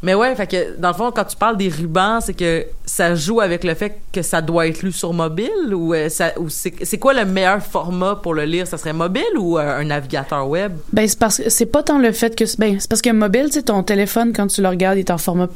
Mais 0.03 0.13
ouais, 0.13 0.35
fait 0.35 0.47
que 0.47 0.77
dans 0.77 0.89
le 0.89 0.93
fond 0.93 1.11
quand 1.11 1.25
tu 1.25 1.35
parles 1.35 1.57
des 1.57 1.69
rubans, 1.69 2.19
c'est 2.21 2.35
que 2.35 2.65
ça 2.85 3.15
joue 3.15 3.41
avec 3.41 3.63
le 3.63 3.73
fait 3.73 3.99
que 4.11 4.21
ça 4.21 4.41
doit 4.41 4.67
être 4.67 4.83
lu 4.83 4.91
sur 4.91 5.11
mobile 5.11 5.73
ou 5.73 5.93
euh, 5.93 6.07
ça 6.09 6.33
ou 6.37 6.49
c'est 6.49 6.73
c'est 6.83 6.99
quoi 6.99 7.13
le 7.13 7.25
meilleur 7.25 7.61
format 7.63 8.15
pour 8.15 8.35
le 8.35 8.43
lire, 8.45 8.67
ça 8.67 8.77
serait 8.77 8.93
mobile 8.93 9.23
ou 9.37 9.57
euh, 9.57 9.79
un 9.79 9.85
navigateur 9.85 10.47
web? 10.47 10.73
Ben, 10.93 11.07
c'est 11.07 11.17
parce 11.17 11.37
que 11.37 11.49
c'est 11.49 11.65
pas 11.65 11.81
tant 11.81 11.97
le 11.97 12.11
fait 12.11 12.35
que. 12.35 12.43
Ben, 12.59 12.79
c'est 12.79 12.89
parce 12.89 13.01
que 13.01 13.09
mobile, 13.09 13.49
tu 13.51 13.63
ton 13.63 13.81
téléphone, 13.81 14.33
quand 14.33 14.47
tu 14.47 14.61
le 14.61 14.67
regardes, 14.67 14.97
il 14.97 15.01
est 15.01 15.11
en 15.11 15.17
format 15.17 15.47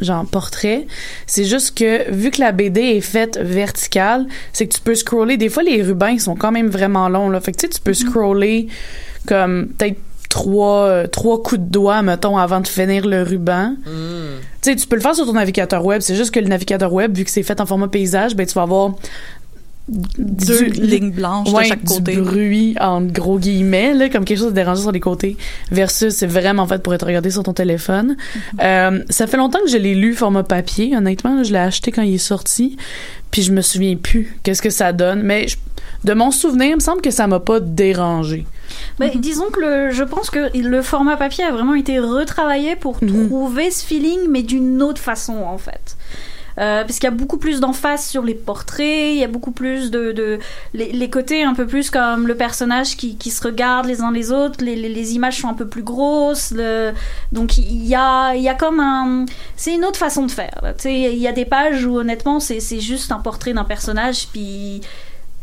genre 0.00 0.24
portrait. 0.26 0.86
C'est 1.26 1.44
juste 1.44 1.76
que 1.76 2.10
vu 2.10 2.30
que 2.30 2.40
la 2.40 2.52
BD 2.52 2.80
est 2.80 3.00
faite 3.00 3.38
verticale, 3.38 4.26
c'est 4.52 4.66
que 4.66 4.74
tu 4.74 4.80
peux 4.80 4.94
scroller. 4.94 5.36
Des 5.36 5.48
fois, 5.48 5.62
les 5.62 5.82
rubans 5.82 6.08
ils 6.08 6.20
sont 6.20 6.36
quand 6.36 6.52
même 6.52 6.68
vraiment 6.68 7.08
longs. 7.08 7.30
Là. 7.30 7.40
Fait 7.40 7.52
que 7.52 7.58
tu 7.58 7.66
sais, 7.66 7.72
tu 7.72 7.80
peux 7.80 7.94
scroller 7.94 8.68
comme 9.26 9.68
peut-être 9.78 9.98
trois 10.28 10.86
euh, 10.86 11.06
trois 11.06 11.42
coups 11.42 11.60
de 11.60 11.66
doigt 11.66 12.00
mettons 12.00 12.38
avant 12.38 12.60
de 12.60 12.66
finir 12.66 13.06
le 13.06 13.22
ruban. 13.22 13.74
Tu 13.84 14.70
sais, 14.70 14.76
tu 14.76 14.86
peux 14.86 14.96
le 14.96 15.02
faire 15.02 15.14
sur 15.14 15.26
ton 15.26 15.34
navigateur 15.34 15.84
web. 15.84 16.00
C'est 16.00 16.16
juste 16.16 16.32
que 16.32 16.40
le 16.40 16.48
navigateur 16.48 16.92
web, 16.92 17.14
vu 17.16 17.24
que 17.24 17.30
c'est 17.30 17.42
fait 17.42 17.60
en 17.60 17.66
format 17.66 17.88
paysage, 17.88 18.34
ben 18.34 18.46
tu 18.46 18.54
vas 18.54 18.62
avoir 18.62 18.94
Deux 19.88 20.68
du- 20.70 20.80
lignes 20.80 21.10
blanches 21.10 21.50
ouais, 21.52 21.64
de 21.64 21.68
chaque 21.68 21.84
côté. 21.84 22.14
du 22.14 22.20
bruit 22.22 22.74
en 22.80 23.02
gros 23.02 23.38
guillemets 23.38 23.94
là, 23.94 24.08
comme 24.08 24.24
quelque 24.24 24.38
chose 24.38 24.50
de 24.50 24.54
dérangeant 24.54 24.82
sur 24.82 24.92
les 24.92 25.00
côtés 25.00 25.36
versus 25.72 26.14
c'est 26.14 26.26
vraiment 26.28 26.66
fait 26.68 26.80
pour 26.80 26.94
être 26.94 27.04
regardé 27.04 27.30
sur 27.32 27.42
ton 27.42 27.52
téléphone 27.52 28.16
Mm-hmm. 28.36 28.38
Euh, 28.62 29.04
ça 29.10 29.26
fait 29.26 29.36
longtemps 29.36 29.58
que 29.64 29.70
je 29.70 29.76
l'ai 29.76 29.94
lu 29.94 30.14
format 30.14 30.44
papier 30.44 30.96
honnêtement 30.96 31.34
là, 31.36 31.42
je 31.42 31.52
l'ai 31.52 31.58
acheté 31.58 31.90
quand 31.90 32.02
il 32.02 32.14
est 32.14 32.18
sorti 32.18 32.76
puis 33.32 33.42
je 33.42 33.50
me 33.52 33.60
souviens 33.60 33.96
plus 33.96 34.36
qu'est-ce 34.44 34.62
que 34.62 34.70
ça 34.70 34.92
donne 34.92 35.22
mais 35.22 35.48
je- 35.48 35.56
de 36.04 36.14
mon 36.14 36.30
souvenir 36.30 36.68
il 36.70 36.74
me 36.76 36.80
semble 36.80 37.00
que 37.02 37.10
ça 37.10 37.26
m'a 37.26 37.40
pas 37.40 37.58
dérangé 37.60 38.46
Bah, 39.00 39.06
Disons 39.14 39.46
que 39.52 39.60
le, 39.60 39.90
je 39.90 40.04
pense 40.04 40.30
que 40.30 40.56
le 40.56 40.82
format 40.82 41.16
papier 41.16 41.44
a 41.44 41.50
vraiment 41.50 41.74
été 41.74 41.98
retravaillé 41.98 42.76
pour 42.76 42.98
Mhm. 43.02 43.26
trouver 43.28 43.70
ce 43.70 43.84
feeling, 43.84 44.20
mais 44.30 44.42
d'une 44.42 44.80
autre 44.82 45.00
façon 45.00 45.34
en 45.44 45.58
fait. 45.58 45.96
Euh, 46.58 46.82
parce 46.82 46.98
qu'il 46.98 47.04
y 47.04 47.12
a 47.12 47.16
beaucoup 47.16 47.38
plus 47.38 47.60
d'emphase 47.60 48.04
sur 48.04 48.22
les 48.22 48.34
portraits, 48.34 49.12
il 49.12 49.18
y 49.18 49.24
a 49.24 49.28
beaucoup 49.28 49.52
plus 49.52 49.90
de, 49.90 50.12
de 50.12 50.38
les, 50.74 50.92
les 50.92 51.10
côtés 51.10 51.42
un 51.42 51.54
peu 51.54 51.66
plus 51.66 51.90
comme 51.90 52.26
le 52.26 52.34
personnage 52.34 52.96
qui, 52.96 53.16
qui 53.16 53.30
se 53.30 53.42
regarde 53.42 53.86
les 53.86 54.02
uns 54.02 54.12
les 54.12 54.32
autres, 54.32 54.62
les, 54.64 54.76
les, 54.76 54.88
les 54.88 55.14
images 55.14 55.38
sont 55.38 55.48
un 55.48 55.54
peu 55.54 55.66
plus 55.66 55.82
grosses, 55.82 56.50
le, 56.50 56.92
donc 57.32 57.58
il 57.58 57.86
y 57.86 57.94
a, 57.94 58.34
il 58.34 58.42
y 58.42 58.48
a 58.48 58.54
comme 58.54 58.80
un, 58.80 59.24
c'est 59.56 59.74
une 59.74 59.84
autre 59.84 59.98
façon 59.98 60.26
de 60.26 60.30
faire. 60.30 60.74
il 60.84 61.14
y 61.14 61.28
a 61.28 61.32
des 61.32 61.46
pages 61.46 61.84
où 61.86 61.98
honnêtement 61.98 62.40
c'est 62.40 62.80
juste 62.80 63.12
un 63.12 63.18
portrait 63.18 63.52
d'un 63.52 63.64
personnage 63.64 64.28
puis 64.32 64.80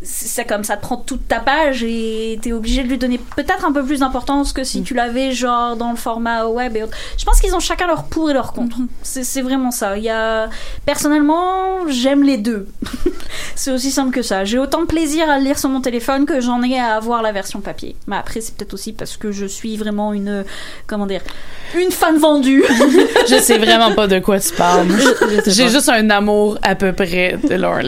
c'est 0.01 0.45
comme 0.45 0.63
ça 0.63 0.77
te 0.77 0.81
prend 0.81 0.95
toute 0.95 1.27
ta 1.27 1.39
page 1.39 1.83
et 1.83 2.39
t'es 2.41 2.53
obligé 2.53 2.83
de 2.83 2.87
lui 2.87 2.97
donner 2.97 3.19
peut-être 3.35 3.65
un 3.65 3.73
peu 3.73 3.83
plus 3.83 3.99
d'importance 3.99 4.53
que 4.53 4.63
si 4.63 4.81
tu 4.81 4.93
l'avais 4.93 5.33
genre 5.33 5.75
dans 5.75 5.91
le 5.91 5.97
format 5.97 6.45
web 6.45 6.77
et 6.77 6.83
autres. 6.83 6.97
Je 7.17 7.25
pense 7.25 7.41
qu'ils 7.41 7.53
ont 7.53 7.59
chacun 7.59 7.87
leur 7.87 8.05
pour 8.05 8.29
et 8.29 8.33
leur 8.33 8.53
contre. 8.53 8.77
C'est 9.03 9.25
c'est 9.25 9.41
vraiment 9.41 9.71
ça. 9.71 9.97
Il 9.97 10.03
y 10.03 10.09
a 10.09 10.49
personnellement 10.85 11.85
j'aime 11.87 12.23
les 12.23 12.37
deux. 12.37 12.67
c'est 13.55 13.71
aussi 13.71 13.91
simple 13.91 14.11
que 14.11 14.21
ça. 14.21 14.45
J'ai 14.45 14.57
autant 14.57 14.81
de 14.81 14.85
plaisir 14.85 15.29
à 15.29 15.37
le 15.37 15.43
lire 15.43 15.59
sur 15.59 15.69
mon 15.69 15.81
téléphone 15.81 16.25
que 16.25 16.39
j'en 16.39 16.63
ai 16.63 16.79
à 16.79 16.95
avoir 16.95 17.21
la 17.21 17.33
version 17.33 17.59
papier. 17.59 17.97
Mais 18.07 18.15
après 18.15 18.39
c'est 18.39 18.55
peut-être 18.55 18.73
aussi 18.73 18.93
parce 18.93 19.17
que 19.17 19.33
je 19.33 19.45
suis 19.45 19.75
vraiment 19.75 20.13
une 20.13 20.45
comment 20.87 21.07
dire 21.07 21.21
une 21.77 21.91
fan 21.91 22.17
vendue. 22.17 22.63
je 23.29 23.39
sais 23.39 23.57
vraiment 23.59 23.93
pas 23.93 24.07
de 24.07 24.19
quoi 24.19 24.39
tu 24.39 24.53
parles 24.53 24.87
j'ai 25.45 25.67
juste 25.67 25.89
un 25.89 26.09
amour 26.09 26.57
à 26.61 26.75
peu 26.75 26.93
près 26.93 27.37
de 27.43 27.55
Laura 27.55 27.81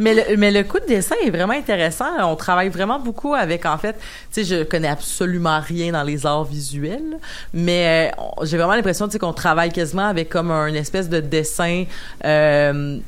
Mais 0.00 0.14
le, 0.14 0.36
mais 0.36 0.50
le 0.50 0.62
coup 0.64 0.78
de 0.80 0.86
dessin 0.86 1.14
est 1.24 1.30
vraiment 1.30 1.52
intéressant. 1.54 2.06
On 2.30 2.36
travaille 2.36 2.68
vraiment 2.68 2.98
beaucoup 2.98 3.34
avec, 3.34 3.64
en 3.66 3.78
fait, 3.78 3.94
tu 4.32 4.44
sais, 4.44 4.44
je 4.44 4.62
connais 4.64 4.88
absolument 4.88 5.60
rien 5.60 5.92
dans 5.92 6.02
les 6.02 6.26
arts 6.26 6.44
visuels, 6.44 7.18
mais 7.54 8.10
euh, 8.18 8.44
j'ai 8.44 8.56
vraiment 8.58 8.74
l'impression, 8.74 9.06
tu 9.06 9.12
sais, 9.12 9.18
qu'on 9.18 9.32
travaille 9.32 9.72
quasiment 9.72 10.06
avec 10.06 10.28
comme 10.28 10.50
un 10.50 10.74
espèce 10.74 11.08
de 11.08 11.20
dessin 11.20 11.84
euh, 12.24 12.98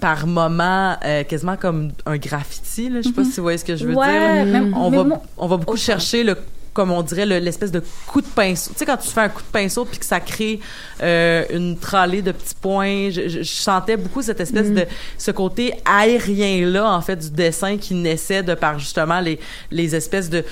par 0.00 0.26
moment, 0.26 0.96
euh, 1.04 1.24
quasiment 1.24 1.56
comme 1.56 1.92
un 2.06 2.16
graffiti. 2.16 2.88
Là. 2.88 3.00
Je 3.02 3.08
sais 3.08 3.14
pas 3.14 3.24
si 3.24 3.36
vous 3.36 3.42
voyez 3.42 3.58
ce 3.58 3.64
que 3.64 3.76
je 3.76 3.86
veux 3.86 3.94
Ouais, 3.94 4.06
dire. 4.44 4.46
même- 4.52 4.74
On 4.76 4.90
va, 4.90 5.04
moi- 5.04 5.22
on 5.36 5.46
va 5.46 5.56
beaucoup 5.56 5.72
Oh, 5.74 5.76
chercher 5.76 6.22
le 6.24 6.36
comme 6.72 6.90
on 6.92 7.02
dirait 7.02 7.26
le- 7.26 7.38
l'espèce 7.38 7.70
de 7.72 7.82
coup 8.06 8.20
de 8.20 8.26
pinceau. 8.26 8.70
Tu 8.72 8.78
sais 8.78 8.86
quand 8.86 8.96
tu 8.96 9.08
fais 9.08 9.20
un 9.22 9.28
coup 9.28 9.42
de 9.42 9.48
pinceau 9.52 9.84
puis 9.84 9.98
que 9.98 10.04
ça 10.04 10.20
crée 10.20 10.60
euh, 11.02 11.44
une 11.50 11.76
tralée 11.78 12.22
de 12.22 12.32
petits 12.32 12.54
points, 12.60 13.10
je, 13.10 13.28
je- 13.28 13.42
je 13.42 13.52
sentais 13.52 13.96
beaucoup 13.96 14.22
cette 14.22 14.40
espèce 14.40 14.70
de 14.70 14.84
ce 15.18 15.30
côté 15.30 15.74
aérien 15.84 16.66
là 16.66 16.86
en 16.92 17.00
fait 17.00 17.16
du 17.16 17.30
dessin 17.30 17.76
qui 17.76 17.94
naissait 17.94 18.42
de 18.42 18.54
par 18.54 18.78
justement 18.78 19.20
les 19.20 19.38
les 19.70 19.94
espèces 19.96 20.30
de 20.30 20.44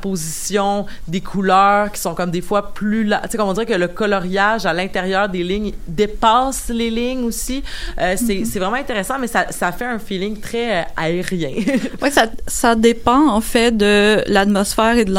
superpositions 0.00 0.86
des 1.08 1.20
couleurs 1.20 1.90
qui 1.92 2.00
sont 2.00 2.14
comme 2.14 2.30
des 2.30 2.40
fois 2.40 2.72
plus 2.72 3.04
tu 3.08 3.14
sais 3.30 3.36
comme 3.38 3.48
on 3.48 3.52
dirait 3.52 3.66
que 3.66 3.72
le 3.74 3.88
coloriage 3.88 4.66
à 4.66 4.72
l'intérieur 4.72 5.28
des 5.28 5.42
lignes 5.42 5.72
dépasse 5.88 6.68
les 6.68 6.90
lignes 6.90 7.24
aussi. 7.24 7.62
Euh, 8.00 8.14
c'est 8.16 8.44
c'est 8.44 8.58
vraiment 8.58 8.76
intéressant 8.76 9.18
mais 9.18 9.26
ça 9.26 9.46
ça 9.50 9.72
fait 9.72 9.84
un 9.84 9.98
feeling 9.98 10.38
très 10.40 10.80
euh, 10.80 10.84
aérien. 10.96 11.50
Ouais, 12.02 12.10
ça, 12.10 12.26
ça 12.46 12.74
dépend 12.74 13.28
en 13.28 13.40
fait 13.40 13.76
de 13.76 14.22
l'atmosphère 14.26 14.96
et 14.96 15.04
de 15.04 15.10
euh, 15.10 15.14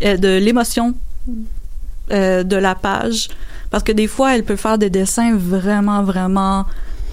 de 0.00 0.38
l'émotion 0.38 0.94
euh, 2.12 2.42
de 2.42 2.56
la 2.56 2.74
page, 2.74 3.28
parce 3.70 3.82
que 3.82 3.92
des 3.92 4.06
fois 4.06 4.34
elle 4.34 4.44
peut 4.44 4.56
faire 4.56 4.78
des 4.78 4.90
dessins 4.90 5.36
vraiment 5.36 6.02
vraiment 6.02 6.66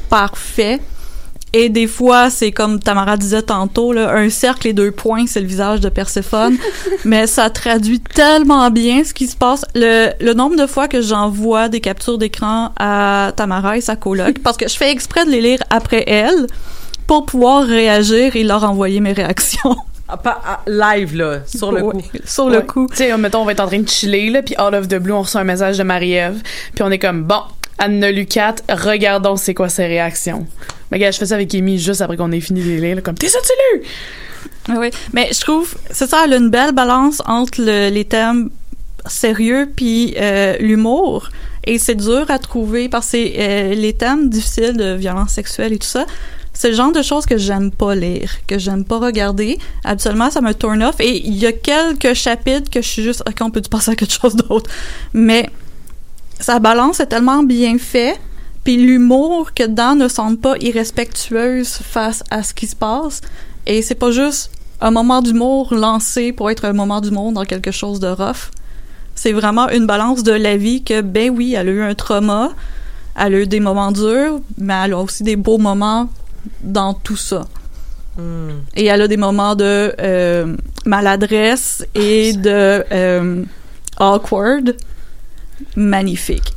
parfaits. 0.09 0.81
Et 1.53 1.69
des 1.69 1.87
fois, 1.87 2.29
c'est 2.29 2.51
comme 2.51 2.79
Tamara 2.79 3.15
disait 3.15 3.41
tantôt, 3.41 3.93
là, 3.93 4.13
un 4.13 4.29
cercle 4.29 4.67
et 4.67 4.73
deux 4.73 4.91
points, 4.91 5.25
c'est 5.27 5.39
le 5.39 5.47
visage 5.47 5.79
de 5.79 5.87
Perséphone. 5.87 6.57
mais 7.05 7.25
ça 7.25 7.49
traduit 7.49 8.01
tellement 8.01 8.69
bien 8.69 9.03
ce 9.05 9.13
qui 9.13 9.27
se 9.27 9.37
passe. 9.37 9.63
Le, 9.73 10.11
le 10.19 10.33
nombre 10.33 10.57
de 10.57 10.67
fois 10.67 10.89
que 10.89 11.01
j'envoie 11.01 11.69
des 11.69 11.79
captures 11.79 12.17
d'écran 12.17 12.73
à 12.77 13.31
Tamara 13.35 13.77
et 13.77 13.81
sa 13.81 13.95
coloc, 13.95 14.39
parce 14.39 14.57
que 14.57 14.67
je 14.67 14.75
fais 14.75 14.91
exprès 14.91 15.25
de 15.25 15.31
les 15.31 15.41
lire 15.41 15.59
après 15.69 16.03
elle, 16.05 16.47
pour 17.07 17.25
pouvoir 17.25 17.63
réagir 17.63 18.35
et 18.35 18.43
leur 18.43 18.63
envoyer 18.65 18.99
mes 18.99 19.13
réactions. 19.13 19.77
Ah, 20.09 20.17
pas- 20.17 20.41
ah, 20.45 20.61
live 20.67 21.15
là 21.17 21.39
sur 21.45 21.71
le 21.71 21.81
Ouais, 21.83 21.91
coup. 21.91 22.03
Sur 22.25 22.49
le 22.49 22.59
Ouais. 22.59 22.65
coup. 22.65 22.87
Tu 22.89 22.97
sais, 22.97 23.17
mettons, 23.17 23.41
on 23.41 23.45
va 23.45 23.51
être 23.51 23.59
en 23.59 23.67
train 23.67 23.79
de 23.79 23.89
chiller, 23.89 24.29
là, 24.29 24.41
puis 24.41 24.55
out 24.59 24.73
of 24.73 24.87
the 24.87 24.95
blue, 24.95 25.11
on 25.13 25.21
reçoit 25.21 25.41
un 25.41 25.45
message 25.45 25.77
de 25.77 25.83
Marie-Ève, 25.83 26.41
puis 26.73 26.83
on 26.83 26.91
est 26.91 26.99
comme, 26.99 27.23
bon, 27.23 27.41
Anne 27.77 28.05
Lucat, 28.09 28.55
regardons 28.69 29.35
c'est 29.35 29.53
quoi 29.53 29.67
ses 29.69 29.85
réactions. 29.85 30.47
Mais 30.91 30.99
gars, 30.99 31.11
je 31.11 31.17
fais 31.17 31.25
ça 31.25 31.35
avec 31.35 31.53
Amy 31.53 31.77
juste 31.77 32.01
après 32.01 32.15
qu'on 32.15 32.31
ait 32.31 32.39
fini 32.39 32.61
de 32.61 32.67
les 32.69 32.79
lire, 32.79 32.95
là, 32.95 33.01
comme, 33.01 33.15
t'es 33.15 33.27
ça, 33.27 33.39
tu 33.41 33.77
lu? 33.79 33.83
Ah 34.69 34.75
Oui, 34.79 34.89
mais 35.13 35.29
je 35.33 35.41
trouve, 35.41 35.75
c'est 35.91 36.07
ça, 36.09 36.21
elle 36.25 36.33
a 36.33 36.37
une 36.37 36.49
belle 36.49 36.71
balance 36.73 37.21
entre 37.25 37.61
le- 37.61 37.89
les 37.89 38.05
thèmes 38.05 38.49
sérieux 39.05 39.69
puis 39.75 40.15
euh, 40.17 40.55
l'humour. 40.59 41.29
Et 41.65 41.79
c'est 41.79 41.95
dur 41.95 42.25
à 42.29 42.39
trouver 42.39 42.87
parce 42.89 43.11
que 43.11 43.17
euh, 43.17 43.73
les 43.75 43.93
thèmes 43.93 44.29
difficiles 44.29 44.77
de 44.77 44.93
violence 44.93 45.31
sexuelle 45.31 45.73
et 45.73 45.77
tout 45.77 45.87
ça. 45.87 46.05
C'est 46.57 46.69
le 46.69 46.75
genre 46.75 46.91
de 46.91 47.03
choses 47.03 47.27
que 47.27 47.37
j'aime 47.37 47.69
pas 47.69 47.93
lire, 47.93 48.31
que 48.47 48.57
j'aime 48.57 48.83
pas 48.83 48.97
regarder. 48.97 49.59
Absolument, 49.83 50.31
ça 50.31 50.41
me 50.41 50.53
turn 50.55 50.81
off. 50.81 50.95
Et 50.99 51.23
il 51.23 51.35
y 51.35 51.45
a 51.45 51.51
quelques 51.51 52.15
chapitres 52.15 52.71
que 52.71 52.81
je 52.81 52.87
suis 52.87 53.03
juste, 53.03 53.21
ok, 53.29 53.35
on 53.41 53.51
peut 53.51 53.61
passer 53.61 53.91
à 53.91 53.95
quelque 53.95 54.19
chose 54.19 54.35
d'autre? 54.35 54.67
Mais 55.13 55.51
sa 56.39 56.57
balance 56.57 56.99
est 56.99 57.05
tellement 57.05 57.43
bien 57.43 57.77
fait, 57.77 58.19
puis 58.63 58.75
l'humour 58.75 59.53
que 59.53 59.67
dedans 59.67 59.93
ne 59.93 60.07
semble 60.07 60.37
pas 60.37 60.55
irrespectueuse 60.59 61.69
face 61.69 62.23
à 62.31 62.41
ce 62.41 62.55
qui 62.55 62.65
se 62.65 62.75
passe. 62.75 63.21
Et 63.67 63.83
c'est 63.83 63.93
pas 63.93 64.09
juste 64.09 64.49
un 64.81 64.89
moment 64.89 65.21
d'humour 65.21 65.75
lancé 65.75 66.31
pour 66.31 66.49
être 66.49 66.65
un 66.65 66.73
moment 66.73 67.01
d'humour 67.01 67.33
dans 67.33 67.45
quelque 67.45 67.69
chose 67.69 67.99
de 67.99 68.07
rough. 68.07 68.49
C'est 69.13 69.31
vraiment 69.31 69.69
une 69.69 69.85
balance 69.85 70.23
de 70.23 70.31
la 70.31 70.57
vie 70.57 70.83
que, 70.83 71.01
ben 71.01 71.29
oui, 71.29 71.53
elle 71.53 71.69
a 71.69 71.71
eu 71.71 71.81
un 71.83 71.93
trauma, 71.93 72.49
elle 73.15 73.35
a 73.35 73.39
eu 73.41 73.47
des 73.47 73.59
moments 73.59 73.91
durs, 73.91 74.39
mais 74.57 74.73
elle 74.85 74.93
a 74.93 74.97
aussi 74.97 75.21
des 75.21 75.35
beaux 75.35 75.59
moments 75.59 76.09
dans 76.61 76.93
tout 76.93 77.17
ça. 77.17 77.45
Hmm. 78.17 78.61
Et 78.75 78.85
elle 78.85 79.01
a 79.01 79.07
des 79.07 79.17
moments 79.17 79.55
de 79.55 79.93
euh, 79.99 80.55
maladresse 80.85 81.85
et 81.93 82.33
de 82.33 82.83
euh, 82.91 83.43
awkward. 83.97 84.75
Magnifique. 85.75 86.53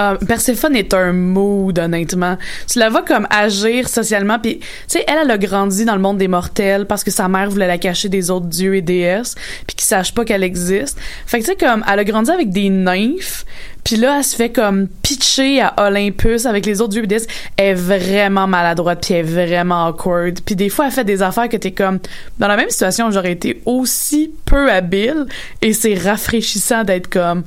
Euh, 0.00 0.16
Perséphone 0.26 0.74
est 0.74 0.92
un 0.92 1.12
mood, 1.12 1.78
honnêtement. 1.78 2.36
Tu 2.68 2.78
la 2.78 2.88
vois 2.88 3.02
comme 3.02 3.26
agir 3.30 3.88
socialement, 3.88 4.38
puis 4.38 4.58
tu 4.58 4.66
sais, 4.88 5.04
elle, 5.06 5.18
elle 5.22 5.30
a 5.30 5.38
grandi 5.38 5.84
dans 5.84 5.94
le 5.94 6.00
monde 6.00 6.18
des 6.18 6.28
mortels 6.28 6.86
parce 6.86 7.04
que 7.04 7.10
sa 7.10 7.28
mère 7.28 7.48
voulait 7.50 7.68
la 7.68 7.78
cacher 7.78 8.08
des 8.08 8.30
autres 8.30 8.46
dieux 8.46 8.74
et 8.74 8.82
déesses, 8.82 9.34
puis 9.66 9.76
qu'ils 9.76 9.86
sachent 9.86 10.12
pas 10.12 10.24
qu'elle 10.24 10.42
existe. 10.42 10.98
Fait 11.26 11.38
que 11.38 11.44
tu 11.44 11.50
sais, 11.50 11.56
comme, 11.56 11.84
elle 11.90 11.98
a 11.98 12.04
grandi 12.04 12.30
avec 12.30 12.50
des 12.50 12.70
nymphes, 12.70 13.44
puis 13.84 13.96
là, 13.96 14.16
elle 14.18 14.24
se 14.24 14.34
fait 14.34 14.50
comme 14.50 14.88
pitcher 15.02 15.60
à 15.60 15.74
Olympus 15.86 16.46
avec 16.46 16.66
les 16.66 16.80
autres 16.80 16.92
dieux 16.92 17.04
et 17.04 17.06
déesses. 17.06 17.26
Elle 17.56 17.66
est 17.66 17.74
vraiment 17.74 18.46
maladroite, 18.46 19.04
puis 19.04 19.14
elle 19.14 19.26
est 19.26 19.46
vraiment 19.46 19.86
awkward. 19.88 20.40
Puis 20.44 20.56
des 20.56 20.70
fois, 20.70 20.86
elle 20.86 20.92
fait 20.92 21.04
des 21.04 21.22
affaires 21.22 21.48
que 21.48 21.56
t'es 21.58 21.72
comme, 21.72 21.98
dans 22.38 22.48
la 22.48 22.56
même 22.56 22.70
situation, 22.70 23.10
j'aurais 23.10 23.32
été 23.32 23.60
aussi 23.64 24.32
peu 24.44 24.72
habile, 24.72 25.26
et 25.62 25.72
c'est 25.72 25.94
rafraîchissant 25.94 26.82
d'être 26.82 27.08
comme 27.08 27.44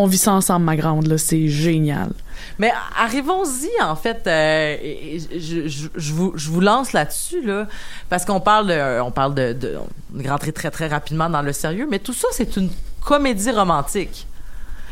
on 0.00 0.06
vit 0.06 0.18
ça 0.18 0.32
ensemble, 0.32 0.64
ma 0.64 0.76
grande, 0.76 1.16
c'est 1.16 1.48
génial. 1.48 2.10
Mais 2.58 2.70
arrivons-y, 2.96 3.82
en 3.82 3.96
fait. 3.96 4.20
euh, 4.26 4.76
je, 5.36 5.68
je- 5.68 6.12
vous, 6.12 6.32
je 6.36 6.48
vous 6.50 6.60
lance 6.60 6.92
là-dessus, 6.92 7.42
là, 7.44 7.66
parce 8.08 8.24
qu'on 8.24 8.40
parle, 8.40 8.68
de, 8.68 9.00
on 9.00 9.10
parle 9.10 9.34
de, 9.34 9.52
de, 9.52 9.76
de 10.10 10.28
rentrer 10.28 10.52
très, 10.52 10.70
très 10.70 10.86
rapidement 10.88 11.28
dans 11.28 11.42
le 11.42 11.52
sérieux, 11.52 11.86
mais 11.90 11.98
tout 11.98 12.12
ça, 12.12 12.28
c'est 12.32 12.56
une 12.56 12.70
comédie 13.04 13.50
romantique. 13.50 14.26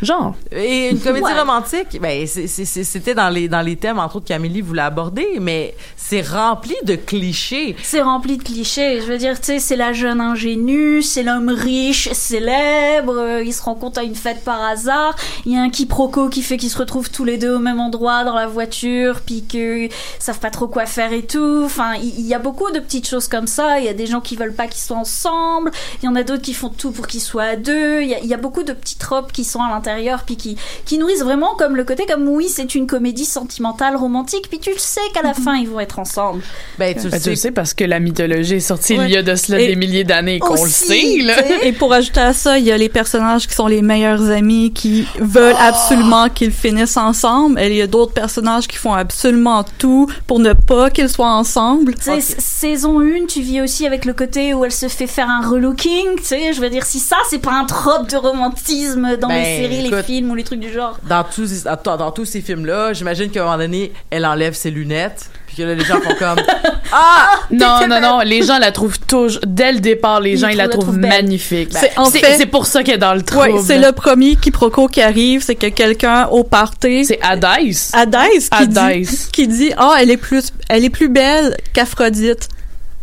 Genre. 0.02 0.34
Et 0.52 0.90
une 0.90 1.00
comédie 1.00 1.24
Ouais. 1.24 1.38
romantique, 1.38 1.98
ben 2.00 2.26
c'était 2.26 3.14
dans 3.14 3.28
les 3.30 3.48
dans 3.48 3.62
les 3.62 3.76
thèmes 3.76 3.98
entre 3.98 4.16
autres 4.16 4.26
qu'Amélie 4.26 4.60
voulait 4.60 4.82
aborder, 4.82 5.38
mais 5.40 5.74
c'est 5.96 6.20
rempli 6.20 6.74
de 6.84 6.96
clichés. 6.96 7.76
C'est 7.82 8.02
rempli 8.02 8.36
de 8.36 8.42
clichés. 8.42 9.00
Je 9.00 9.06
veux 9.06 9.18
dire, 9.18 9.38
tu 9.40 9.46
sais, 9.46 9.58
c'est 9.58 9.76
la 9.76 9.92
jeune 9.92 10.20
ingénue, 10.20 11.02
c'est 11.02 11.22
l'homme 11.22 11.48
riche, 11.48 12.10
célèbre, 12.12 13.14
euh, 13.16 13.42
ils 13.42 13.54
se 13.54 13.62
rencontrent 13.62 13.98
à 14.00 14.02
une 14.02 14.14
fête 14.14 14.44
par 14.44 14.62
hasard. 14.62 15.16
Il 15.46 15.52
y 15.52 15.56
a 15.56 15.60
un 15.62 15.70
quiproquo 15.70 16.28
qui 16.28 16.42
fait 16.42 16.56
qu'ils 16.58 16.70
se 16.70 16.78
retrouvent 16.78 17.10
tous 17.10 17.24
les 17.24 17.38
deux 17.38 17.54
au 17.54 17.58
même 17.58 17.80
endroit 17.80 18.24
dans 18.24 18.34
la 18.34 18.46
voiture, 18.46 19.20
puis 19.24 19.42
qu'ils 19.42 19.88
savent 20.18 20.38
pas 20.40 20.50
trop 20.50 20.68
quoi 20.68 20.84
faire 20.86 21.12
et 21.12 21.22
tout. 21.22 21.62
Enfin, 21.64 21.94
il 21.94 22.16
il 22.26 22.30
y, 22.30 22.34
a 22.34 22.38
beaucoup 22.40 22.70
de 22.72 22.80
petites 22.80 23.06
choses 23.08 23.28
comme 23.28 23.46
ça. 23.46 23.78
Il 23.78 23.84
y 23.84 23.88
a 23.88 23.94
des 23.94 24.06
gens 24.06 24.20
qui 24.20 24.34
veulent 24.36 24.54
pas 24.54 24.66
qu'ils 24.66 24.80
soient 24.82 24.96
ensemble. 24.96 25.70
Il 26.02 26.06
y 26.06 26.08
en 26.08 26.16
a 26.16 26.22
d'autres 26.24 26.42
qui 26.42 26.54
font 26.54 26.70
tout 26.70 26.90
pour 26.90 27.06
qu'ils 27.06 27.20
soient 27.20 27.44
à 27.44 27.56
deux. 27.56 28.02
Il 28.02 28.08
y 28.08 28.14
a, 28.14 28.18
il 28.18 28.26
y 28.26 28.34
a 28.34 28.36
beaucoup 28.36 28.64
de 28.64 28.72
petits 28.72 28.96
tropes 28.96 29.32
qui 29.32 29.44
sont 29.44 29.60
à 29.62 29.68
l'intérieur, 29.68 29.85
puis 30.26 30.36
qui, 30.36 30.56
qui 30.84 30.98
nourrissent 30.98 31.22
vraiment 31.22 31.54
comme 31.56 31.76
le 31.76 31.84
côté 31.84 32.04
comme 32.06 32.28
oui, 32.28 32.48
c'est 32.48 32.74
une 32.74 32.86
comédie 32.86 33.24
sentimentale, 33.24 33.96
romantique, 33.96 34.46
puis 34.48 34.58
tu 34.58 34.70
le 34.70 34.78
sais 34.78 35.00
qu'à 35.14 35.22
la 35.22 35.34
fin 35.34 35.54
ils 35.56 35.68
vont 35.68 35.80
être 35.80 35.98
ensemble. 35.98 36.42
Ben 36.78 36.94
tu 36.94 37.04
le 37.04 37.10
Ben, 37.10 37.18
tu 37.18 37.24
sais. 37.24 37.30
le 37.30 37.36
sais 37.36 37.50
parce 37.50 37.74
que 37.74 37.84
la 37.84 38.00
mythologie 38.00 38.54
est 38.54 38.60
sortie 38.60 38.98
Ouais. 38.98 39.06
il 39.06 39.10
y 39.12 39.16
a 39.16 39.22
de 39.22 39.34
cela 39.34 39.60
Et 39.60 39.68
des 39.68 39.76
milliers 39.76 40.04
d'années 40.04 40.38
qu'on 40.38 40.62
le 40.64 40.70
sait, 40.70 41.18
là. 41.22 41.34
Et 41.62 41.72
pour 41.72 41.92
ajouter 41.92 42.20
à 42.20 42.32
ça, 42.32 42.58
il 42.58 42.64
y 42.64 42.72
a 42.72 42.76
les 42.78 42.88
personnages 42.88 43.46
qui 43.46 43.54
sont 43.54 43.66
les 43.66 43.82
meilleurs 43.82 44.30
amis, 44.30 44.72
qui 44.72 45.06
veulent 45.18 45.54
absolument 45.58 46.28
qu'ils 46.28 46.52
finissent 46.52 46.96
ensemble. 46.96 47.60
Et 47.60 47.68
il 47.68 47.76
y 47.76 47.82
a 47.82 47.86
d'autres 47.86 48.12
personnages 48.12 48.66
qui 48.68 48.76
font 48.76 48.92
absolument 48.94 49.64
tout 49.78 50.08
pour 50.26 50.38
ne 50.38 50.52
pas 50.52 50.90
qu'ils 50.90 51.08
soient 51.08 51.32
ensemble. 51.32 51.94
Tu 51.94 52.02
sais, 52.04 52.16
s- 52.18 52.36
saison 52.38 53.00
1, 53.00 53.26
tu 53.26 53.40
vis 53.42 53.60
aussi 53.60 53.86
avec 53.86 54.04
le 54.04 54.12
côté 54.12 54.54
où 54.54 54.64
elle 54.64 54.72
se 54.72 54.88
fait 54.88 55.06
faire 55.06 55.28
un 55.28 55.46
relooking, 55.46 56.16
tu 56.18 56.24
sais, 56.24 56.52
je 56.52 56.60
veux 56.60 56.70
dire, 56.70 56.84
si 56.86 56.98
ça, 56.98 57.16
c'est 57.30 57.38
pas 57.38 57.52
un 57.52 57.64
trope 57.64 58.08
de 58.10 58.16
romantisme 58.16 59.16
dans 59.16 59.28
Ben, 59.28 59.42
les 59.42 59.56
séries, 59.68 59.75
les 59.82 59.88
écoute. 59.88 60.04
films 60.04 60.30
ou 60.30 60.34
les 60.34 60.44
trucs 60.44 60.60
du 60.60 60.72
genre. 60.72 60.98
dans 61.08 61.24
tous 61.24 61.46
ces- 61.46 61.64
dans, 61.84 61.96
dans 61.96 62.10
tous 62.10 62.24
ces 62.24 62.40
films 62.40 62.66
là, 62.66 62.92
j'imagine 62.92 63.30
qu'à 63.30 63.42
un 63.42 63.44
moment 63.44 63.58
donné, 63.58 63.92
elle 64.10 64.24
enlève 64.26 64.54
ses 64.54 64.70
lunettes, 64.70 65.26
puis 65.46 65.56
que 65.56 65.62
là 65.62 65.74
les 65.74 65.84
gens 65.84 66.00
font 66.00 66.14
comme 66.18 66.38
ah 66.92 67.30
Non, 67.50 67.86
non, 67.88 68.00
non, 68.00 68.20
les 68.20 68.42
gens 68.42 68.58
la 68.58 68.72
trouvent 68.72 68.98
toujours, 69.00 69.40
dès 69.46 69.72
le 69.72 69.80
départ, 69.80 70.20
les 70.20 70.36
gens, 70.36 70.48
ils 70.48 70.56
la 70.56 70.68
trouvent- 70.68 70.68
la 70.68 70.68
trouvent 70.70 70.84
trouvent 70.84 70.98
belle. 71.00 71.10
magnifique. 71.24 71.68
C'est- 71.72 71.98
en 71.98 72.06
c'est 72.06 72.18
fait- 72.20 72.36
c'est 72.38 72.46
pour 72.46 72.66
ça 72.66 72.82
qu'elle 72.82 72.96
est 72.96 72.98
dans 72.98 73.14
le 73.14 73.22
trouble. 73.22 73.60
c'est 73.64 73.78
le 73.78 73.92
premier 73.92 74.36
quiproquo 74.36 74.86
qui 74.88 75.02
arrive, 75.02 75.42
c'est 75.42 75.54
que 75.54 75.68
quelqu'un 75.68 76.26
au 76.26 76.44
party, 76.44 77.04
C'est 77.04 77.20
Hadès. 77.22 77.90
Hadès, 77.92 78.48
qui 78.58 78.68
dit, 78.68 79.28
qui 79.32 79.48
dit, 79.48 79.72
ah, 79.76 79.96
elle 80.00 80.10
est 80.10 80.16
plus, 80.16 80.52
elle 80.68 80.84
est 80.84 80.90
plus 80.90 81.08
belle 81.08 81.56
qu'Aphrodite. 81.72 82.48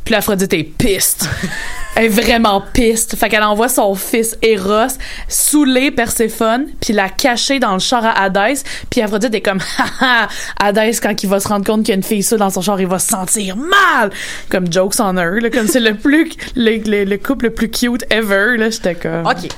Puis 0.05 0.13
l'Aphrodite 0.13 0.53
est 0.53 0.63
piste. 0.63 1.29
Elle 1.95 2.05
est 2.05 2.09
vraiment 2.09 2.59
piste. 2.73 3.15
Fait 3.15 3.29
qu'elle 3.29 3.43
envoie 3.43 3.69
son 3.69 3.93
fils 3.93 4.35
Eros 4.41 4.93
saouler 5.27 5.91
Perséphone, 5.91 6.65
puis 6.81 6.91
la 6.93 7.07
cacher 7.09 7.59
dans 7.59 7.73
le 7.73 7.79
char 7.79 8.03
à 8.03 8.23
Hadès. 8.23 8.63
Puis 8.89 9.01
Aphrodite 9.01 9.33
est 9.35 9.41
comme, 9.41 9.59
haha, 10.01 10.27
Hadès, 10.59 10.93
quand 11.01 11.21
il 11.21 11.29
va 11.29 11.39
se 11.39 11.47
rendre 11.47 11.65
compte 11.65 11.81
qu'il 11.81 11.89
y 11.89 11.91
a 11.91 11.95
une 11.95 12.03
fille 12.03 12.23
seule 12.23 12.39
dans 12.39 12.49
son 12.49 12.61
char, 12.61 12.81
il 12.81 12.87
va 12.87 12.97
se 12.97 13.09
sentir 13.09 13.55
mal. 13.57 14.09
Comme 14.49 14.71
jokes 14.71 14.95
on 14.99 15.15
her, 15.17 15.39
là, 15.39 15.49
comme 15.51 15.67
c'est 15.67 15.79
le 15.79 15.95
plus, 15.95 16.31
le, 16.55 16.77
le- 16.89 17.03
le 17.03 17.17
couple 17.17 17.45
le 17.45 17.53
plus 17.53 17.69
cute 17.69 18.03
ever, 18.09 18.57
là, 18.57 18.69
j'étais 18.71 18.95
comme. 18.95 19.25
OK. 19.27 19.49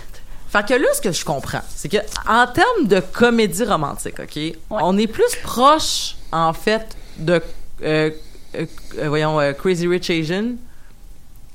Fait 0.52 0.66
que 0.68 0.74
là, 0.74 0.88
ce 0.94 1.02
que 1.02 1.12
je 1.12 1.24
comprends, 1.26 1.62
c'est 1.74 1.90
que 1.90 1.98
en 2.30 2.48
termes 2.48 2.88
de 2.88 3.00
comédie 3.00 3.64
romantique, 3.64 4.16
OK, 4.22 4.40
on 4.70 4.98
est 4.98 5.08
plus 5.08 5.36
proche, 5.44 6.16
en 6.32 6.54
fait, 6.54 6.86
de, 7.18 7.42
euh, 7.84 8.10
euh, 8.56 8.66
euh, 9.00 9.08
voyons, 9.10 9.40
euh, 9.40 9.52
Crazy 9.54 9.86
Rich 9.88 10.10
Asian 10.10 10.52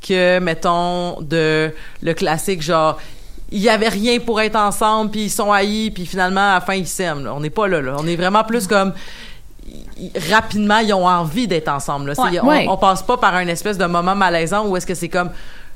que, 0.06 0.38
mettons, 0.38 1.20
de 1.20 1.72
le 2.02 2.14
classique 2.14 2.62
genre, 2.62 2.98
il 3.52 3.60
y 3.60 3.68
avait 3.68 3.88
rien 3.88 4.18
pour 4.20 4.40
être 4.40 4.56
ensemble, 4.56 5.10
puis 5.10 5.22
ils 5.24 5.30
sont 5.30 5.50
haïs, 5.52 5.90
puis 5.90 6.06
finalement, 6.06 6.52
à 6.52 6.54
la 6.54 6.60
fin, 6.60 6.74
ils 6.74 6.86
s'aiment. 6.86 7.24
là. 7.24 7.34
On 7.34 7.40
n'est 7.40 7.50
pas 7.50 7.66
là, 7.68 7.80
là. 7.80 7.96
On 7.98 8.06
est 8.06 8.16
vraiment 8.16 8.44
plus 8.44 8.66
comme... 8.66 8.92
rapidement, 10.30 10.78
ils 10.78 10.92
ont 10.94 11.06
envie 11.06 11.46
d'être 11.46 11.68
ensemble. 11.68 12.12
Là. 12.12 12.22
Ouais. 12.22 12.40
on, 12.40 12.46
Ouais. 12.48 12.66
on 12.68 12.76
passe 12.76 13.02
pas 13.02 13.16
par 13.16 13.34
un 13.34 13.46
espèce 13.46 13.78
de 13.78 13.86
moment 13.86 14.14
malaisant 14.14 14.66
où 14.66 14.76
est-ce 14.76 14.86
que 14.86 14.94
c'est 14.94 15.08
comme 15.08 15.30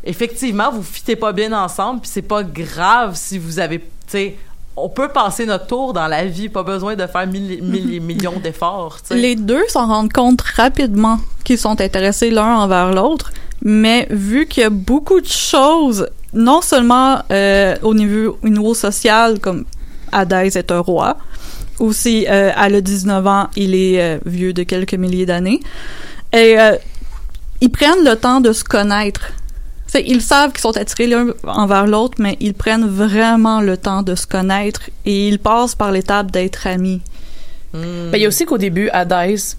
effectivement 0.07 0.71
vous 0.71 0.83
fitez 0.83 1.17
pas 1.17 1.33
bien 1.33 1.51
ensemble 1.53 2.01
puis 2.03 2.11
c'est 2.13 2.21
pas 2.23 2.43
grave 2.43 3.13
si 3.15 3.39
vous 3.39 3.59
avez 3.59 3.79
tu 3.79 3.87
sais 4.09 4.37
on 4.77 4.91
peut 4.91 5.09
passer 5.09 5.47
notre 5.47 5.67
tour 5.67 5.95
dans 5.95 6.09
la 6.09 6.27
vie 6.27 6.49
pas 6.51 6.63
besoin 6.63 6.95
de 6.95 7.07
faire 7.07 7.27
mille, 7.27 7.63
mille 7.63 8.01
millions 8.03 8.39
d'efforts. 8.39 8.99
Les 9.13 9.35
deux 9.37 9.63
s'en 9.69 9.87
rendent 9.87 10.13
compte 10.13 10.43
rapidement 10.43 11.19
qu'ils 11.45 11.59
sont 11.59 11.81
intéressés 11.81 12.31
l'un 12.31 12.57
envers 12.59 12.93
l'autre, 12.93 13.33
mais 13.65 14.07
vu 14.11 14.47
qu'il 14.47 14.63
y 14.63 14.67
a 14.67 14.71
beaucoup 14.71 15.21
de 15.21 15.27
choses, 15.27 16.07
non 16.33 16.61
seulement 16.61 17.23
euh, 17.33 17.75
au 17.83 17.95
niveau, 17.95 18.39
au 18.43 18.49
niveau 18.49 18.75
social, 18.75 19.41
comme 19.41 19.65
Hadès 20.13 20.57
est 20.57 20.71
un 20.71 20.81
roi, 20.81 21.17
aussi 21.79 22.27
euh, 22.29 22.53
elle 22.57 22.75
a 22.77 22.81
19 22.81 23.27
ans, 23.27 23.49
il 23.57 23.75
est 23.75 24.01
euh, 24.01 24.19
vieux 24.27 24.53
de 24.53 24.63
quelques 24.63 24.95
milliers 24.95 25.27
d'années, 25.27 25.61
et 26.33 26.59
euh, 26.59 26.77
ils 27.61 27.71
prennent 27.71 28.05
le 28.05 28.17
temps 28.17 28.41
de 28.41 28.53
se 28.53 28.65
connaître. 28.65 29.33
Ils 29.95 30.23
savent 30.23 30.51
qu'ils 30.51 30.61
sont 30.61 30.77
attirés 30.77 31.07
l'un 31.07 31.29
envers 31.45 31.87
l'autre, 31.87 32.17
mais 32.19 32.37
ils 32.41 32.55
prennent 32.55 32.87
vraiment 32.87 33.61
le 33.61 33.77
temps 33.77 34.03
de 34.03 34.17
se 34.17 34.27
connaître 34.27 34.91
et 35.07 35.29
ils 35.29 35.39
passent 35.39 35.77
par 35.77 35.93
l'étape 35.93 36.33
d'être 36.33 36.67
amis. 36.67 37.01
Ben, 37.73 38.11
il 38.15 38.21
y 38.21 38.25
a 38.25 38.29
aussi 38.29 38.45
qu'au 38.45 38.59
début, 38.59 38.89
Hadès 38.89 39.57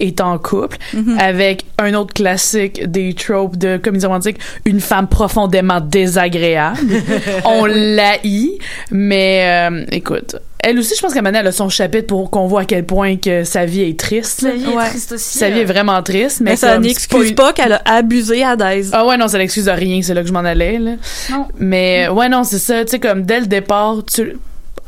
est 0.00 0.20
en 0.20 0.38
couple 0.38 0.76
Mhm. 0.94 1.16
avec 1.18 1.64
un 1.78 1.94
autre 1.94 2.14
classique 2.14 2.84
des 2.90 3.14
tropes 3.14 3.56
de 3.56 3.76
comédie 3.76 4.06
romantique, 4.06 4.38
une 4.64 4.80
femme 4.80 5.08
profondément 5.08 5.80
désagréable. 5.80 6.78
On 7.44 7.64
l'haït, 7.66 8.58
mais 8.90 9.68
euh, 9.70 9.84
écoute, 9.92 10.36
elle 10.60 10.78
aussi, 10.78 10.94
je 10.96 11.00
pense 11.00 11.14
qu'à 11.14 11.20
elle 11.24 11.46
a 11.46 11.52
son 11.52 11.68
chapitre 11.68 12.08
pour 12.08 12.30
qu'on 12.30 12.46
voit 12.46 12.62
à 12.62 12.64
quel 12.64 12.84
point 12.84 13.16
que 13.16 13.44
sa 13.44 13.64
vie 13.64 13.82
est 13.82 13.98
triste. 13.98 14.40
Sa 14.40 14.50
vie 14.50 14.66
Ouais. 14.66 14.84
est 14.86 14.88
triste 14.90 15.12
aussi. 15.12 15.38
Sa 15.38 15.50
vie 15.50 15.60
est 15.60 15.62
euh. 15.62 15.66
vraiment 15.66 16.02
triste, 16.02 16.40
mais, 16.40 16.50
Mais 16.50 16.56
ça 16.56 16.78
n'excuse 16.78 17.32
pas 17.32 17.52
qu'elle 17.52 17.74
a 17.74 17.82
abusé 17.84 18.42
Hadès. 18.42 18.86
Ah 18.92 19.06
ouais, 19.06 19.16
non, 19.16 19.28
ça 19.28 19.38
l'excuse 19.38 19.66
de 19.66 19.70
rien, 19.70 20.00
c'est 20.02 20.14
là 20.14 20.22
que 20.22 20.28
je 20.28 20.32
m'en 20.32 20.40
allais, 20.40 20.78
là. 20.78 20.92
Non. 21.30 21.46
Mais, 21.58 22.08
ouais, 22.08 22.28
non, 22.28 22.42
c'est 22.44 22.58
ça, 22.58 22.84
tu 22.84 22.90
sais, 22.90 22.98
comme 22.98 23.22
dès 23.22 23.40
le 23.40 23.46
départ, 23.46 23.98
tu. 24.12 24.36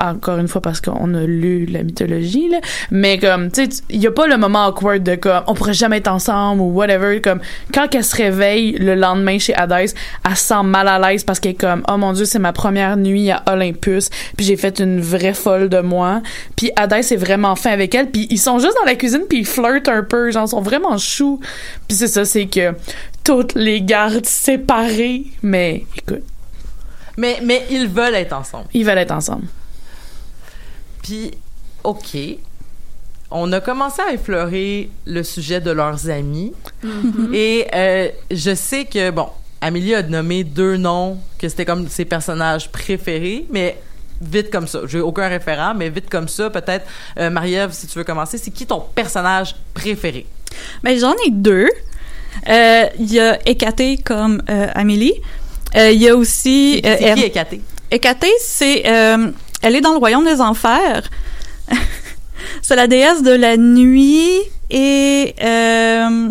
Encore 0.00 0.38
une 0.38 0.48
fois, 0.48 0.62
parce 0.62 0.80
qu'on 0.80 1.14
a 1.14 1.22
lu 1.22 1.66
la 1.66 1.82
mythologie, 1.82 2.48
là. 2.48 2.58
Mais 2.90 3.18
comme, 3.18 3.50
tu 3.50 3.64
sais, 3.64 3.82
il 3.90 4.00
y 4.00 4.06
a 4.06 4.10
pas 4.10 4.26
le 4.26 4.36
moment 4.36 4.66
awkward 4.66 5.02
de 5.02 5.14
comme, 5.14 5.42
on 5.46 5.54
pourrait 5.54 5.74
jamais 5.74 5.98
être 5.98 6.08
ensemble 6.08 6.62
ou 6.62 6.72
whatever. 6.72 7.20
Comme, 7.20 7.40
quand 7.72 7.94
elle 7.94 8.04
se 8.04 8.16
réveille 8.16 8.72
le 8.72 8.94
lendemain 8.94 9.38
chez 9.38 9.54
Hadès, 9.54 9.94
elle 10.24 10.36
se 10.36 10.44
sent 10.44 10.62
mal 10.64 10.88
à 10.88 10.98
l'aise 10.98 11.24
parce 11.24 11.38
qu'elle 11.38 11.52
est 11.52 11.60
comme, 11.60 11.82
oh 11.88 11.96
mon 11.96 12.12
dieu, 12.12 12.24
c'est 12.24 12.38
ma 12.38 12.52
première 12.52 12.96
nuit 12.96 13.30
à 13.30 13.42
Olympus, 13.46 14.08
puis 14.36 14.46
j'ai 14.46 14.56
fait 14.56 14.78
une 14.80 15.00
vraie 15.00 15.34
folle 15.34 15.68
de 15.68 15.80
moi. 15.80 16.22
Puis 16.56 16.70
Hadès 16.76 17.00
est 17.12 17.16
vraiment 17.16 17.56
fin 17.56 17.70
avec 17.70 17.94
elle, 17.94 18.10
puis 18.10 18.26
ils 18.30 18.38
sont 18.38 18.58
juste 18.58 18.76
dans 18.80 18.86
la 18.86 18.94
cuisine, 18.94 19.22
puis 19.28 19.40
ils 19.40 19.46
flirtent 19.46 19.88
un 19.88 20.02
peu, 20.02 20.30
genre, 20.30 20.46
ils 20.46 20.50
sont 20.50 20.62
vraiment 20.62 20.96
choux. 20.98 21.40
Puis 21.88 21.98
c'est 21.98 22.08
ça, 22.08 22.24
c'est 22.24 22.46
que 22.46 22.74
toutes 23.24 23.54
les 23.54 23.82
gardes 23.82 24.26
séparées, 24.26 25.24
mais 25.42 25.84
écoute, 25.96 26.24
mais 27.16 27.38
mais 27.44 27.66
ils 27.70 27.86
veulent 27.86 28.14
être 28.14 28.32
ensemble 28.32 28.66
ils 28.72 28.84
veulent 28.84 28.98
être 28.98 29.12
ensemble. 29.12 29.44
Puis 31.02 31.32
ok 31.84 32.16
on 33.30 33.52
a 33.52 33.60
commencé 33.60 34.02
à 34.02 34.12
effleurer 34.12 34.90
le 35.06 35.22
sujet 35.22 35.60
de 35.60 35.70
leurs 35.70 36.10
amis. 36.10 36.52
Et 37.32 37.66
euh, 37.72 38.08
je 38.30 38.54
sais 38.54 38.86
que 38.86 39.10
bon 39.10 39.28
Amélie 39.60 39.94
a 39.94 40.02
nommé 40.02 40.42
deux 40.42 40.76
noms 40.76 41.18
que 41.38 41.48
c'était 41.48 41.64
comme 41.64 41.88
ses 41.88 42.04
personnages 42.04 42.70
préférés 42.70 43.46
mais 43.50 43.78
vite 44.20 44.50
comme 44.50 44.66
ça. 44.66 44.80
J'ai 44.86 45.00
aucun 45.00 45.28
référent 45.28 45.74
mais 45.74 45.90
vite 45.90 46.10
comme 46.10 46.26
ça 46.28 46.50
peut-être. 46.50 46.86
Euh, 47.18 47.30
Marie-Ève 47.30 47.72
si 47.72 47.86
tu 47.86 47.98
veux 47.98 48.04
commencer 48.04 48.36
c'est 48.36 48.50
qui 48.50 48.66
ton 48.66 48.80
personnage 48.80 49.54
préféré? 49.74 50.26
Mais 50.82 50.98
j'en 50.98 51.14
ai 51.26 51.30
deux. 51.30 51.68
Euh, 52.48 52.86
Il 52.98 53.12
y 53.12 53.20
a 53.20 53.38
Hécaté 53.48 53.98
comme 53.98 54.42
euh, 54.50 54.66
Amélie. 54.74 55.14
Il 55.76 56.02
y 56.02 56.08
a 56.08 56.16
aussi... 56.16 56.80
c'est 56.82 57.14
qui 57.14 57.24
c'est... 58.40 58.82
elle 59.62 59.76
est 59.76 59.80
dans 59.80 59.92
le 59.92 59.98
royaume 59.98 60.24
des 60.24 60.40
enfers. 60.40 61.08
c'est 62.62 62.76
la 62.76 62.86
déesse 62.86 63.22
de 63.22 63.32
la 63.32 63.56
nuit 63.56 64.30
et 64.70 65.34
euh, 65.42 66.28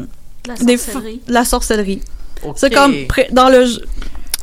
La 0.48 0.56
sorcellerie. 0.78 1.22
la 1.28 1.46
sorcellerie. 1.46 2.02
C'est 2.56 2.74
comme 2.74 2.94
dans 3.32 3.50
le 3.50 3.66
j- 3.66 3.82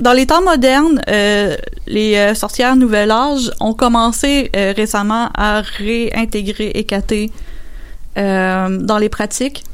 dans 0.00 0.12
les 0.12 0.26
temps 0.26 0.42
modernes, 0.42 1.00
euh, 1.08 1.56
les 1.86 2.16
euh, 2.16 2.34
sorcières 2.34 2.76
Nouvel 2.76 3.10
Âge 3.10 3.50
ont 3.60 3.72
commencé 3.72 4.50
euh, 4.54 4.74
récemment 4.76 5.30
à 5.34 5.62
réintégrer 5.62 6.70
Hécaté 6.74 7.30
euh, 8.18 8.76
dans 8.78 8.98
les 8.98 9.08
pratiques. 9.08 9.64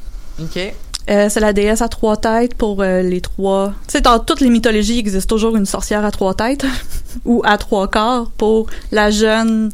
ok 0.40 0.72
Euh, 1.10 1.28
c'est 1.28 1.40
la 1.40 1.52
déesse 1.52 1.82
à 1.82 1.88
trois 1.88 2.16
têtes 2.16 2.54
pour 2.54 2.80
euh, 2.80 3.02
les 3.02 3.20
trois. 3.20 3.72
Tu 3.88 3.92
sais, 3.92 4.00
dans 4.00 4.18
toutes 4.20 4.40
les 4.40 4.50
mythologies, 4.50 4.94
il 4.94 4.98
existe 5.00 5.28
toujours 5.28 5.56
une 5.56 5.66
sorcière 5.66 6.04
à 6.04 6.10
trois 6.12 6.34
têtes 6.34 6.64
ou 7.24 7.42
à 7.44 7.58
trois 7.58 7.88
corps 7.88 8.30
pour 8.38 8.66
la 8.92 9.10
jeune, 9.10 9.72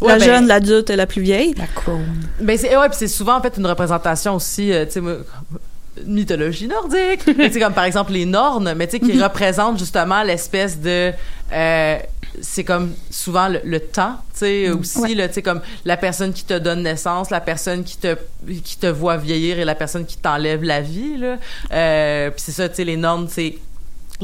Ouais, 0.00 0.12
la 0.12 0.18
ben- 0.18 0.24
jeune, 0.24 0.46
l'adulte 0.46 0.90
et 0.90 0.96
la 0.96 1.06
plus 1.06 1.22
vieille. 1.22 1.54
La 1.56 1.66
crone. 1.66 2.04
Ben 2.40 2.58
c'est 2.58 2.76
ouais, 2.76 2.88
puis 2.88 2.96
c'est 2.98 3.08
souvent 3.08 3.36
en 3.36 3.40
fait 3.42 3.54
une 3.58 3.66
représentation 3.66 4.34
aussi, 4.34 4.72
euh, 4.72 4.84
tu 4.86 4.92
sais, 4.92 5.00
mythologie 6.06 6.66
nordique. 6.68 7.20
c'est 7.52 7.60
comme 7.60 7.72
par 7.74 7.84
exemple 7.84 8.12
les 8.12 8.26
Nornes, 8.26 8.74
mais 8.76 8.86
tu 8.86 8.92
sais 8.98 9.00
qui 9.00 9.22
représentent 9.22 9.78
justement 9.78 10.22
l'espèce 10.22 10.78
de 10.80 11.12
euh, 11.52 11.98
c'est 12.42 12.64
comme 12.64 12.94
souvent 13.10 13.48
le, 13.48 13.60
le 13.64 13.80
temps, 13.80 14.16
tu 14.32 14.38
sais, 14.40 14.70
aussi, 14.70 14.98
Ouais. 15.00 15.14
là, 15.14 15.28
tu 15.28 15.34
sais, 15.34 15.42
comme 15.42 15.60
la 15.84 15.96
personne 15.96 16.32
qui 16.32 16.44
te 16.44 16.58
donne 16.58 16.82
naissance, 16.82 17.30
la 17.30 17.40
personne 17.40 17.84
qui 17.84 17.96
te, 17.96 18.16
qui 18.64 18.76
te 18.78 18.86
voit 18.86 19.16
vieillir 19.16 19.58
et 19.58 19.64
la 19.64 19.74
personne 19.74 20.04
qui 20.06 20.16
t'enlève 20.16 20.62
la 20.62 20.80
vie, 20.80 21.16
là. 21.18 21.36
Euh, 21.72 22.30
puis 22.30 22.40
c'est 22.40 22.52
ça, 22.52 22.68
tu 22.68 22.76
sais, 22.76 22.84
les 22.84 22.96
normes, 22.96 23.28
c'est 23.28 23.56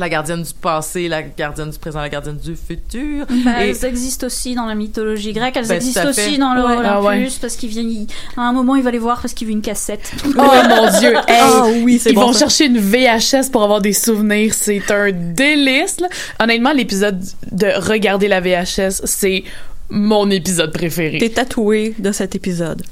la 0.00 0.08
gardienne 0.08 0.42
du 0.42 0.52
passé, 0.52 1.06
la 1.08 1.22
gardienne 1.22 1.70
du 1.70 1.78
présent, 1.78 2.00
la 2.00 2.08
gardienne 2.08 2.36
du 2.38 2.56
futur. 2.56 3.26
Et- 3.30 3.70
Elles 3.70 3.84
existent 3.84 4.26
aussi 4.26 4.54
dans 4.54 4.66
la 4.66 4.74
mythologie 4.74 5.32
grecque, 5.32 5.56
elles 5.56 5.68
Ben, 5.68 5.76
existent 5.76 6.08
aussi 6.08 6.38
dans 6.38 6.54
le 6.54 6.60
Ouais. 6.64 6.76
Ah 6.84 7.00
Olympus 7.00 7.34
ouais. 7.34 7.38
parce 7.40 7.56
qu'il 7.56 7.68
vient, 7.68 7.82
il- 7.82 8.06
à 8.36 8.42
un 8.42 8.52
moment 8.52 8.74
il 8.76 8.82
va 8.82 8.90
les 8.90 8.98
voir 8.98 9.20
parce 9.20 9.34
qu'il 9.34 9.46
veut 9.46 9.52
une 9.52 9.62
cassette. 9.62 10.10
Oh 10.26 10.52
mon 10.68 10.98
dieu! 10.98 11.12
Hey, 11.28 11.38
Ah 11.40 11.64
oui, 11.84 11.98
c'est 11.98 12.10
Ils 12.10 12.14
bon, 12.14 12.22
vont 12.26 12.32
ça. 12.32 12.40
chercher 12.40 12.66
une 12.66 12.78
VHS 12.78 13.50
pour 13.52 13.62
avoir 13.62 13.80
des 13.80 13.92
souvenirs. 13.92 14.54
C'est 14.54 14.90
un 14.90 15.10
délice. 15.12 16.00
là. 16.00 16.08
Honnêtement, 16.40 16.72
l'épisode 16.72 17.22
de 17.52 17.66
Regarder 17.76 18.28
la 18.28 18.40
VHS, 18.40 19.02
c'est 19.04 19.44
mon 19.90 20.30
épisode 20.30 20.72
préféré. 20.72 21.18
T'es 21.18 21.28
tatoué 21.30 21.94
de 21.98 22.12
cet 22.12 22.34
épisode. 22.34 22.82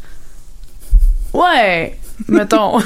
Ouais, 1.32 1.96
mettons. 2.26 2.78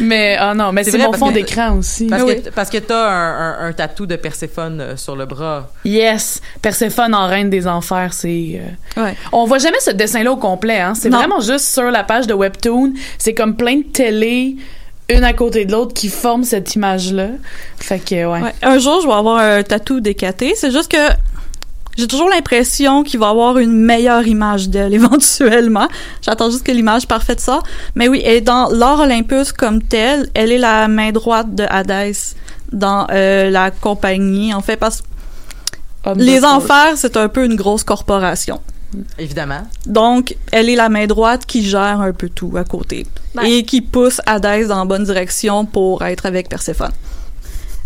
mais 0.00 0.36
oh 0.42 0.54
non, 0.54 0.72
mais 0.72 0.84
C'est 0.84 0.98
mon 0.98 1.12
fond 1.12 1.30
d'écran 1.30 1.76
aussi. 1.78 2.06
Parce, 2.06 2.22
Ah 2.22 2.26
oui. 2.26 2.42
que, 2.42 2.50
parce 2.50 2.70
que 2.70 2.78
t'as 2.78 3.08
un, 3.08 3.64
un, 3.64 3.66
un 3.68 3.72
tatou 3.72 4.06
de 4.06 4.16
Perséphone 4.16 4.80
euh, 4.80 4.96
sur 4.96 5.16
le 5.16 5.26
bras. 5.26 5.68
Yes, 5.84 6.40
Perséphone 6.62 7.14
en 7.14 7.26
reine 7.26 7.50
des 7.50 7.66
enfers, 7.66 8.12
c'est. 8.12 8.60
euh, 8.96 9.02
Ouais. 9.02 9.14
On 9.32 9.44
voit 9.44 9.58
jamais 9.58 9.80
ce 9.80 9.90
dessin-là 9.90 10.32
au 10.32 10.36
complet. 10.36 10.80
Hein. 10.80 10.94
C'est 10.94 11.08
vraiment 11.10 11.40
juste 11.40 11.66
sur 11.66 11.90
la 11.90 12.04
page 12.04 12.26
de 12.26 12.34
Webtoon. 12.34 12.92
C'est 13.18 13.34
comme 13.34 13.56
plein 13.56 13.76
de 13.78 13.82
télé, 13.84 14.56
une 15.10 15.24
à 15.24 15.32
côté 15.32 15.64
de 15.64 15.72
l'autre, 15.72 15.94
qui 15.94 16.08
forment 16.08 16.44
cette 16.44 16.74
image-là. 16.74 17.28
Fait 17.78 17.98
que 17.98 18.14
ouais. 18.14 18.40
Ouais. 18.40 18.54
Un 18.62 18.78
jour, 18.78 19.00
je 19.02 19.06
vais 19.06 19.12
avoir 19.14 19.38
un 19.38 19.62
tatou 19.62 20.00
décaté. 20.00 20.54
C'est 20.56 20.70
juste 20.70 20.90
que 20.90 20.96
j'ai 21.96 22.06
toujours 22.08 22.28
l'impression 22.28 23.02
qu'il 23.02 23.20
va 23.20 23.28
avoir 23.28 23.58
une 23.58 23.72
meilleure 23.72 24.26
image 24.26 24.68
d'elle 24.68 24.94
éventuellement. 25.00 25.88
J'attends 26.22 26.50
juste 26.50 26.64
que 26.64 26.72
l'image 26.72 27.06
parfaite 27.06 27.40
sorte. 27.40 27.66
Mais 27.94 28.08
oui, 28.08 28.22
elle 28.24 28.34
est 28.34 28.40
dans 28.40 28.68
l'art 28.70 29.00
Olympus 29.00 29.52
comme 29.52 29.82
telle. 29.82 30.28
Elle 30.34 30.52
est 30.52 30.58
la 30.58 30.88
main 30.88 31.12
droite 31.12 31.54
de 31.54 31.64
Hadès 31.68 32.34
dans 32.72 33.06
euh, 33.10 33.50
la 33.50 33.70
compagnie. 33.70 34.52
En 34.54 34.60
fait, 34.60 34.76
parce 34.76 35.02
que 35.02 35.06
les 36.16 36.44
enfers, 36.44 36.94
c'est 36.96 37.16
un 37.16 37.28
peu 37.28 37.44
une 37.44 37.56
grosse 37.56 37.84
corporation. 37.84 38.60
Évidemment. 39.18 39.66
Donc, 39.86 40.36
elle 40.52 40.68
est 40.68 40.76
la 40.76 40.88
main 40.88 41.06
droite 41.06 41.46
qui 41.46 41.64
gère 41.64 42.00
un 42.00 42.12
peu 42.12 42.28
tout 42.28 42.52
à 42.56 42.64
côté. 42.64 43.06
Ben- 43.34 43.42
Et 43.42 43.64
qui 43.64 43.80
pousse 43.80 44.20
Hadès 44.26 44.66
dans 44.66 44.78
la 44.78 44.84
bonne 44.84 45.04
direction 45.04 45.64
pour 45.64 46.04
être 46.04 46.26
avec 46.26 46.48
Perséphone. 46.48 46.92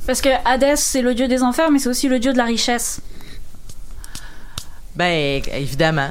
Parce 0.06 0.20
que 0.20 0.28
Hadès 0.44 0.76
c'est 0.76 1.02
le 1.02 1.14
dieu 1.14 1.28
des 1.28 1.42
enfers, 1.42 1.70
mais 1.70 1.78
c'est 1.78 1.88
aussi 1.88 2.09
le 2.09 2.18
dieu 2.18 2.32
de 2.32 2.38
la 2.38 2.44
richesse. 2.44 3.00
Ben, 4.99 5.40
évidemment. 5.55 6.11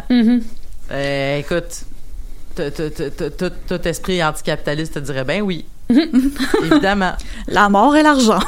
Euh, 0.91 1.39
écoute, 1.39 1.83
tout 2.55 3.87
esprit 3.87 4.23
anticapitaliste 4.23 4.93
te 4.93 4.99
dirait 4.99 5.25
ben 5.25 5.41
oui. 5.41 5.65
Évidemment. 6.63 7.11
La 7.47 7.67
mort 7.67 7.97
et 7.97 8.03
l'argent. 8.03 8.39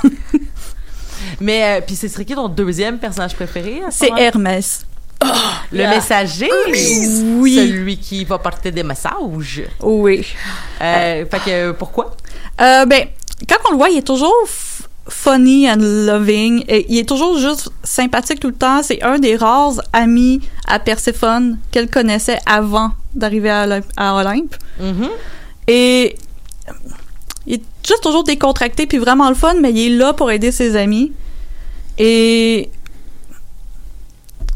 Mais, 1.41 1.79
euh, 1.79 1.81
puis 1.85 1.97
ce 1.97 2.07
serait 2.07 2.23
qui 2.23 2.33
ton 2.33 2.47
deuxième 2.47 2.99
personnage 2.99 3.35
préféré? 3.35 3.81
C'est? 3.89 4.11
Hermès. 4.17 4.85
Le 5.73 5.89
messager? 5.89 6.49
Oui. 7.37 7.55
Celui 7.55 7.97
qui 7.97 8.23
va 8.23 8.39
porter 8.39 8.71
des 8.71 8.83
messages. 8.83 9.63
Oui. 9.81 10.25
Euh, 10.81 11.25
fait 11.25 11.39
que, 11.39 11.71
pourquoi? 11.71 12.15
Euh, 12.61 12.85
ben, 12.85 13.07
quand 13.47 13.57
on 13.67 13.71
le 13.71 13.77
voit, 13.77 13.89
il 13.89 13.97
est 13.97 14.07
toujours 14.07 14.33
funny 15.09 15.69
and 15.69 15.77
loving. 15.79 16.63
Et 16.67 16.85
il 16.89 16.99
est 16.99 17.07
toujours 17.07 17.37
juste 17.37 17.69
sympathique 17.83 18.39
tout 18.39 18.47
le 18.49 18.53
temps. 18.55 18.81
C'est 18.83 19.01
un 19.03 19.19
des 19.19 19.35
rares 19.35 19.81
amis 19.93 20.41
à 20.67 20.79
Perséphone 20.79 21.57
qu'elle 21.71 21.89
connaissait 21.89 22.39
avant 22.45 22.91
d'arriver 23.15 23.49
à, 23.49 23.65
Olymp- 23.67 23.91
à 23.97 24.15
Olympe. 24.15 24.55
Mhm. 24.79 25.09
Et 25.67 26.15
il 27.47 27.55
est 27.55 27.63
juste 27.87 28.03
toujours 28.03 28.23
décontracté 28.23 28.85
puis 28.87 28.97
vraiment 28.99 29.29
le 29.29 29.35
fun, 29.35 29.55
mais 29.59 29.71
il 29.71 29.93
est 29.93 29.97
là 29.97 30.13
pour 30.13 30.31
aider 30.31 30.51
ses 30.51 30.75
amis. 30.75 31.11
Et 31.97 32.69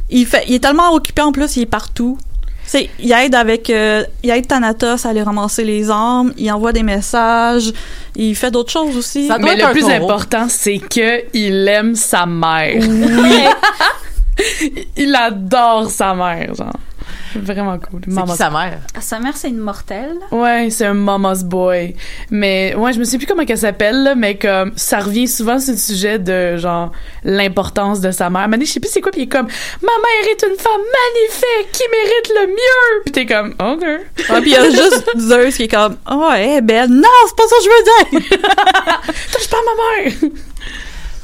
il 0.09 0.25
fait, 0.25 0.43
il 0.47 0.55
est 0.55 0.59
tellement 0.59 0.93
occupé 0.93 1.21
en 1.21 1.31
plus, 1.31 1.55
il 1.57 1.63
est 1.63 1.65
partout. 1.65 2.17
C'est, 2.65 2.89
il 2.99 3.11
aide 3.11 3.35
avec, 3.35 3.69
euh, 3.69 4.03
il 4.23 4.31
aide 4.31 4.47
Thanatos 4.47 5.05
à 5.05 5.09
aller 5.09 5.21
ramasser 5.21 5.63
les 5.63 5.89
armes, 5.89 6.33
il 6.37 6.51
envoie 6.51 6.71
des 6.71 6.83
messages, 6.83 7.71
il 8.15 8.35
fait 8.35 8.51
d'autres 8.51 8.71
choses 8.71 8.97
aussi. 8.97 9.27
Ça 9.27 9.37
doit 9.37 9.53
Mais 9.53 9.59
être 9.59 9.67
le 9.67 9.73
plus 9.73 9.81
taureau. 9.81 9.93
important, 9.93 10.45
c'est 10.49 10.79
que 10.79 11.23
il 11.33 11.67
aime 11.67 11.95
sa 11.95 12.25
mère. 12.25 12.81
il 14.97 15.15
adore 15.15 15.89
sa 15.89 16.13
mère, 16.15 16.53
genre. 16.55 16.73
Vraiment 17.35 17.77
cool. 17.79 18.01
C'est 18.07 18.35
sa 18.35 18.49
mère? 18.49 18.79
Ah, 18.95 19.01
Sa 19.01 19.19
mère 19.19 19.35
c'est 19.35 19.49
une 19.49 19.57
mortelle. 19.59 20.15
Ouais, 20.31 20.69
c'est 20.69 20.85
un 20.85 20.93
mama's 20.93 21.43
boy. 21.43 21.95
Mais 22.31 22.75
ouais, 22.75 22.93
je 22.93 22.99
me 22.99 23.03
sais 23.03 23.17
plus 23.17 23.25
comment 23.27 23.45
qu'elle 23.45 23.57
s'appelle, 23.57 24.13
mais 24.17 24.37
comme 24.37 24.71
ça 24.75 24.99
revient 24.99 25.27
souvent 25.27 25.59
sur 25.59 25.73
le 25.73 25.77
sujet 25.79 26.19
de 26.19 26.57
genre 26.57 26.91
l'importance 27.23 28.01
de 28.01 28.11
sa 28.11 28.29
mère. 28.29 28.47
Mais 28.47 28.59
je 28.61 28.65
sais 28.71 28.79
plus 28.79 28.89
c'est 28.89 29.01
quoi, 29.01 29.11
puis 29.11 29.21
il 29.21 29.23
est 29.25 29.27
comme 29.27 29.47
ma 29.47 29.87
mère 29.87 30.31
est 30.31 30.43
une 30.43 30.57
femme 30.57 30.81
magnifique 30.81 31.71
qui 31.71 31.83
mérite 31.91 32.31
le 32.41 32.47
mieux. 32.47 33.01
Puis 33.05 33.11
t'es 33.11 33.25
comme 33.25 33.51
ok. 33.59 33.81
Ouais, 34.29 34.41
puis 34.41 34.51
il 34.51 34.53
y 34.53 34.55
a 34.57 34.69
juste 34.69 35.03
Zeus 35.17 35.55
qui 35.55 35.63
est 35.63 35.67
comme, 35.67 35.97
oh, 36.11 36.29
elle 36.35 36.49
est 36.57 36.61
belle. 36.61 36.89
Non, 36.89 37.07
c'est 37.27 37.35
pas 37.35 37.43
ça 37.47 37.55
que 37.57 37.63
je 37.63 37.69
veux 37.69 38.19
dire. 38.29 38.39
Touche 39.31 39.49
pas 39.49 39.57
à 39.57 39.61
ma 39.61 40.03
mère. 40.03 40.13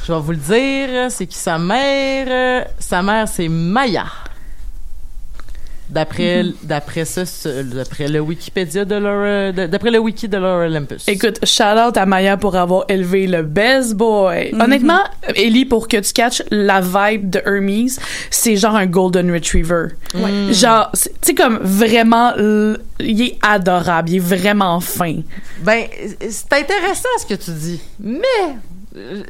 Je 0.06 0.14
vais 0.14 0.20
vous 0.22 0.32
le 0.32 0.38
dire, 0.38 1.12
c'est 1.12 1.28
qui 1.28 1.38
sa 1.38 1.60
mère? 1.60 2.66
Sa 2.80 3.02
mère, 3.04 3.28
c'est 3.28 3.48
Maya. 3.48 4.06
D'après, 5.90 6.46
d'après 6.64 7.04
ça, 7.06 7.24
d'après 7.64 8.08
le 8.08 8.20
Wikipédia 8.20 8.86
de 8.86 8.96
leur, 8.96 9.54
de- 9.54 9.66
d'après 9.66 9.90
le 9.90 9.98
wiki 9.98 10.28
de 10.28 10.38
leur 10.38 10.60
Olympus. 10.60 11.08
Écoute, 11.08 11.44
shout 11.46 11.64
out 11.88 11.98
à 11.98 12.06
Maya 12.06 12.38
pour 12.38 12.56
avoir 12.56 12.86
élevé 12.90 13.26
le 13.26 13.42
best 13.42 13.96
boy. 13.96 14.52
Mhm. 14.54 14.62
Honnêtement, 14.62 15.00
Ellie, 15.36 15.66
pour 15.66 15.88
que 15.88 15.98
tu 15.98 16.14
catches 16.14 16.44
la 16.52 16.80
vibe 16.82 17.30
de 17.32 17.40
Hermes, 17.46 17.90
c'est 18.30 18.56
genre 18.56 18.76
un 18.76 18.86
golden 18.86 19.32
retriever. 19.34 19.88
Mm. 20.14 20.52
Genre, 20.54 20.90
c'est- 20.94 21.10
tu 21.10 21.16
sais 21.30 21.34
comme 21.34 21.58
vraiment, 21.64 22.34
il 23.00 23.22
est 23.22 23.38
adorable, 23.42 24.10
il 24.12 24.16
est 24.18 24.20
vraiment 24.20 24.80
fin. 24.80 25.16
Ben, 25.62 25.86
c'est 26.30 26.54
intéressant 26.54 27.10
ce 27.20 27.26
que 27.26 27.34
tu 27.42 27.52
dis, 27.52 27.82
mais 28.00 28.20
euh, 28.96 29.24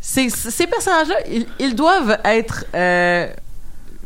ces, 0.00 0.30
ces 0.30 0.66
personnages-là, 0.66 1.16
ils, 1.30 1.46
ils 1.60 1.74
doivent 1.74 2.18
être. 2.24 2.64
euh, 2.74 3.26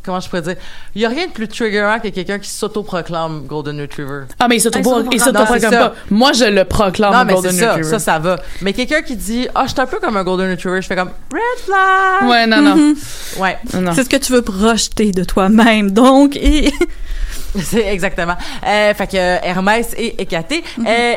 comment 0.05 0.20
je 0.20 0.28
pourrais 0.28 0.42
dire 0.42 0.57
Il 0.94 1.03
y 1.03 1.07
a 1.07 1.09
rien 1.09 1.26
de 1.26 1.32
plus 1.32 1.48
triggerant 1.48 1.98
que 2.00 2.09
quelqu'un 2.09 2.38
qui 2.38 2.48
s'autoproclame 2.48 3.46
Golden 3.46 3.80
Retriever. 3.80 4.24
Ah, 4.38 4.48
mais 4.48 4.57
il 4.57 4.61
s'auto- 4.61 4.78
Ah, 4.78 5.03
il 5.11 5.14
il 5.14 5.20
s'autoproclame. 5.20 5.70
pas. 5.70 5.94
Moi, 6.11 6.32
je 6.32 6.44
le 6.44 6.64
proclame 6.64 7.12
non, 7.12 7.24
mais 7.24 7.30
c'est 7.30 7.34
golden 7.34 7.53
ça, 7.61 7.66
retriever. 7.68 7.90
ça, 7.90 7.98
ça 7.98 8.18
va. 8.18 8.38
Mais 8.61 8.72
quelqu'un 8.72 9.03
qui 9.03 9.16
dit 9.16 9.48
Ah, 9.55 9.64
je 9.66 9.72
suis 9.72 9.80
un 9.80 9.86
peu 9.86 9.98
comme 10.00 10.16
un 10.16 10.24
Golden 10.24 10.50
Retriever, 10.50 10.82
je 10.82 10.86
fais 10.86 10.96
comme 10.96 11.11
Red 11.32 11.64
flag. 11.64 12.28
Ouais, 12.30 12.46
non, 12.46 12.62
non. 12.62 12.94
Ouais, 13.38 13.59
non. 13.80 13.92
C'est 13.94 14.05
ce 14.05 14.09
que 14.09 14.16
tu 14.16 14.32
veux 14.32 14.42
projeter 14.42 15.12
de 15.12 15.24
toi-même. 15.24 15.90
Donc, 15.90 16.36
et, 16.36 16.72
c'est 17.62 17.86
exactement. 17.92 18.36
Euh, 18.66 18.94
fait 18.94 19.07
que 19.07 19.16
euh, 19.16 19.38
Hermès 19.42 19.94
et 19.96 20.20
Hécaté. 20.20 20.62
Euh, 20.86 21.14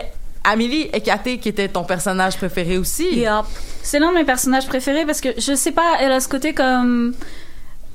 Amélie 0.48 0.90
Hécaté, 0.94 1.40
qui 1.40 1.50
était 1.50 1.68
ton 1.70 1.84
personnage 1.84 2.38
préféré 2.38 2.78
aussi. 2.78 3.26
C'est 3.82 4.00
l'un 4.00 4.10
de 4.12 4.16
mes 4.18 4.24
personnages 4.26 4.68
préférés 4.68 5.06
parce 5.06 5.20
que 5.22 5.30
je 5.38 5.56
sais 5.56 5.72
pas, 5.72 5.94
elle 6.00 6.12
a 6.12 6.20
ce 6.20 6.28
côté 6.28 6.54
comme 6.54 7.14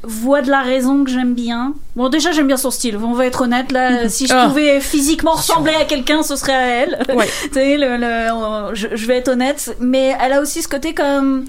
voix 0.02 0.40
de 0.42 0.50
la 0.50 0.60
raison 0.62 1.04
que 1.04 1.10
j'aime 1.10 1.34
bien. 1.34 1.74
Bon, 1.96 2.08
déjà 2.08 2.32
j'aime 2.32 2.46
bien 2.46 2.56
son 2.56 2.70
style. 2.70 2.96
On 2.96 3.12
va 3.12 3.26
être 3.26 3.42
honnête 3.42 3.70
là. 3.72 4.08
Si 4.08 4.26
je 4.26 4.32
Ah. 4.34 4.46
pouvais 4.48 4.80
physiquement 4.80 5.32
ressembler 5.32 5.74
à 5.74 5.84
quelqu'un, 5.84 6.22
ce 6.22 6.36
serait 6.36 6.54
à 6.54 6.66
elle. 6.66 6.98
Ouais. 7.14 7.26
tu 7.44 7.52
sais, 7.54 7.76
le, 7.76 7.96
le- 7.96 8.74
je, 8.74 8.88
je 8.94 9.06
vais 9.06 9.18
être 9.18 9.28
honnête. 9.28 9.76
Mais 9.80 10.16
elle 10.20 10.32
a 10.32 10.40
aussi 10.40 10.62
ce 10.62 10.68
côté 10.68 10.94
comme. 10.94 11.44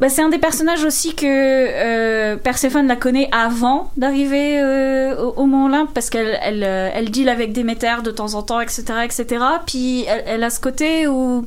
Bah, 0.00 0.08
c'est 0.08 0.22
un 0.22 0.28
des 0.28 0.38
personnages 0.38 0.84
aussi 0.84 1.16
que 1.16 1.26
euh, 1.26 2.36
Perséphone 2.36 2.86
la 2.86 2.94
connaît 2.94 3.28
avant 3.32 3.90
d'arriver 3.96 4.60
euh, 4.62 5.16
au, 5.20 5.42
au 5.42 5.46
Mont 5.46 5.66
Olympe 5.66 5.90
parce 5.92 6.08
qu'elle 6.08 6.38
elle, 6.40 6.62
euh, 6.64 6.88
elle 6.94 7.10
deal 7.10 7.28
avec 7.28 7.52
Déméter 7.52 7.96
de 8.04 8.12
temps 8.12 8.34
en 8.34 8.42
temps, 8.42 8.60
etc., 8.60 8.84
etc. 9.04 9.26
Puis 9.66 10.04
elle, 10.06 10.22
elle 10.26 10.44
a 10.44 10.50
ce 10.50 10.60
côté 10.60 11.08
où 11.08 11.44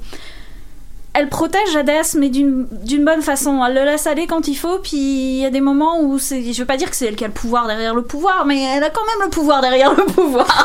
elle 1.13 1.27
protège 1.27 1.75
Hadès, 1.75 2.17
mais 2.17 2.29
d'une 2.29 2.67
d'une 2.71 3.03
bonne 3.03 3.21
façon. 3.21 3.63
Elle 3.65 3.75
le 3.75 3.83
laisse 3.83 4.07
aller 4.07 4.27
quand 4.27 4.47
il 4.47 4.55
faut, 4.55 4.79
puis 4.79 4.97
il 4.97 5.39
y 5.39 5.45
a 5.45 5.49
des 5.49 5.59
moments 5.59 5.99
où 6.01 6.17
c'est. 6.17 6.53
Je 6.53 6.59
veux 6.59 6.65
pas 6.65 6.77
dire 6.77 6.89
que 6.89 6.95
c'est 6.95 7.05
elle 7.05 7.17
qui 7.17 7.25
a 7.25 7.27
le 7.27 7.33
pouvoir 7.33 7.67
derrière 7.67 7.93
le 7.93 8.03
pouvoir, 8.03 8.45
mais 8.45 8.61
elle 8.61 8.83
a 8.83 8.89
quand 8.89 9.05
même 9.05 9.25
le 9.25 9.29
pouvoir 9.29 9.61
derrière 9.61 9.93
le 9.93 10.05
pouvoir. 10.05 10.63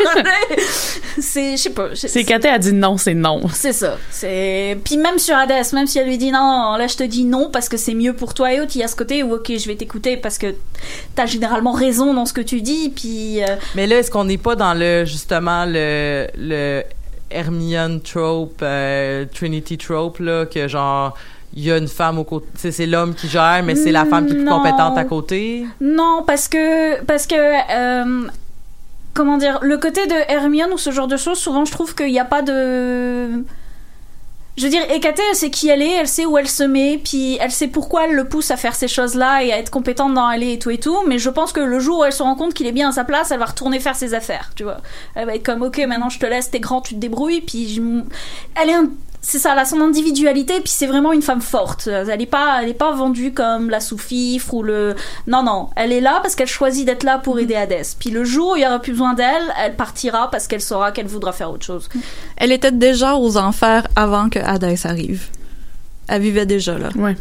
c'est. 1.19 1.53
Je 1.53 1.63
sais 1.63 1.71
pas. 1.71 1.89
C'est 1.95 2.23
Katé 2.23 2.49
a 2.49 2.59
dit 2.59 2.73
non, 2.73 2.97
c'est 2.97 3.15
non. 3.15 3.43
c'est 3.53 3.73
ça. 3.73 3.99
C'est 4.11 4.79
puis 4.85 4.97
même 4.99 5.19
sur 5.19 5.35
Hadès, 5.37 5.73
même 5.73 5.89
si 5.89 5.99
elle 5.99 6.07
lui 6.07 6.19
dit 6.19 6.31
non, 6.31 6.77
là 6.77 6.87
je 6.87 6.97
te 6.97 7.03
dis 7.03 7.25
non 7.25 7.51
parce 7.51 7.69
que 7.69 7.77
c'est 7.77 7.95
mieux 7.95 8.13
pour 8.13 8.33
toi 8.33 8.53
et 8.53 8.61
autres, 8.61 8.73
il 8.77 8.81
y 8.81 8.85
a 8.85 8.89
ce 8.89 8.97
côté 8.97 9.25
où 9.25 9.35
ok 9.35 9.51
je 9.59 9.67
vais 9.67 9.75
t'écouter 9.75 10.17
parce 10.17 10.39
que 10.39 10.55
t'as 11.17 11.27
généralement 11.27 11.73
raison 11.73 12.15
dans 12.15 12.25
ce 12.25 12.33
que 12.33 12.41
tu 12.41 12.61
dis. 12.61 12.91
Puis 12.91 13.43
euh, 13.43 13.57
Mais 13.75 13.89
là, 13.89 13.99
est-ce 13.99 14.13
qu'on 14.13 14.25
n'est 14.25 14.39
pas 14.39 14.55
dans 14.55 14.75
le 14.75 15.05
justement 15.05 15.65
le 15.67 16.29
le 16.37 16.85
Hermione 17.31 18.01
trope, 18.01 18.61
euh, 18.63 19.25
Trinity 19.35 19.79
trope 19.79 20.19
là, 20.21 20.47
que 20.47 20.69
genre 20.69 21.17
il 21.55 21.65
y 21.65 21.73
a 21.73 21.79
une 21.79 21.89
femme 21.89 22.19
au 22.19 22.25
côté, 22.25 22.47
c'est 22.71 22.87
l'homme 22.87 23.15
qui 23.15 23.29
gère, 23.29 23.63
mais 23.65 23.75
c'est 23.77 23.93
la 23.93 24.05
femme 24.05 24.27
qui 24.27 24.33
est 24.33 24.37
plus 24.37 24.45
Non. 24.45 24.59
compétente 24.59 24.99
à 24.99 25.05
côté. 25.05 25.67
Non, 25.81 26.23
parce 26.27 26.49
que 26.49 27.03
parce 27.05 27.27
que 27.27 27.35
euh, 27.35 28.29
comment 29.15 29.39
dire, 29.39 29.59
le 29.63 29.79
côté 29.79 30.07
de 30.07 30.15
Hermione 30.31 30.73
ou 30.73 30.79
ce 30.79 30.91
genre 30.91 31.07
de 31.09 31.17
choses, 31.17 31.39
souvent 31.39 31.65
je 31.65 31.73
trouve 31.73 31.95
qu'il 31.95 32.09
n'y 32.13 32.21
a 32.21 32.25
pas 32.27 32.43
de 32.43 33.43
je 34.57 34.65
veux 34.65 34.71
dire, 34.71 34.83
Hécaté, 34.91 35.23
elle 35.31 35.37
sait 35.37 35.51
qui 35.51 35.69
elle 35.69 35.83
est, 35.83 35.93
elle 35.93 36.09
sait 36.09 36.25
où 36.27 36.39
elle 36.39 36.49
se 36.49 36.63
met, 36.63 36.99
puis 37.03 37.37
elle 37.41 37.51
sait 37.51 37.69
pourquoi 37.69 38.07
elle 38.07 38.15
le 38.15 38.25
pousse 38.27 38.51
à 38.51 38.57
faire 38.57 38.75
ces 38.75 38.89
choses-là 38.89 39.43
et 39.45 39.53
à 39.53 39.59
être 39.59 39.71
compétente 39.71 40.15
dans 40.15 40.27
aller 40.27 40.55
et 40.55 40.59
tout 40.59 40.71
et 40.71 40.79
tout. 40.79 40.99
Mais 41.07 41.19
je 41.19 41.29
pense 41.31 41.53
que 41.53 41.61
le 41.61 41.79
jour 41.79 41.99
où 42.01 42.05
elle 42.05 42.13
se 42.13 42.23
rend 42.23 42.35
compte 42.37 42.55
qu'il 42.55 42.67
est 42.67 42.73
bien 42.73 42.89
à 42.89 42.93
sa 42.93 43.05
place, 43.05 43.31
elle 43.31 43.39
va 43.39 43.45
retourner 43.47 43.81
faire 43.81 43.97
ses 43.97 44.15
affaires, 44.15 44.53
tu 44.57 44.63
vois. 44.65 44.79
Elle 45.15 45.27
va 45.27 45.35
être 45.35 45.45
comme, 45.45 45.63
ok, 45.63 45.79
maintenant 45.87 46.09
je 46.09 46.19
te 46.19 46.27
laisse, 46.27 46.51
t'es 46.51 46.61
grand, 46.61 46.81
tu 46.81 46.95
te 46.95 46.99
débrouilles, 47.01 47.43
puis 47.43 47.69
je 47.69 47.83
elle 48.61 48.71
est 48.71 48.75
un- 48.75 48.91
c'est 49.29 49.41
ça, 49.41 49.55
elle 49.55 49.59
a 49.59 49.65
son 49.65 49.81
individualité, 49.81 50.61
puis 50.61 50.73
c'est 50.73 50.87
vraiment 50.87 51.13
une 51.13 51.21
femme 51.21 51.41
forte. 51.41 51.89
Elle 51.89 52.23
est 52.23 52.27
pas, 52.27 52.63
elle 52.63 52.69
est 52.69 52.75
pas 52.75 52.93
vendue 52.93 53.33
comme 53.35 53.71
la 53.71 53.81
sous-fifre 53.81 54.55
ou 54.55 54.63
le. 54.63 54.95
Non, 55.27 55.43
non, 55.43 55.71
elle 55.75 55.91
est 55.91 56.01
là 56.01 56.21
parce 56.23 56.37
qu'elle 56.37 56.47
choisit 56.47 56.87
d'être 56.87 57.03
là 57.03 57.19
pour 57.19 57.41
aider 57.41 57.57
Hadès. 57.57 57.97
Puis 57.99 58.11
le 58.11 58.23
jour 58.23 58.53
où 58.53 58.57
il 58.57 58.63
y 58.63 58.67
aura 58.67 58.79
plus 58.79 58.93
besoin 58.93 59.15
d'elle, 59.15 59.43
elle 59.61 59.75
partira 59.75 60.31
parce 60.31 60.47
qu'elle 60.47 60.61
saura 60.61 60.93
qu'elle 60.93 61.09
voudra 61.09 61.33
faire 61.33 61.51
autre 61.51 61.67
chose. 61.67 61.89
Elle 62.37 62.53
était 62.53 62.71
déjà 62.71 63.17
aux 63.17 63.37
enfers 63.37 63.89
avant 63.97 64.29
que 64.29 64.39
Hadès 64.39 64.87
arrive. 64.87 65.25
Elle 66.07 66.23
vivait 66.23 66.47
déjà 66.47 66.79
là. 66.79 66.91
Ouais. 66.95 67.17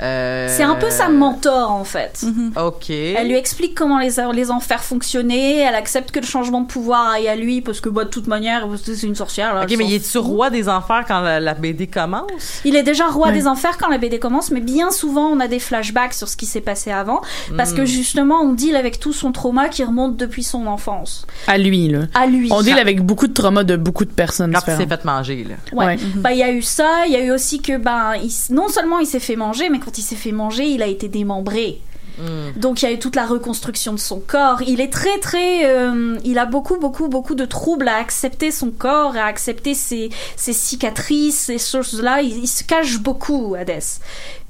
Euh, 0.00 0.48
C'est 0.50 0.62
un 0.62 0.74
peu 0.74 0.90
sa 0.90 1.08
mentor 1.08 1.70
en 1.70 1.84
fait. 1.84 2.24
Ok. 2.56 2.90
Elle 2.90 3.28
lui 3.28 3.36
explique 3.36 3.74
comment 3.74 3.98
les, 3.98 4.10
les 4.32 4.50
enfers 4.50 4.82
fonctionnaient, 4.82 5.58
elle 5.58 5.74
accepte 5.74 6.10
que 6.10 6.20
le 6.20 6.26
changement 6.26 6.62
de 6.62 6.66
pouvoir 6.66 7.10
aille 7.10 7.28
à 7.28 7.36
lui 7.36 7.60
parce 7.60 7.80
que 7.80 7.88
bah, 7.88 8.04
de 8.04 8.08
toute 8.10 8.26
manière 8.26 8.66
c'est 8.84 9.02
une 9.06 9.14
sorcière. 9.14 9.54
là, 9.54 9.62
Ok, 9.64 9.74
mais 9.78 9.84
il 9.86 9.94
est-tu 9.94 10.18
roi 10.18 10.50
des 10.50 10.68
enfers 10.68 11.04
quand 11.06 11.20
la, 11.20 11.40
la 11.40 11.54
BD 11.54 11.86
commence? 11.86 12.60
Il 12.64 12.76
est 12.76 12.82
déjà 12.82 13.06
roi 13.06 13.30
des 13.32 13.46
enfers 13.46 13.78
quand 13.78 13.88
la 13.88 13.98
BD 13.98 14.18
commence, 14.18 14.50
mais 14.50 14.60
bien 14.60 14.90
souvent 14.90 15.26
on 15.28 15.40
a 15.40 15.48
des 15.48 15.58
flashbacks 15.58 16.14
sur 16.14 16.28
ce 16.28 16.36
qui 16.36 16.46
s'est 16.46 16.60
passé 16.60 16.90
avant, 16.90 17.20
parce 17.56 17.72
Hmm. 17.72 17.76
que 17.76 17.84
justement 17.86 18.40
on 18.42 18.52
deal 18.52 18.76
avec 18.76 19.00
tout 19.00 19.12
son 19.12 19.32
trauma 19.32 19.68
qui 19.68 19.82
remonte 19.84 20.16
depuis 20.16 20.42
son 20.42 20.66
enfance. 20.66 21.26
À 21.46 21.56
lui, 21.58 21.88
là. 21.88 22.00
À 22.14 22.26
lui. 22.26 22.48
On 22.52 22.62
deal 22.62 22.78
avec 22.78 23.00
beaucoup 23.04 23.26
de 23.26 23.32
traumas 23.32 23.64
de 23.64 23.76
beaucoup 23.76 24.04
de 24.04 24.10
personnes 24.12 24.52
Quand 24.52 24.60
il 24.66 24.76
s'est 24.76 24.86
fait 24.86 25.04
manger, 25.04 25.44
là. 25.48 25.56
Ouais. 25.72 25.86
Ouais. 25.86 25.98
Bah 26.16 26.32
il 26.32 26.38
y 26.38 26.42
a 26.42 26.50
eu 26.52 26.62
ça, 26.62 27.06
il 27.06 27.12
y 27.12 27.16
a 27.16 27.24
eu 27.24 27.30
aussi 27.30 27.60
que 27.60 27.76
ben 27.76 28.12
il 28.22 28.30
non 28.54 28.68
seulement 28.68 28.98
il 28.98 29.06
s'est 29.06 29.20
fait 29.20 29.36
manger, 29.36 29.68
mais 29.70 29.78
quand 29.84 29.98
il 29.98 30.02
s'est 30.02 30.16
fait 30.16 30.32
manger, 30.32 30.66
il 30.66 30.82
a 30.82 30.86
été 30.86 31.08
démembré. 31.08 31.80
Hmm. 32.18 32.52
Donc 32.56 32.80
il 32.80 32.84
y 32.84 32.88
a 32.88 32.92
eu 32.92 32.98
toute 33.00 33.16
la 33.16 33.26
reconstruction 33.26 33.92
de 33.92 33.98
son 33.98 34.20
corps. 34.20 34.62
Il 34.62 34.80
est 34.80 34.92
très 34.92 35.18
très, 35.18 35.66
euh, 35.66 36.16
il 36.24 36.38
a 36.38 36.46
beaucoup 36.46 36.78
beaucoup 36.78 37.08
beaucoup 37.08 37.34
de 37.34 37.44
troubles 37.44 37.88
à 37.88 37.96
accepter 37.96 38.52
son 38.52 38.70
corps, 38.70 39.16
à 39.16 39.24
accepter 39.24 39.74
ses, 39.74 40.10
ses 40.36 40.52
cicatrices, 40.52 41.38
ces 41.46 41.58
choses-là. 41.58 42.22
Il, 42.22 42.38
il 42.44 42.46
se 42.46 42.62
cache 42.62 42.98
beaucoup, 42.98 43.56
Hadès. 43.58 43.98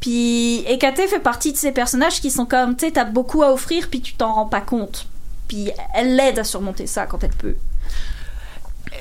Puis 0.01 0.63
Hécaté 0.69 1.07
fait 1.07 1.21
partie 1.21 1.53
de 1.53 1.57
ces 1.57 1.73
personnages 1.73 2.21
qui 2.21 2.31
sont 2.31 2.45
comme, 2.45 2.77
tu 2.77 2.85
sais, 2.85 2.93
t'as 2.93 3.05
beaucoup 3.05 3.43
à 3.43 3.51
offrir, 3.51 3.89
puis 3.89 4.03
tu 4.03 4.13
t'en 4.13 4.35
rends 4.35 4.47
pas 4.47 4.61
compte. 4.61 5.07
Puis 5.49 5.71
elle 5.95 6.17
l'aide 6.17 6.39
à 6.39 6.45
surmonter 6.45 6.87
ça 6.87 7.07
quand 7.07 7.25
elle 7.25 7.31
peut. 7.31 7.57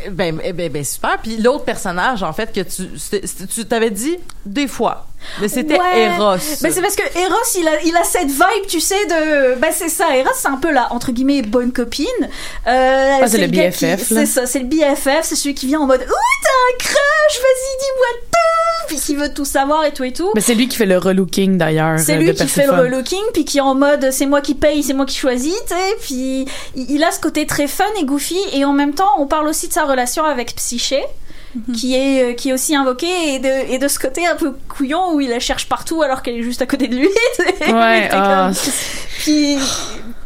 Eh 0.05 0.09
Ben, 0.09 0.39
eh 0.43 0.53
ben, 0.53 0.71
ben, 0.71 0.83
super. 0.83 1.17
Puis 1.21 1.37
l'autre 1.37 1.65
personnage, 1.65 2.23
en 2.23 2.33
fait, 2.33 2.53
que 2.53 2.61
tu, 2.61 2.89
tu 3.47 3.65
t'avais 3.65 3.91
dit 3.91 4.17
des 4.45 4.67
fois. 4.67 5.07
Mais 5.41 5.47
c'était 5.47 5.79
Ouais. 5.79 6.03
Eros. 6.17 6.35
Mais 6.61 6.71
c'est 6.71 6.81
parce 6.81 6.95
que 6.95 7.03
Eros, 7.17 7.35
il 7.59 7.67
a, 7.67 7.81
il 7.83 7.95
a 7.95 8.03
cette 8.03 8.27
vibe, 8.29 8.67
tu 8.67 8.79
sais, 8.79 9.05
de. 9.05 9.55
Bah, 9.55 9.67
c'est 9.71 9.89
ça, 9.89 10.15
Eros, 10.15 10.29
c'est 10.35 10.47
un 10.47 10.57
peu 10.57 10.71
la, 10.71 10.91
entre 10.93 11.11
guillemets, 11.11 11.41
bonne 11.41 11.71
copine. 11.71 12.05
Euh, 12.67 13.17
Ah, 13.21 13.27
c'est 13.27 13.37
le 13.39 13.47
BFF. 13.47 14.03
C'est 14.07 14.25
ça, 14.25 14.45
c'est 14.45 14.59
le 14.59 14.65
BFF, 14.65 15.23
c'est 15.23 15.35
celui 15.35 15.55
qui 15.55 15.67
vient 15.67 15.79
en 15.81 15.87
mode 15.87 16.01
Ouh, 16.01 16.05
t'as 16.05 16.73
un 16.73 16.77
crush, 16.77 17.41
vas-y, 17.41 17.79
dis-moi 17.79 18.07
tout 18.31 18.87
Puis 18.87 18.97
qui 18.97 19.15
veut 19.15 19.33
tout 19.33 19.45
savoir 19.45 19.85
et 19.85 19.91
tout 19.93 20.03
et 20.03 20.13
tout. 20.13 20.31
Mais 20.35 20.41
c'est 20.41 20.55
lui 20.55 20.67
qui 20.67 20.77
fait 20.77 20.85
le 20.85 20.97
relooking 20.97 21.57
d'ailleurs. 21.57 21.99
C'est 21.99 22.13
euh, 22.13 22.17
lui 22.17 22.27
de 22.27 22.33
qui 22.33 22.47
fait 22.47 22.65
le 22.65 22.73
relooking, 22.73 23.21
puis 23.33 23.45
qui 23.45 23.57
est 23.57 23.61
en 23.61 23.75
mode 23.75 24.09
c'est 24.11 24.25
moi 24.25 24.41
qui 24.41 24.55
paye, 24.55 24.83
c'est 24.83 24.93
moi 24.93 25.05
qui 25.05 25.17
choisis, 25.17 25.55
tu 25.67 25.73
sais. 25.73 25.95
Puis 26.01 26.45
il 26.75 27.03
a 27.03 27.11
ce 27.11 27.19
côté 27.19 27.45
très 27.45 27.67
fun 27.67 27.85
et 27.99 28.05
goofy, 28.05 28.37
et 28.53 28.65
en 28.65 28.73
même 28.73 28.93
temps, 28.93 29.09
on 29.19 29.27
parle 29.27 29.47
aussi 29.47 29.67
de 29.67 29.73
sa 29.73 29.85
relation 29.85 30.23
avec 30.25 30.55
Psyché. 30.55 31.03
Qui 31.73 31.95
est, 31.95 32.23
euh, 32.23 32.33
qui 32.33 32.49
est 32.49 32.53
aussi 32.53 32.75
invoqué 32.75 33.35
et 33.35 33.39
de, 33.39 33.71
et 33.71 33.77
de 33.77 33.87
ce 33.87 33.99
côté 33.99 34.25
un 34.25 34.35
peu 34.35 34.55
couillon 34.69 35.13
où 35.13 35.21
il 35.21 35.29
la 35.29 35.39
cherche 35.39 35.69
partout 35.69 36.01
alors 36.01 36.21
qu'elle 36.23 36.35
est 36.35 36.43
juste 36.43 36.61
à 36.61 36.65
côté 36.65 36.87
de 36.87 36.95
lui. 36.95 37.09
Ouais, 37.61 38.09
Puis 39.19 39.57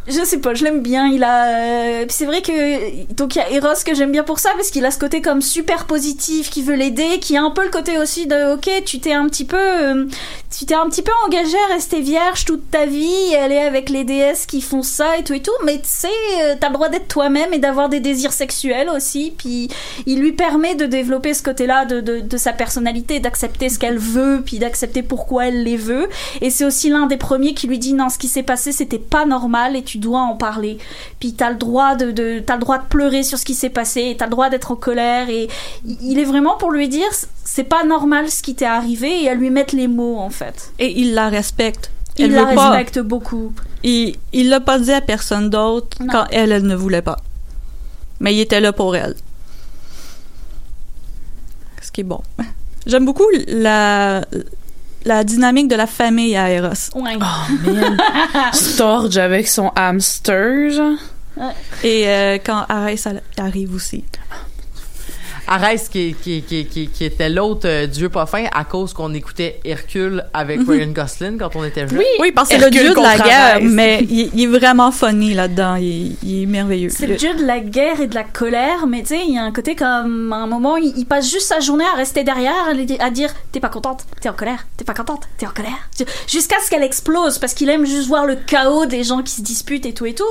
je 0.08 0.24
sais 0.24 0.40
pas, 0.40 0.54
je 0.54 0.64
l'aime 0.64 0.82
bien. 0.82 1.08
Il 1.08 1.24
a. 1.24 1.48
euh, 1.48 2.06
c'est 2.10 2.26
vrai 2.26 2.42
que 2.42 3.14
donc 3.14 3.36
il 3.36 3.40
y 3.40 3.42
a 3.42 3.52
Eros 3.52 3.74
que 3.86 3.94
j'aime 3.94 4.12
bien 4.12 4.24
pour 4.24 4.40
ça 4.40 4.50
parce 4.56 4.70
qu'il 4.70 4.86
a 4.86 4.92
ce 4.92 5.00
côté 5.00 5.22
comme 5.22 5.42
super 5.42 5.86
positif, 5.86 6.50
qui 6.50 6.62
veut 6.62 6.76
l'aider, 6.76 7.20
qui 7.20 7.36
a 7.38 7.44
un 7.44 7.52
peu 7.52 7.64
le 7.64 7.70
côté 7.70 7.98
aussi 7.98 8.28
de 8.28 8.54
ok, 8.54 8.84
tu 8.86 9.00
t'es 9.00 9.14
un 9.14 9.28
petit 9.28 9.46
peu, 9.46 9.58
euh, 9.58 10.06
tu 10.58 10.66
t'es 10.66 10.76
un 10.76 10.88
petit 10.90 11.02
peu 11.02 11.12
engagé 11.26 11.58
à 11.70 11.74
rester 11.74 12.02
vierge 12.02 12.46
toute 12.46 12.72
ta 12.72 12.86
vie, 12.86 13.36
aller 13.36 13.58
avec 13.58 13.90
les 13.90 14.04
déesses 14.04 14.46
qui 14.46 14.62
font 14.62 14.84
ça 14.84 15.18
et 15.18 15.24
tout 15.24 15.34
et 15.34 15.42
tout, 15.42 15.52
mais 15.66 15.76
tu 15.76 15.88
sais, 15.88 16.08
euh, 16.44 16.56
t'as 16.60 16.70
le 16.70 16.74
droit 16.74 16.90
d'être 16.90 17.08
toi-même 17.08 17.54
et 17.54 17.60
d'avoir 17.60 17.90
des 17.90 18.00
désirs 18.00 18.34
sexuels 18.34 18.90
aussi. 18.90 19.34
Puis 19.38 19.68
il 20.06 20.20
lui 20.20 20.32
permet 20.32 20.76
de 20.76 20.86
développer 20.86 21.34
ce 21.34 21.44
côté-là 21.44 21.86
de, 21.86 22.00
de, 22.02 22.20
de 22.22 22.38
sa 22.38 22.54
personnalité, 22.54 23.20
d'accepter 23.20 23.70
ce 23.70 23.78
qu'elle 23.78 24.00
veut, 24.00 24.42
puis 24.46 24.60
d'accepter 24.60 25.04
pourquoi 25.04 25.48
elle 25.48 25.64
les 25.64 25.78
veut. 25.78 26.08
Et 26.42 26.50
c'est 26.50 26.66
aussi 26.66 26.90
l'un 26.90 27.08
des 27.08 27.18
premiers 27.18 27.54
qui 27.54 27.68
lui 27.68 27.80
dit 27.80 27.94
non, 27.94 28.10
ce 28.10 28.18
qui 28.18 28.28
s'est 28.28 28.44
passé, 28.44 28.72
c'était 28.72 29.00
pas 29.00 29.26
normal 29.26 29.76
et 29.76 29.84
tu 29.84 29.97
dois 30.00 30.22
en 30.22 30.36
parler. 30.36 30.78
Puis 31.20 31.34
t'as 31.34 31.50
le 31.50 31.56
droit 31.58 31.96
de, 31.96 32.12
de 32.12 32.40
t'as 32.40 32.56
le 32.56 32.62
droit 32.62 32.78
de 32.78 32.86
pleurer 32.88 33.24
sur 33.24 33.38
ce 33.38 33.46
qui 33.46 33.54
s'est 33.56 33.70
passé, 33.70 34.16
t'as 34.18 34.26
le 34.26 34.32
droit 34.32 34.50
d'être 34.50 34.72
en 34.72 34.76
colère. 34.76 35.30
Et 35.30 35.48
il 36.02 36.20
est 36.20 36.24
vraiment 36.26 36.56
pour 36.58 36.72
lui 36.72 36.88
dire 36.90 37.08
c'est 37.44 37.64
pas 37.64 37.84
normal 37.84 38.30
ce 38.30 38.42
qui 38.44 38.56
t'est 38.56 38.66
arrivé 38.66 39.24
et 39.24 39.30
à 39.30 39.36
lui 39.36 39.50
mettre 39.50 39.76
les 39.76 39.88
mots 39.88 40.18
en 40.18 40.30
fait. 40.30 40.72
Et 40.80 41.00
il 41.00 41.14
la 41.14 41.30
respecte. 41.30 41.92
Il 42.18 42.26
Elle 42.26 42.32
la 42.34 42.46
pas- 42.56 42.70
respecte 42.72 43.00
beaucoup. 43.00 43.54
Il, 43.84 44.16
il 44.34 44.50
l'a 44.50 44.60
pas 44.60 44.80
dit 44.80 44.92
à 44.92 45.02
personne 45.02 45.50
d'autre 45.52 45.98
quand 46.12 46.26
elle, 46.32 46.52
elle 46.52 46.66
ne 46.66 46.76
voulait 46.76 47.02
pas. 47.04 47.18
Mais 48.20 48.34
il 48.34 48.40
était 48.40 48.60
là 48.60 48.74
pour 48.74 48.96
elle. 48.96 49.16
Ce 51.82 51.92
qui 51.92 52.02
est 52.02 52.04
bon. 52.04 52.22
J'aime 52.88 53.06
beaucoup 53.06 53.26
la, 53.48 54.26
la 55.08 55.24
dynamique 55.24 55.68
de 55.70 55.76
la 55.76 55.88
famille 55.88 56.36
à 56.36 56.52
Eros. 56.52 56.68
Ouais. 56.96 57.16
Oh 57.16 57.70
man. 57.72 57.98
Storge 58.54 59.18
avec 59.18 59.48
son 59.48 59.72
hamster, 59.76 60.70
genre. 60.72 60.98
Et 61.84 62.08
euh, 62.08 62.38
quand 62.44 62.66
elle- 63.06 63.22
arrive 63.38 63.74
aussi. 63.74 64.04
Arès, 65.48 65.90
qui, 65.90 66.16
qui, 66.22 66.42
qui, 66.42 66.66
qui, 66.66 66.88
qui 66.88 67.06
était 67.06 67.30
l'autre 67.30 67.68
euh, 67.68 67.88
dieu 67.88 68.10
pas 68.10 68.26
fin 68.26 68.46
à 68.54 68.64
cause 68.66 68.94
qu'on 68.94 69.14
écoutait 69.14 69.60
Hercule 69.64 70.26
avec 70.34 70.60
Ryan 70.68 70.92
Gosling 70.92 71.38
quand 71.38 71.56
on 71.56 71.64
était 71.64 71.88
jeune. 71.88 72.02
Oui, 72.20 72.32
parce 72.32 72.50
que 72.50 72.56
c'est 72.56 72.64
le 72.64 72.70
dieu 72.70 72.90
de 72.90 73.02
la 73.02 73.18
guerre, 73.18 73.56
Arès. 73.56 73.64
mais 73.64 74.00
il, 74.10 74.30
il 74.34 74.44
est 74.44 74.48
vraiment 74.48 74.92
funny 74.92 75.34
là-dedans. 75.34 75.76
Il, 75.76 76.18
il 76.24 76.44
est 76.44 76.46
merveilleux. 76.46 76.90
C'est 76.90 77.08
le 77.08 77.16
dieu 77.16 77.34
de 77.36 77.46
la 77.46 77.60
guerre 77.60 78.02
et 78.02 78.08
de 78.08 78.16
la 78.16 78.24
colère, 78.24 78.88
mais 78.88 79.02
tu 79.02 79.10
sais, 79.10 79.22
il 79.28 79.36
y 79.36 79.38
a 79.38 79.44
un 79.44 79.52
côté 79.52 79.76
comme, 79.76 80.34
à 80.34 80.38
un 80.38 80.48
moment, 80.48 80.78
il, 80.78 80.94
il 80.98 81.06
passe 81.06 81.32
juste 81.32 81.48
sa 81.48 81.60
journée 81.60 81.86
à 81.94 81.96
rester 81.96 82.24
derrière, 82.24 82.54
à, 83.00 83.10
dire, 83.10 83.34
t'es 83.52 83.60
pas 83.60 83.70
contente, 83.70 84.06
t'es 84.22 84.30
en 84.30 84.34
colère, 84.34 84.68
t'es 84.76 84.84
pas 84.84 84.94
contente, 84.94 85.24
t'es 85.38 85.48
en 85.48 85.52
colère. 85.52 85.90
Jusqu'à 86.28 86.58
ce 86.64 86.70
qu'elle 86.70 86.84
explose, 86.84 87.38
parce 87.40 87.54
qu'il 87.54 87.70
aime 87.70 87.86
juste 87.86 88.08
voir 88.08 88.26
le 88.26 88.36
chaos 88.36 88.86
des 88.86 89.04
gens 89.04 89.24
qui 89.24 89.34
se 89.34 89.42
disputent 89.42 89.86
et 89.86 89.94
tout 89.94 90.06
et 90.06 90.14
tout. 90.14 90.24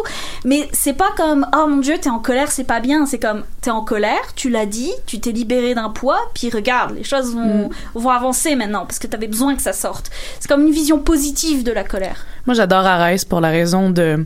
Mais 0.45 0.69
c'est 0.73 0.93
pas 0.93 1.11
comme, 1.17 1.47
oh 1.57 1.67
mon 1.67 1.79
dieu, 1.79 1.95
t'es 2.01 2.11
en 2.11 2.19
colère, 2.19 2.51
c'est 2.51 2.64
pas 2.64 2.81
bien. 2.81 3.07
C'est 3.07 3.19
comme, 3.19 3.45
t'es 3.61 3.71
en 3.71 3.83
colère, 3.83 4.35
tu 4.35 4.51
l'as 4.51 4.67
dit, 4.67 4.93
tu 5.07 5.20
t'es 5.20 5.32
libéré 5.32 5.74
d'un 5.74 5.90
poids, 5.90 6.18
puis 6.34 6.50
regarde, 6.50 6.94
les 6.96 7.04
choses 7.04 7.34
vont, 7.34 7.70
vont 7.94 8.11
avancer 8.11 8.57
maintenant, 8.57 8.84
parce 8.86 8.98
que 8.98 9.07
t'avais 9.07 9.28
besoin 9.28 9.57
que 9.57 9.62
ça 9.62 9.72
sorte. 9.72 10.11
C'est 10.40 10.48
comme 10.48 10.66
une 10.66 10.72
vision 10.72 10.98
positive 10.98 11.62
de 11.62 11.72
la 11.72 11.84
colère. 11.84 12.26
Moi, 12.46 12.54
j'adore 12.54 12.86
Arès 12.86 13.24
pour 13.24 13.40
la 13.40 13.48
raison 13.48 13.90
de. 13.90 14.24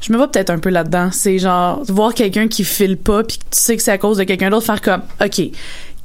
Je 0.00 0.12
me 0.12 0.18
vois 0.18 0.30
peut-être 0.30 0.50
un 0.50 0.58
peu 0.58 0.68
là-dedans. 0.70 1.10
C'est 1.12 1.38
genre 1.38 1.82
voir 1.88 2.12
quelqu'un 2.12 2.46
qui 2.48 2.64
file 2.64 2.98
pas 2.98 3.24
puis 3.24 3.38
tu 3.38 3.44
sais 3.50 3.76
que 3.76 3.82
c'est 3.82 3.92
à 3.92 3.98
cause 3.98 4.18
de 4.18 4.24
quelqu'un 4.24 4.50
d'autre, 4.50 4.66
faire 4.66 4.80
comme, 4.80 5.02
ok. 5.24 5.50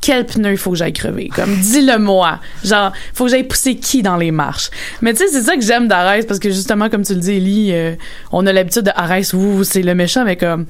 Quel 0.01 0.25
pneu 0.25 0.55
faut 0.55 0.71
que 0.71 0.77
j'aille 0.77 0.93
crever? 0.93 1.29
Comme, 1.33 1.55
dis-le 1.55 1.97
moi. 1.97 2.39
Genre, 2.63 2.93
faut 3.13 3.25
que 3.25 3.31
j'aille 3.31 3.43
pousser 3.43 3.75
qui 3.75 4.01
dans 4.01 4.17
les 4.17 4.31
marches? 4.31 4.69
Mais 5.01 5.13
tu 5.13 5.19
sais, 5.19 5.27
c'est 5.27 5.41
ça 5.41 5.55
que 5.55 5.61
j'aime 5.61 5.87
d'Arès 5.87 6.25
parce 6.25 6.39
que 6.39 6.49
justement, 6.49 6.89
comme 6.89 7.03
tu 7.03 7.13
le 7.13 7.19
dis, 7.19 7.31
Ellie, 7.33 7.69
euh, 7.73 7.95
on 8.31 8.45
a 8.47 8.53
l'habitude 8.53 8.83
de 8.83 8.91
Arès, 8.95 9.33
ouh, 9.33 9.63
c'est 9.63 9.81
le 9.81 9.95
méchant, 9.95 10.23
mais 10.23 10.37
comme, 10.37 10.65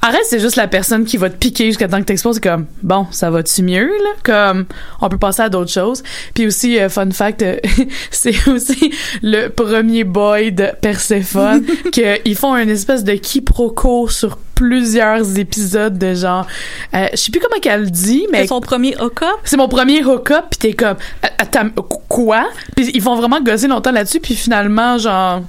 Arès, 0.00 0.26
c'est 0.28 0.40
juste 0.40 0.56
la 0.56 0.66
personne 0.66 1.04
qui 1.04 1.16
va 1.16 1.30
te 1.30 1.36
piquer 1.36 1.66
jusqu'à 1.66 1.86
temps 1.86 2.00
que 2.00 2.06
t'exploses. 2.06 2.36
C'est 2.36 2.48
comme, 2.48 2.66
bon, 2.82 3.06
ça 3.12 3.30
va-tu 3.30 3.62
mieux, 3.62 3.86
là? 3.86 4.10
Comme, 4.24 4.66
on 5.00 5.08
peut 5.08 5.18
passer 5.18 5.42
à 5.42 5.48
d'autres 5.48 5.70
choses. 5.70 6.02
Puis 6.34 6.46
aussi, 6.46 6.78
euh, 6.78 6.88
fun 6.88 7.10
fact, 7.10 7.42
euh, 7.42 7.56
c'est 8.10 8.48
aussi 8.48 8.92
le 9.22 9.48
premier 9.48 10.04
boy 10.04 10.52
de 10.52 10.68
Perséphone 10.80 11.64
qu'ils 11.92 12.36
font 12.36 12.56
une 12.56 12.70
espèce 12.70 13.04
de 13.04 13.12
quiproquo 13.12 14.08
sur 14.08 14.38
plusieurs 14.54 15.38
épisodes 15.38 15.98
de 15.98 16.14
genre, 16.14 16.46
euh, 16.94 17.06
je 17.12 17.16
sais 17.16 17.30
plus 17.30 17.40
comment 17.40 17.60
qu'elle 17.60 17.90
dit, 17.90 18.26
mais 18.30 18.42
C'est 18.42 18.48
son 18.48 18.60
premier 18.60 18.96
hook-up? 19.00 19.28
c'est 19.44 19.56
mon 19.56 19.68
premier 19.68 20.04
hook-up 20.04 20.44
pis 20.50 20.58
t'es 20.58 20.72
comme 20.72 20.96
attends 21.38 21.68
quoi? 22.08 22.48
Puis 22.76 22.90
ils 22.94 23.02
vont 23.02 23.16
vraiment 23.16 23.40
gosser 23.40 23.68
longtemps 23.68 23.92
là-dessus 23.92 24.20
puis 24.20 24.34
finalement 24.34 24.98
genre 24.98 25.42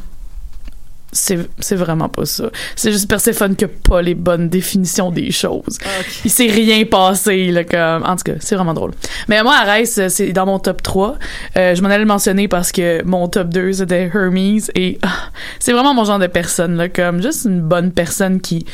c'est 1.13 1.39
c'est 1.59 1.75
vraiment 1.75 2.09
pas 2.09 2.25
ça. 2.25 2.49
C'est 2.75 2.91
juste 2.91 3.09
Perséphone 3.09 3.55
qui 3.55 3.65
a 3.65 3.67
pas 3.67 4.01
les 4.01 4.15
bonnes 4.15 4.49
définitions 4.49 5.11
des 5.11 5.31
choses. 5.31 5.77
Il 6.25 6.31
s'est 6.31 6.47
rien 6.47 6.83
passé 6.85 7.51
là 7.51 7.63
comme 7.63 8.03
en 8.03 8.15
tout 8.15 8.23
cas, 8.23 8.33
c'est 8.39 8.55
vraiment 8.55 8.73
drôle. 8.73 8.91
Mais 9.27 9.41
moi 9.43 9.55
Arès 9.55 10.07
c'est 10.09 10.33
dans 10.33 10.45
mon 10.45 10.59
top 10.59 10.81
3. 10.81 11.17
Euh, 11.57 11.75
je 11.75 11.81
m'en 11.81 11.89
allais 11.89 11.99
le 11.99 12.05
mentionner 12.05 12.47
parce 12.47 12.71
que 12.71 13.03
mon 13.03 13.27
top 13.27 13.49
2 13.49 13.73
c'était 13.73 14.11
Hermes 14.13 14.59
et 14.75 14.99
ah, 15.01 15.29
c'est 15.59 15.71
vraiment 15.71 15.93
mon 15.93 16.03
genre 16.03 16.19
de 16.19 16.27
personne 16.27 16.75
là 16.75 16.89
comme 16.89 17.21
juste 17.21 17.45
une 17.45 17.61
bonne 17.61 17.91
personne 17.91 18.41
qui 18.41 18.65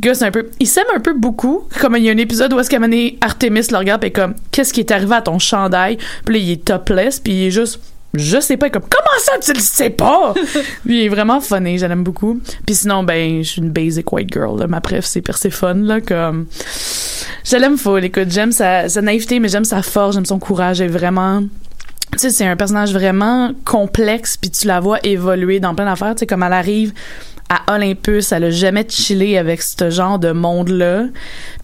gosse 0.00 0.22
un 0.22 0.30
peu. 0.30 0.48
Il 0.60 0.66
s'aime 0.66 0.86
un 0.94 1.00
peu 1.00 1.14
beaucoup. 1.14 1.68
Comme 1.80 1.96
il 1.96 2.04
y 2.04 2.08
a 2.08 2.12
un 2.12 2.18
épisode 2.18 2.52
où 2.52 2.60
est-ce 2.60 2.70
qu'à 2.70 2.78
Artemis 3.20 3.66
le 3.70 3.76
regarde 3.76 4.04
et 4.04 4.10
comme 4.10 4.34
qu'est-ce 4.50 4.72
qui 4.72 4.80
est 4.80 4.90
arrivé 4.90 5.14
à 5.14 5.22
ton 5.22 5.38
chandail? 5.38 5.98
Puis 6.24 6.34
là, 6.34 6.40
il 6.40 6.50
est 6.50 6.64
topless 6.64 7.20
puis 7.20 7.32
il 7.32 7.46
est 7.46 7.50
juste 7.50 7.80
je 8.14 8.40
sais 8.40 8.56
pas 8.56 8.70
comme 8.70 8.82
comment 8.82 9.18
ça 9.20 9.38
tu 9.40 9.52
le 9.52 9.60
sais 9.60 9.90
pas? 9.90 10.34
Lui 10.84 11.00
il 11.00 11.04
est 11.06 11.08
vraiment 11.08 11.40
funny 11.40 11.78
je 11.78 11.86
l'aime 11.86 12.04
beaucoup. 12.04 12.40
Puis 12.66 12.74
sinon 12.74 13.04
ben 13.04 13.42
je 13.42 13.48
suis 13.48 13.62
une 13.62 13.70
basic 13.70 14.12
white 14.12 14.32
girl 14.32 14.58
là. 14.58 14.66
ma 14.66 14.80
préf 14.80 15.04
c'est 15.04 15.22
Perséphone 15.22 15.84
là 15.84 16.00
comme 16.00 16.46
je 17.44 17.56
l'aime 17.56 17.78
full. 17.78 18.04
Écoute 18.04 18.30
j'aime 18.30 18.52
sa, 18.52 18.88
sa 18.88 19.00
naïveté 19.02 19.40
mais 19.40 19.48
j'aime 19.48 19.64
sa 19.64 19.82
force 19.82 20.14
j'aime 20.14 20.26
son 20.26 20.38
courage. 20.38 20.80
Elle 20.80 20.90
est 20.90 20.92
vraiment 20.92 21.42
tu 22.12 22.18
sais 22.18 22.30
c'est 22.30 22.46
un 22.46 22.56
personnage 22.56 22.92
vraiment 22.92 23.52
complexe 23.64 24.36
puis 24.36 24.50
tu 24.50 24.66
la 24.66 24.80
vois 24.80 24.98
évoluer 25.02 25.60
dans 25.60 25.74
plein 25.74 25.86
d'affaires. 25.86 26.14
Tu 26.14 26.20
sais 26.20 26.26
comme 26.26 26.42
elle 26.42 26.52
arrive 26.52 26.92
à 27.48 27.74
Olympus, 27.74 28.32
elle 28.32 28.44
a 28.44 28.50
jamais 28.50 28.86
chillé 28.88 29.38
avec 29.38 29.62
ce 29.62 29.90
genre 29.90 30.18
de 30.18 30.32
monde-là. 30.32 31.04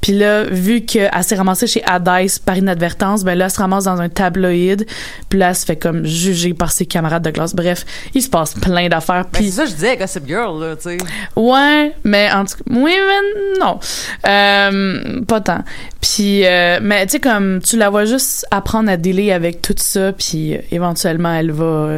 Puis 0.01 0.13
là, 0.13 0.45
vu 0.45 0.83
qu'elle 0.83 1.11
s'est 1.23 1.35
ramassée 1.35 1.67
chez 1.67 1.83
Hades 1.85 2.29
par 2.45 2.57
inadvertance, 2.57 3.25
ben 3.25 3.37
là, 3.37 3.47
elle 3.47 3.51
se 3.51 3.59
ramasse 3.59 3.85
dans 3.85 4.01
un 4.01 4.09
tabloïd. 4.09 4.87
Puis 5.29 5.39
là, 5.39 5.51
elle 5.51 5.55
se 5.57 5.65
fait 5.65 5.77
comme 5.77 6.05
juger 6.05 6.55
par 6.55 6.73
ses 6.73 6.87
camarades 6.87 7.25
de 7.25 7.31
classe. 7.31 7.55
Bref, 7.55 7.85
il 8.15 8.23
se 8.23 8.29
passe 8.29 8.55
plein 8.55 8.89
d'affaires. 8.89 9.25
Ben, 9.25 9.41
Puis 9.41 9.47
c'est 9.47 9.57
ça 9.57 9.65
que 9.65 9.71
je 9.71 9.75
disais, 9.75 9.97
Gossip 9.97 10.27
Girl, 10.27 10.61
là, 10.61 10.77
tu 10.77 10.83
sais. 10.83 10.99
Ouais, 11.37 11.95
mais 12.05 12.31
en 12.33 12.45
tout 12.45 12.57
cas, 12.57 12.65
oui, 12.71 12.93
mais 12.95 13.61
non. 13.61 13.79
Euh, 14.27 15.25
pas 15.25 15.41
tant. 15.41 15.65
Puis, 16.01 16.45
euh, 16.47 16.81
mais 16.83 17.07
tu 17.07 17.13
sais, 17.13 17.21
comme 17.21 17.61
tu 17.61 17.77
la 17.77 17.91
vois 17.91 18.05
juste 18.05 18.47
apprendre 18.51 18.91
à 18.91 18.97
dealer 18.97 19.33
avec 19.33 19.63
tout 19.63 19.75
ça, 19.77 20.13
puis 20.13 20.55
euh, 20.55 20.61
éventuellement, 20.71 21.35
elle 21.35 21.51
va. 21.51 21.89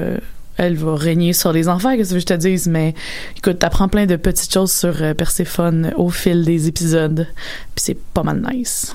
Elle 0.60 0.76
va 0.76 0.94
régner 0.94 1.32
sur 1.32 1.52
les 1.52 1.68
enfants, 1.68 1.96
qu'est-ce 1.96 2.12
que 2.12 2.20
je 2.20 2.26
te 2.26 2.34
dise, 2.34 2.68
mais 2.68 2.94
écoute, 3.36 3.58
t'apprends 3.58 3.88
plein 3.88 4.04
de 4.04 4.16
petites 4.16 4.52
choses 4.52 4.70
sur 4.70 5.02
euh, 5.02 5.14
Perséphone 5.14 5.94
au 5.96 6.10
fil 6.10 6.44
des 6.44 6.68
épisodes, 6.68 7.26
puis 7.74 7.82
c'est 7.82 7.98
pas 7.98 8.22
mal 8.22 8.46
nice. 8.52 8.94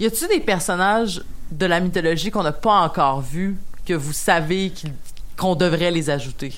Y 0.00 0.06
a-tu 0.06 0.26
des 0.26 0.40
personnages 0.40 1.22
de 1.52 1.66
la 1.66 1.78
mythologie 1.78 2.32
qu'on 2.32 2.42
n'a 2.42 2.52
pas 2.52 2.80
encore 2.80 3.20
vus 3.20 3.56
que 3.86 3.94
vous 3.94 4.12
savez 4.12 4.72
qu'on 5.36 5.54
devrait 5.54 5.92
les 5.92 6.10
ajouter? 6.10 6.52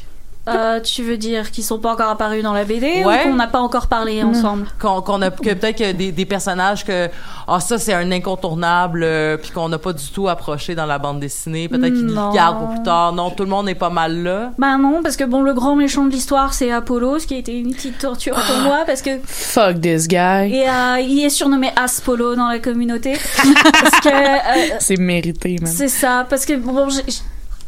Euh, 0.49 0.81
tu 0.81 1.03
veux 1.03 1.17
dire 1.17 1.51
qu'ils 1.51 1.65
sont 1.65 1.79
pas 1.79 1.93
encore 1.93 2.11
apparus 2.11 2.43
dans 2.43 2.53
la 2.53 2.65
BD 2.65 3.03
Ouais. 3.05 3.25
ou 3.25 3.29
qu'on 3.31 3.35
n'a 3.35 3.49
pas 3.49 3.61
encore 3.61 3.89
parlé 3.89 4.23
ensemble? 4.23 4.67
Qu'on 4.79 5.23
a 5.23 5.31
que 5.31 5.55
peut-être 5.55 5.77
que 5.79 5.93
des, 5.93 6.13
des 6.13 6.25
personnages 6.25 6.85
que 6.85 7.09
ah 7.49 7.59
ça 7.61 7.79
c'est 7.79 7.93
un 7.95 8.11
incontournable 8.13 9.03
euh, 9.05 9.37
puis 9.37 9.51
qu'on 9.51 9.69
n'a 9.69 9.79
pas 9.79 9.93
du 9.93 10.07
tout 10.11 10.29
approché 10.29 10.75
dans 10.75 10.87
la 10.87 10.99
bande 10.99 11.19
dessinée, 11.21 11.69
peut-être 11.69 11.95
qu'ils 11.95 12.07
le 12.07 12.35
gardent 12.35 12.59
pour 12.59 12.69
plus 12.71 12.83
tard. 12.83 13.13
Non, 13.13 13.31
tout 13.31 13.43
le 13.45 13.51
monde 13.51 13.69
est 13.69 13.75
pas 13.75 13.91
mal 13.91 14.23
là. 14.23 14.51
Bah 14.59 14.77
non, 14.77 15.01
parce 15.03 15.17
que 15.17 15.25
bon, 15.25 15.43
le 15.43 15.53
grand 15.55 15.75
méchant 15.77 16.05
de 16.05 16.11
l'histoire, 16.11 16.55
c'est 16.55 16.71
Apollo, 16.71 17.19
ce 17.19 17.27
qui 17.27 17.35
a 17.35 17.39
été 17.39 17.59
une 17.59 17.75
petite 17.75 17.99
torture 17.99 18.35
pour 18.35 18.59
moi, 18.63 18.81
parce 18.87 19.03
que 19.03 19.11
Fuck 19.25 19.81
this 19.81 20.07
guy. 20.09 20.17
et, 20.55 20.69
euh, 20.69 21.01
il 21.01 21.25
est 21.25 21.31
surnommé 21.31 21.71
Aspolo 21.77 22.37
dans 22.37 22.49
la 22.49 22.59
communauté. 22.61 23.15
parce 23.83 24.01
que 24.01 24.09
euh, 24.09 24.77
C'est 24.79 24.97
mérité, 24.99 25.57
même. 25.61 25.67
c'est 25.67 25.89
ça, 25.89 26.27
parce 26.29 26.45
que 26.47 26.55
bon, 26.57 26.89
j'ai- 26.89 27.03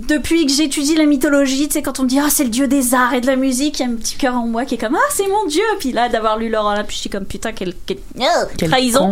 depuis 0.00 0.46
que 0.46 0.52
j'étudie 0.52 0.94
la 0.94 1.06
mythologie, 1.06 1.66
tu 1.68 1.74
sais, 1.74 1.82
quand 1.82 1.98
on 1.98 2.04
me 2.04 2.08
dit 2.08 2.18
ah 2.20 2.28
c'est 2.30 2.44
le 2.44 2.50
dieu 2.50 2.68
des 2.68 2.94
arts 2.94 3.14
et 3.14 3.20
de 3.20 3.26
la 3.26 3.36
musique, 3.36 3.80
il 3.80 3.82
y 3.82 3.86
a 3.86 3.88
un 3.90 3.94
petit 3.96 4.16
cœur 4.16 4.34
en 4.36 4.46
moi 4.46 4.64
qui 4.64 4.76
est 4.76 4.78
comme 4.78 4.94
ah 4.94 5.10
c'est 5.12 5.26
mon 5.26 5.44
dieu, 5.46 5.62
puis 5.80 5.90
là 5.92 6.08
d'avoir 6.08 6.38
lu 6.38 6.48
Laurent 6.48 6.74
là, 6.74 6.84
puis 6.84 6.94
je 6.96 7.00
suis 7.00 7.10
comme 7.10 7.24
putain 7.24 7.52
quelle, 7.52 7.74
quelle- 7.86 7.98
Ah, 8.20 8.44
Quel 8.56 8.68
trahison, 8.70 9.10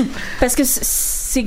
parce 0.40 0.54
que 0.54 0.62
c'est 0.64 1.46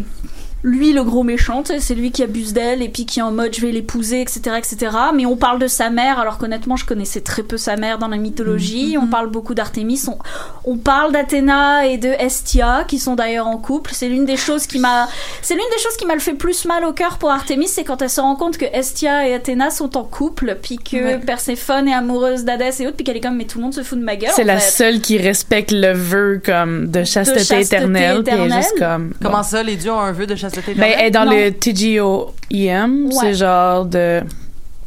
lui 0.64 0.94
le 0.94 1.04
gros 1.04 1.24
méchant, 1.24 1.64
c'est 1.80 1.96
lui 1.96 2.12
qui 2.12 2.24
abuse 2.24 2.54
d'elle 2.54 2.82
et 2.82 2.90
puis 2.90 3.06
qui 3.06 3.20
est 3.20 3.24
en 3.24 3.32
mode 3.32 3.54
je 3.56 3.62
vais 3.62 3.72
l'épouser, 3.72 4.22
etc., 4.22 4.42
etc. 4.58 4.96
Mais 5.14 5.26
on 5.26 5.36
parle 5.36 5.60
de 5.60 5.68
sa 5.68 5.90
mère, 5.90 6.20
alors 6.20 6.38
qu'honnêtement, 6.38 6.76
je 6.76 6.86
connaissais 6.86 7.22
très 7.22 7.44
peu 7.44 7.58
sa 7.58 7.76
mère 7.76 7.98
dans 7.98 8.08
la 8.08 8.18
mythologie. 8.18 8.98
On 9.02 9.08
parle 9.08 9.30
beaucoup 9.30 9.54
d'Artémis. 9.54 10.02
On, 10.08 10.18
on 10.66 10.78
parle 10.78 11.12
d'Athéna 11.12 11.88
et 11.88 11.98
de 11.98 12.10
Hestia, 12.10 12.86
qui 12.88 13.00
sont 13.00 13.16
d'ailleurs 13.16 13.48
en 13.48 13.58
couple. 13.58 13.92
C'est 13.94 14.08
l'une 14.10 14.26
des 14.26 14.38
choses 14.38 14.68
qui 14.68 14.80
m'a, 14.80 15.08
c'est 15.42 15.56
l'une 15.56 15.64
des 15.76 15.82
choses 15.82 15.98
qui 15.98 16.06
m'a 16.06 16.14
le 16.14 16.20
fait 16.20 16.34
plus 16.34 16.66
mal 16.66 16.86
au 16.86 16.94
cœur 16.94 17.18
pour 17.18 17.32
Artémis, 17.32 17.68
c'est 17.68 17.84
quand 17.84 18.02
elle 18.02 18.10
se 18.10 18.22
rend 18.22 18.36
compte 18.36 18.58
que 18.58 18.66
Hestia 18.66 19.28
et 19.28 19.34
Athéna 19.34 19.70
sont 19.72 19.98
en 19.98 20.04
couple, 20.04 20.58
puis 20.62 20.78
que 20.78 21.02
Ouais. 21.02 21.18
Perséphone 21.18 21.88
est 21.88 21.94
amoureuse 21.94 22.44
d'Hadès 22.46 22.80
et 22.80 22.86
autres, 22.88 22.96
puis 22.96 23.04
qu'elle 23.04 23.18
est 23.18 23.22
comme 23.22 23.38
mais 23.38 23.46
tout 23.46 23.58
le 23.58 23.64
monde 23.64 23.74
se 23.74 23.82
fout 23.82 23.98
de 23.98 24.04
ma 24.04 24.16
gueule. 24.16 24.32
C'est 24.36 24.44
la 24.44 24.58
fait. 24.60 24.72
seule 24.72 25.02
qui 25.02 25.18
respecte 25.18 25.72
le 25.72 25.94
vœu 25.94 26.42
comme 26.46 26.88
de 26.88 27.04
chasteté, 27.04 27.40
chasteté 27.40 27.62
éternelle, 27.62 28.24
puis 28.24 28.34
elle 28.34 28.42
est 28.42 28.46
éternelle. 28.46 28.64
juste 28.64 28.78
comme 28.80 29.14
Comment 29.22 29.38
bon. 29.38 29.44
ça, 29.44 29.64
les 29.64 29.76
dieux 29.78 29.92
ont 29.92 30.00
un 30.00 30.12
vœu 30.12 30.28
de 30.28 30.36
chasteté 30.36 30.51
Ben, 30.76 30.94
elle 30.98 31.06
est 31.08 31.12
dans 31.12 31.26
Non. 31.26 31.32
le 31.32 31.52
TGOEM, 31.52 33.06
Ouais. 33.08 33.12
c'est 33.20 33.34
genre 33.34 33.86
de 33.86 34.22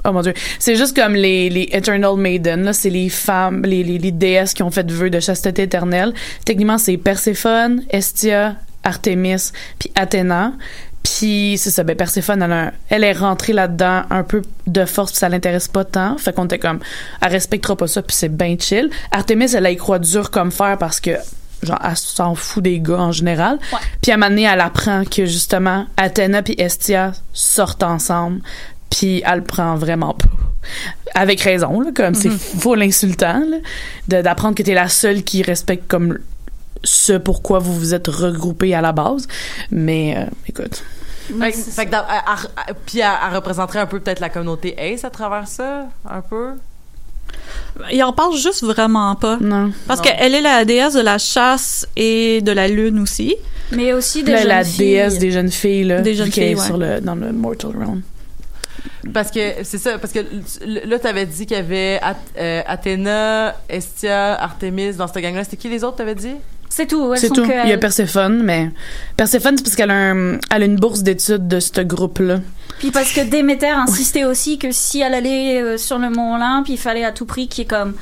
Oh 0.06 0.12
mon 0.12 0.20
dieu, 0.20 0.34
c'est 0.58 0.76
juste 0.76 0.94
comme 0.94 1.14
les, 1.14 1.48
les 1.48 1.66
Eternal 1.72 2.14
Maiden, 2.16 2.62
là, 2.64 2.74
c'est 2.74 2.90
les 2.90 3.08
femmes, 3.08 3.62
les, 3.64 3.82
les, 3.82 3.96
les 3.96 4.12
déesses 4.12 4.52
qui 4.52 4.62
ont 4.62 4.70
fait 4.70 4.90
vœu 4.90 5.08
de 5.08 5.18
chasteté 5.18 5.62
éternelle. 5.62 6.12
Techniquement, 6.44 6.76
c'est 6.76 6.98
Perséphone, 6.98 7.82
Hestia, 7.88 8.56
Artémis, 8.82 9.50
puis 9.78 9.90
Athéna. 9.94 10.52
Puis 11.02 11.56
c'est 11.58 11.70
ça, 11.70 11.84
ben 11.84 11.96
Perséphone, 11.96 12.42
elle, 12.42 12.52
a 12.52 12.60
un- 12.66 12.72
elle 12.90 13.02
est 13.04 13.12
rentrée 13.14 13.54
là-dedans 13.54 14.02
un 14.10 14.24
peu 14.24 14.42
de 14.66 14.84
force, 14.84 15.12
puis 15.12 15.18
ça 15.20 15.30
l'intéresse 15.30 15.68
pas 15.68 15.84
tant. 15.84 16.18
Fait 16.18 16.34
qu'on 16.34 16.44
était 16.44 16.58
comme, 16.58 16.80
elle 17.22 17.32
respectera 17.32 17.74
pas 17.74 17.86
ça, 17.86 18.02
puis 18.02 18.14
c'est 18.14 18.28
bien 18.34 18.56
chill. 18.58 18.90
Artémis, 19.10 19.54
elle, 19.54 19.64
elle 19.64 19.72
y 19.72 19.76
croit 19.76 19.98
dur 19.98 20.30
comme 20.30 20.52
fer 20.52 20.76
parce 20.78 21.00
que 21.00 21.12
genre 21.64 21.78
elle 21.84 21.96
s'en 21.96 22.34
fout 22.34 22.62
des 22.62 22.80
gars 22.80 22.98
en 23.00 23.12
général. 23.12 23.58
Ouais. 23.72 23.78
Puis 24.02 24.10
à 24.12 24.14
un 24.14 24.16
moment 24.18 24.30
donné, 24.30 24.42
elle 24.44 24.60
apprend 24.60 25.04
que 25.04 25.26
justement 25.26 25.86
Athéna 25.96 26.42
puis 26.42 26.54
Hestia 26.58 27.12
sortent 27.32 27.82
ensemble, 27.82 28.40
puis 28.90 29.22
elle 29.26 29.38
le 29.38 29.44
prend 29.44 29.74
vraiment 29.76 30.14
pas. 30.14 30.28
Avec 31.14 31.40
raison, 31.42 31.80
là, 31.80 31.90
comme 31.94 32.14
c'est 32.14 32.30
full 32.30 32.80
insultant 32.82 33.40
là, 33.48 33.58
de- 34.08 34.22
d'apprendre 34.22 34.54
que 34.54 34.62
t'es 34.62 34.74
la 34.74 34.88
seule 34.88 35.22
qui 35.22 35.42
respecte 35.42 35.86
comme 35.88 36.18
ce 36.82 37.12
pourquoi 37.14 37.58
vous 37.58 37.74
vous 37.74 37.94
êtes 37.94 38.08
regroupés 38.08 38.74
à 38.74 38.80
la 38.80 38.92
base. 38.92 39.26
Mais 39.70 40.16
euh, 40.16 40.24
écoute, 40.48 40.82
Mais 41.34 41.52
Fait, 41.52 41.86
que 41.86 41.90
dans- 41.90 42.04
elle- 42.08 42.48
elle- 42.68 42.74
puis 42.86 43.00
elle 43.00 43.34
représenterait 43.34 43.78
un 43.78 43.86
peu 43.86 44.00
peut-être 44.00 44.20
la 44.20 44.28
communauté 44.28 44.74
Ace 44.78 45.04
à 45.04 45.10
travers 45.10 45.48
ça, 45.48 45.86
un 46.08 46.20
peu? 46.20 46.50
Il 47.92 48.02
en 48.04 48.12
parle 48.12 48.36
juste 48.36 48.62
vraiment 48.62 49.14
pas. 49.16 49.38
non. 49.40 49.72
Parce 49.86 50.00
qu'elle 50.00 50.34
est 50.34 50.40
la 50.40 50.64
déesse 50.64 50.94
de 50.94 51.00
la 51.00 51.18
chasse 51.18 51.86
et 51.96 52.40
de 52.40 52.52
la 52.52 52.68
lune 52.68 53.00
aussi. 53.00 53.36
Mais 53.72 53.92
aussi 53.92 54.22
des 54.22 54.32
Là, 54.32 54.38
jeunes 54.38 54.48
la 54.48 54.64
filles. 54.64 54.76
déesse 54.78 55.18
des 55.18 55.30
jeunes 55.30 55.50
filles 55.50 55.84
là, 55.84 56.00
Des 56.00 56.14
jeunes 56.14 56.28
est 56.28 56.30
filles, 56.30 56.54
ouais. 56.54 56.66
sur 56.66 56.76
le 56.76 57.00
dans 57.00 57.14
le 57.14 57.32
Mortal 57.32 57.72
Realm. 57.76 58.02
Parce 59.12 59.30
que 59.30 59.40
c'est 59.64 59.78
ça, 59.78 59.98
parce 59.98 60.12
que 60.12 60.20
là 60.66 60.98
t'avais 60.98 61.26
dit 61.26 61.46
qu'il 61.46 61.56
y 61.56 61.60
avait 61.60 61.98
Ath- 62.02 62.16
euh, 62.38 62.62
Athéna, 62.66 63.54
Hestia, 63.68 64.34
Artemis 64.40 64.94
dans 64.94 65.06
cette 65.06 65.22
gang-là. 65.22 65.44
C'était 65.44 65.56
qui 65.56 65.68
les 65.68 65.84
autres 65.84 65.96
t'avais 65.96 66.14
dit? 66.14 66.34
C'est 66.68 66.86
tout. 66.86 67.12
C'est 67.16 67.28
tout. 67.28 67.46
que 67.46 67.64
Il 67.64 67.70
y 67.70 67.72
a. 67.72 67.78
Perséphone, 67.78 68.42
mais 68.42 68.70
Perséphone, 69.16 69.56
c'est 69.56 69.62
parce 69.62 69.76
qu'elle 69.76 69.90
a, 69.90 70.10
un- 70.10 70.38
elle 70.50 70.62
a 70.62 70.64
une 70.64 70.76
bourse 70.76 71.02
d'études 71.02 71.46
de 71.48 71.60
ce 71.60 71.80
groupe-là. 71.82 72.40
Puis 72.78 72.90
parce 72.90 73.12
que 73.12 73.20
Déméter 73.20 73.68
insistait 73.70 74.24
aussi 74.24 74.58
que 74.58 74.68
si 74.70 75.00
elle 75.00 75.14
allait 75.14 75.62
euh, 75.62 75.78
sur 75.78 75.98
le 75.98 76.10
mont 76.10 76.34
Olympe, 76.34 76.68
il 76.68 76.78
fallait 76.78 77.04
à 77.04 77.12
tout 77.12 77.26
prix 77.26 77.48
qu'il 77.48 77.62
y 77.62 77.64
ait 77.64 77.68
comme 77.68 77.94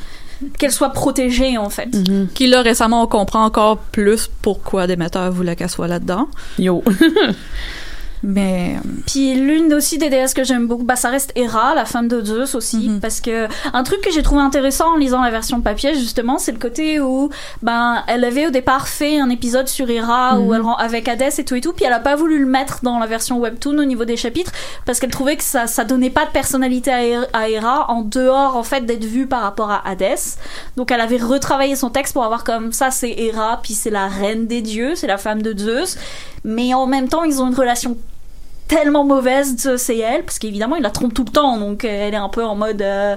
qu'elle 0.59 0.73
soit 0.73 0.91
protégée 0.91 1.57
en 1.59 1.70
fait. 1.70 1.89
Qui 2.35 2.47
là 2.49 2.62
récemment 2.62 3.03
on 3.03 3.07
comprend 3.07 3.45
encore 3.45 3.79
plus 3.79 4.29
pourquoi 4.43 4.87
Déméter 4.87 5.29
voulait 5.31 5.57
qu'elle 5.57 5.70
soit 5.70 5.89
là-dedans. 5.89 6.29
Yo. 6.59 6.83
Mais 8.25 8.77
Puis 9.07 9.35
l'une 9.35 9.75
aussi 9.75 9.99
des 9.99 10.09
déesses 10.09 10.33
que 10.35 10.45
j'aime 10.45 10.66
beaucoup, 10.68 10.85
bah 10.85 10.95
ça 10.97 11.09
reste 11.09 11.33
Hera, 11.35 11.75
la 11.75 11.85
femme 11.85 12.07
de 12.09 12.25
Zeus 12.25 12.55
aussi, 12.55 12.89
Mhm. 12.89 13.01
parce 13.01 13.20
que 13.20 13.49
un 13.73 13.83
truc 13.83 14.01
que 14.01 14.12
j'ai 14.12 14.23
trouvé 14.23 14.41
intéressant 14.41 14.93
en 14.95 14.97
lisant 14.97 15.20
la 15.23 15.31
version 15.31 15.61
papier 15.61 15.95
justement, 15.95 16.39
c'est 16.39 16.53
le 16.53 16.59
côté 16.59 17.01
où 17.01 17.31
ben 17.62 18.05
elle 18.07 18.25
avait 18.25 18.47
au 18.47 18.51
départ 18.51 18.87
fait 18.89 19.18
un 19.18 19.29
épisode 19.29 19.66
sur 19.68 19.91
Hera 19.91 20.39
où 20.39 20.55
elle 20.55 20.62
rend 20.62 20.77
avec 20.77 21.09
Hadès 21.09 21.31
et 21.39 21.45
tout 21.45 21.57
et 21.57 21.61
tout, 21.61 21.73
puis 21.73 21.85
elle 21.85 21.93
a 21.93 21.99
pas 22.01 22.14
voulu 22.14 22.39
le 22.39 22.47
mettre 22.47 22.79
dans 22.83 22.99
la 23.01 23.07
version 23.07 23.39
webtoon 23.41 23.79
au 23.79 23.85
niveau 23.85 24.05
des 24.05 24.16
chapitres 24.16 24.53
parce 24.87 25.01
qu'elle 25.01 25.11
trouvait 25.11 25.37
que 25.37 25.45
ça 25.45 25.66
ça 25.66 25.85
donnait 25.85 26.11
pas 26.11 26.25
de 26.25 26.31
personnalité 26.31 27.16
à 27.33 27.49
Hera 27.49 27.91
en 27.91 28.03
dehors 28.03 28.57
en 28.57 28.62
fait 28.62 28.87
d'être 28.87 29.05
vue 29.05 29.27
par 29.27 29.43
rapport 29.43 29.70
à 29.70 29.83
Hadès. 29.89 30.37
Donc 30.77 30.91
elle 30.93 31.01
avait 31.01 31.16
retravaillé 31.16 31.75
son 31.77 31.91
texte 31.91 32.12
pour 32.12 32.25
avoir 32.25 32.45
comme 32.45 32.73
ça 32.73 32.91
c'est 32.93 33.14
Hera, 33.18 33.59
puis 33.62 33.75
c'est 33.75 33.91
la 33.91 34.07
reine 34.07 34.47
des 34.47 34.62
dieux, 34.62 34.95
c'est 34.95 35.07
la 35.09 35.18
femme 35.18 35.43
de 35.43 35.59
Zeus, 35.59 35.97
mais 36.45 36.73
en 36.75 36.87
même 36.87 37.09
temps 37.09 37.25
ils 37.25 37.43
ont 37.43 37.49
une 37.49 37.55
relation 37.55 37.97
tellement 38.75 39.05
mauvaise 39.05 39.57
Zeus 39.57 39.91
et 39.91 39.99
elle 39.99 40.25
parce 40.25 40.39
qu'évidemment 40.39 40.77
il 40.77 40.83
la 40.83 40.91
trompe 40.91 41.14
tout 41.14 41.25
le 41.25 41.31
temps 41.33 41.59
donc 41.59 41.85
euh, 41.85 41.89
elle 41.89 42.14
est 42.14 42.18
un 42.18 42.29
peu 42.29 42.45
en 42.45 42.55
mode 42.55 42.83
euh, 42.83 43.16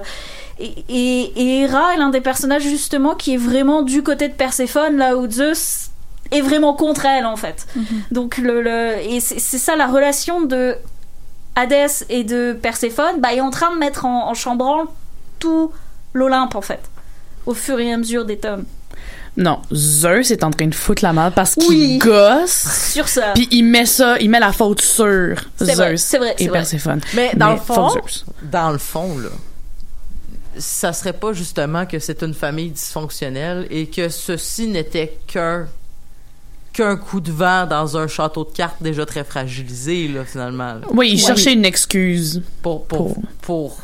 et, 0.58 0.74
et, 0.88 1.32
et 1.40 1.60
Hera 1.62 1.94
est 1.94 1.98
l'un 1.98 2.10
des 2.10 2.20
personnages 2.20 2.62
justement 2.62 3.14
qui 3.14 3.34
est 3.34 3.38
vraiment 3.38 3.82
du 3.82 4.02
côté 4.02 4.28
de 4.28 4.34
Perséphone 4.34 4.96
là 4.96 5.16
où 5.16 5.30
Zeus 5.30 5.90
est 6.30 6.40
vraiment 6.40 6.74
contre 6.74 7.06
elle 7.06 7.26
en 7.26 7.36
fait 7.36 7.66
donc 8.10 8.38
le, 8.38 8.62
le 8.62 8.98
et 8.98 9.20
c'est 9.20 9.38
c'est 9.38 9.58
ça 9.58 9.76
la 9.76 9.86
relation 9.86 10.42
de 10.42 10.76
Hadès 11.54 12.04
et 12.10 12.22
de 12.22 12.52
Perséphone 12.52 13.20
bah, 13.20 13.32
est 13.32 13.40
en 13.40 13.50
train 13.50 13.72
de 13.72 13.78
mettre 13.78 14.04
en, 14.04 14.28
en 14.28 14.34
chambranle 14.34 14.86
tout 15.38 15.72
l'Olympe 16.12 16.54
en 16.54 16.60
fait, 16.60 16.80
au 17.46 17.54
fur 17.54 17.78
et 17.80 17.92
à 17.92 17.96
mesure 17.96 18.24
des 18.24 18.38
tomes. 18.38 18.64
Non, 19.38 19.60
Zeus 19.72 20.30
est 20.30 20.42
en 20.44 20.50
train 20.50 20.66
de 20.66 20.74
foutre 20.74 21.04
la 21.04 21.12
merde 21.12 21.34
parce 21.34 21.54
qu'il 21.54 21.68
Oui. 21.68 21.98
gosse. 21.98 22.90
Sur 22.92 23.06
ça. 23.06 23.32
Puis 23.34 23.46
il 23.50 23.64
met 23.64 23.84
ça, 23.84 24.18
il 24.18 24.30
met 24.30 24.40
la 24.40 24.52
faute 24.52 24.80
sur 24.80 25.34
C'est 25.56 25.74
vrai, 25.74 25.96
Zeus 25.96 26.00
c'est 26.02 26.18
vrai, 26.18 26.34
c'est 26.38 26.44
et 26.44 26.48
vrai. 26.48 26.58
Perséphone. 26.60 27.00
Mais 27.14 27.32
dans 27.36 27.52
le 27.52 27.58
fond, 27.60 27.90
dans 28.50 28.70
le 28.70 28.78
fond, 28.78 29.18
là, 29.18 29.28
ça 30.58 30.94
serait 30.94 31.12
pas 31.12 31.34
justement 31.34 31.84
que 31.84 31.98
c'est 31.98 32.22
une 32.22 32.32
famille 32.32 32.70
dysfonctionnelle 32.70 33.66
et 33.70 33.86
que 33.88 34.08
ceci 34.08 34.68
n'était 34.68 35.18
qu'un 35.26 35.66
qu'un 36.72 36.96
coup 36.96 37.20
de 37.20 37.32
vent 37.32 37.66
dans 37.66 37.96
un 37.96 38.06
château 38.06 38.44
de 38.44 38.50
cartes 38.50 38.82
déjà 38.82 39.06
très 39.06 39.24
fragilisé, 39.24 40.08
là, 40.08 40.24
finalement, 40.26 40.74
là, 40.74 40.80
Oui, 40.92 41.10
il 41.12 41.20
Ouais. 41.20 41.26
cherchait 41.26 41.52
une 41.54 41.64
excuse. 41.64 42.42
pour, 42.62 42.84
pour, 42.86 43.16
pour 43.42 43.78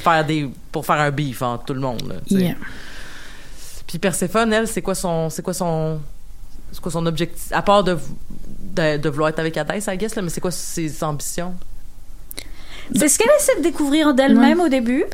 faire 0.00 0.24
des 0.24 0.48
pour 0.70 0.86
faire 0.86 0.96
un 1.00 1.10
beef 1.10 1.42
entre 1.42 1.64
tout 1.66 1.74
le 1.74 1.80
monde. 1.80 2.02
là. 2.30 2.38
Puis 3.88 3.98
Perséphone, 3.98 4.52
elle, 4.52 4.68
c'est 4.68 4.82
quoi 4.82 4.94
son 4.94 5.30
c'est 5.30 5.42
quoi 5.42 5.54
son 5.54 5.98
c'est 6.70 6.80
quoi 6.80 6.92
son 6.92 7.06
objectif 7.06 7.50
à 7.50 7.62
part 7.62 7.82
de 7.82 7.98
de, 8.74 8.98
de 8.98 9.08
vouloir 9.08 9.30
être 9.30 9.40
avec 9.40 9.56
Hadès, 9.56 9.82
I 9.88 9.96
guess 9.96 10.14
là, 10.14 10.22
mais 10.22 10.28
c'est 10.28 10.40
quoi 10.40 10.52
ses 10.52 11.02
ambitions? 11.02 11.54
C'est 12.94 13.08
ce 13.08 13.18
qu'elle 13.18 13.28
essaie 13.38 13.56
de 13.58 13.62
découvrir 13.62 14.14
d'elle-même 14.14 14.60
au 14.60 14.68
début. 14.68 15.04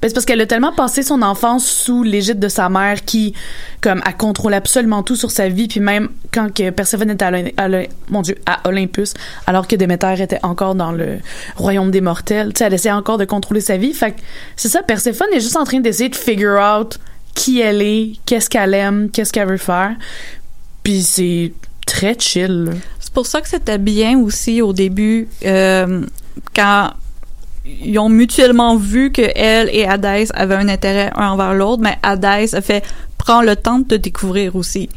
Ben, 0.00 0.08
c'est 0.08 0.14
parce 0.14 0.24
qu'elle 0.24 0.40
a 0.40 0.46
tellement 0.46 0.72
passé 0.72 1.02
son 1.02 1.22
enfance 1.22 1.66
sous 1.66 2.02
l'égide 2.02 2.38
de 2.38 2.48
sa 2.48 2.68
mère 2.68 3.04
qui, 3.04 3.34
comme, 3.80 4.02
elle 4.06 4.16
contrôle 4.16 4.54
absolument 4.54 5.02
tout 5.02 5.16
sur 5.16 5.30
sa 5.30 5.48
vie. 5.48 5.66
Puis 5.66 5.80
même 5.80 6.10
quand 6.32 6.52
que 6.52 6.70
Perséphone 6.70 7.10
était 7.10 7.24
à, 7.24 7.32
à 7.56 7.68
mon 8.08 8.22
Dieu, 8.22 8.36
à 8.46 8.68
Olympus, 8.68 9.14
alors 9.46 9.66
que 9.66 9.74
Déméter 9.74 10.22
était 10.22 10.38
encore 10.44 10.74
dans 10.74 10.92
le 10.92 11.18
royaume 11.56 11.90
des 11.90 12.00
mortels, 12.00 12.52
tu 12.52 12.58
sais, 12.58 12.66
elle 12.66 12.74
essayait 12.74 12.94
encore 12.94 13.18
de 13.18 13.24
contrôler 13.24 13.60
sa 13.60 13.78
vie. 13.78 13.94
Fait 13.94 14.12
que 14.12 14.20
c'est 14.54 14.68
ça, 14.68 14.82
Perséphone 14.82 15.28
est 15.32 15.40
juste 15.40 15.56
en 15.56 15.64
train 15.64 15.80
d'essayer 15.80 16.10
de 16.10 16.16
figure 16.16 16.60
out 16.60 17.00
qui 17.34 17.60
elle 17.60 17.82
est, 17.82 18.12
qu'est-ce 18.26 18.48
qu'elle 18.48 18.74
aime, 18.74 19.10
qu'est-ce 19.10 19.32
qu'elle 19.32 19.48
veut 19.48 19.56
faire. 19.56 19.94
Puis 20.82 21.02
c'est 21.02 21.52
très 21.86 22.16
chill. 22.18 22.72
C'est 23.00 23.12
pour 23.12 23.26
ça 23.26 23.40
que 23.40 23.48
c'était 23.48 23.78
bien 23.78 24.18
aussi 24.18 24.62
au 24.62 24.72
début, 24.72 25.28
euh, 25.44 26.02
quand 26.54 26.92
ils 27.64 27.98
ont 27.98 28.08
mutuellement 28.08 28.76
vu 28.76 29.10
que 29.10 29.22
elle 29.34 29.70
et 29.72 29.86
Hadès 29.86 30.26
avaient 30.34 30.54
un 30.54 30.68
intérêt 30.68 31.10
un 31.16 31.30
envers 31.30 31.54
l'autre, 31.54 31.82
mais 31.82 31.96
Hadès 32.02 32.54
a 32.54 32.60
fait 32.60 32.84
prends 33.16 33.42
le 33.42 33.56
temps 33.56 33.78
de 33.78 33.84
te 33.84 33.94
découvrir 33.94 34.54
aussi. 34.54 34.88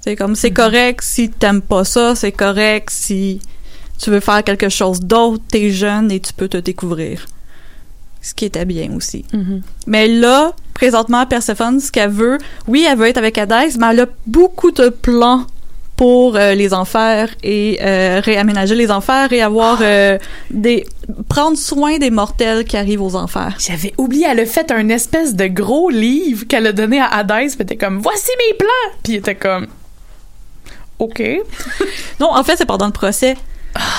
C'est 0.00 0.16
comme 0.16 0.34
c'est 0.34 0.52
correct 0.52 1.02
si 1.02 1.30
t'aimes 1.30 1.62
pas 1.62 1.84
ça, 1.84 2.14
c'est 2.14 2.32
correct 2.32 2.90
si 2.90 3.40
tu 3.98 4.10
veux 4.10 4.20
faire 4.20 4.42
quelque 4.42 4.68
chose 4.68 5.00
d'autre, 5.00 5.42
t'es 5.48 5.70
jeune 5.70 6.10
et 6.10 6.20
tu 6.20 6.32
peux 6.32 6.48
te 6.48 6.56
découvrir. 6.56 7.26
Ce 8.24 8.32
qui 8.32 8.46
était 8.46 8.64
bien 8.64 8.90
aussi. 8.96 9.26
Mais 9.86 10.08
là, 10.08 10.54
présentement, 10.72 11.26
Perséphone, 11.26 11.78
ce 11.78 11.92
qu'elle 11.92 12.10
veut, 12.10 12.38
oui, 12.66 12.86
elle 12.90 12.96
veut 12.96 13.06
être 13.06 13.18
avec 13.18 13.36
Hadès, 13.36 13.76
mais 13.78 13.88
elle 13.90 14.00
a 14.00 14.06
beaucoup 14.26 14.70
de 14.70 14.88
plans 14.88 15.46
pour 15.96 16.36
euh, 16.36 16.54
les 16.54 16.74
enfers 16.74 17.28
et 17.42 17.78
euh, 17.82 18.20
réaménager 18.24 18.74
les 18.74 18.90
enfers 18.90 19.32
et 19.32 19.42
avoir 19.42 19.78
euh, 19.82 20.18
des 20.50 20.86
prendre 21.28 21.56
soin 21.56 21.98
des 21.98 22.10
mortels 22.10 22.64
qui 22.64 22.76
arrivent 22.76 23.02
aux 23.02 23.14
enfers. 23.14 23.56
J'avais 23.58 23.92
oublié, 23.98 24.26
elle 24.28 24.40
a 24.40 24.46
fait 24.46 24.72
un 24.72 24.88
espèce 24.88 25.34
de 25.34 25.46
gros 25.46 25.90
livre 25.90 26.46
qu'elle 26.48 26.66
a 26.66 26.72
donné 26.72 26.98
à 26.98 27.06
Hadès, 27.06 27.48
puis 27.48 27.56
elle 27.58 27.62
était 27.66 27.76
comme, 27.76 27.98
voici 27.98 28.30
mes 28.38 28.56
plans! 28.56 28.98
Puis 29.02 29.12
il 29.12 29.16
était 29.16 29.34
comme, 29.34 29.66
OK. 30.98 31.22
Non, 32.20 32.30
en 32.34 32.42
fait, 32.42 32.56
c'est 32.56 32.66
pendant 32.66 32.86
le 32.86 32.92
procès. 32.92 33.36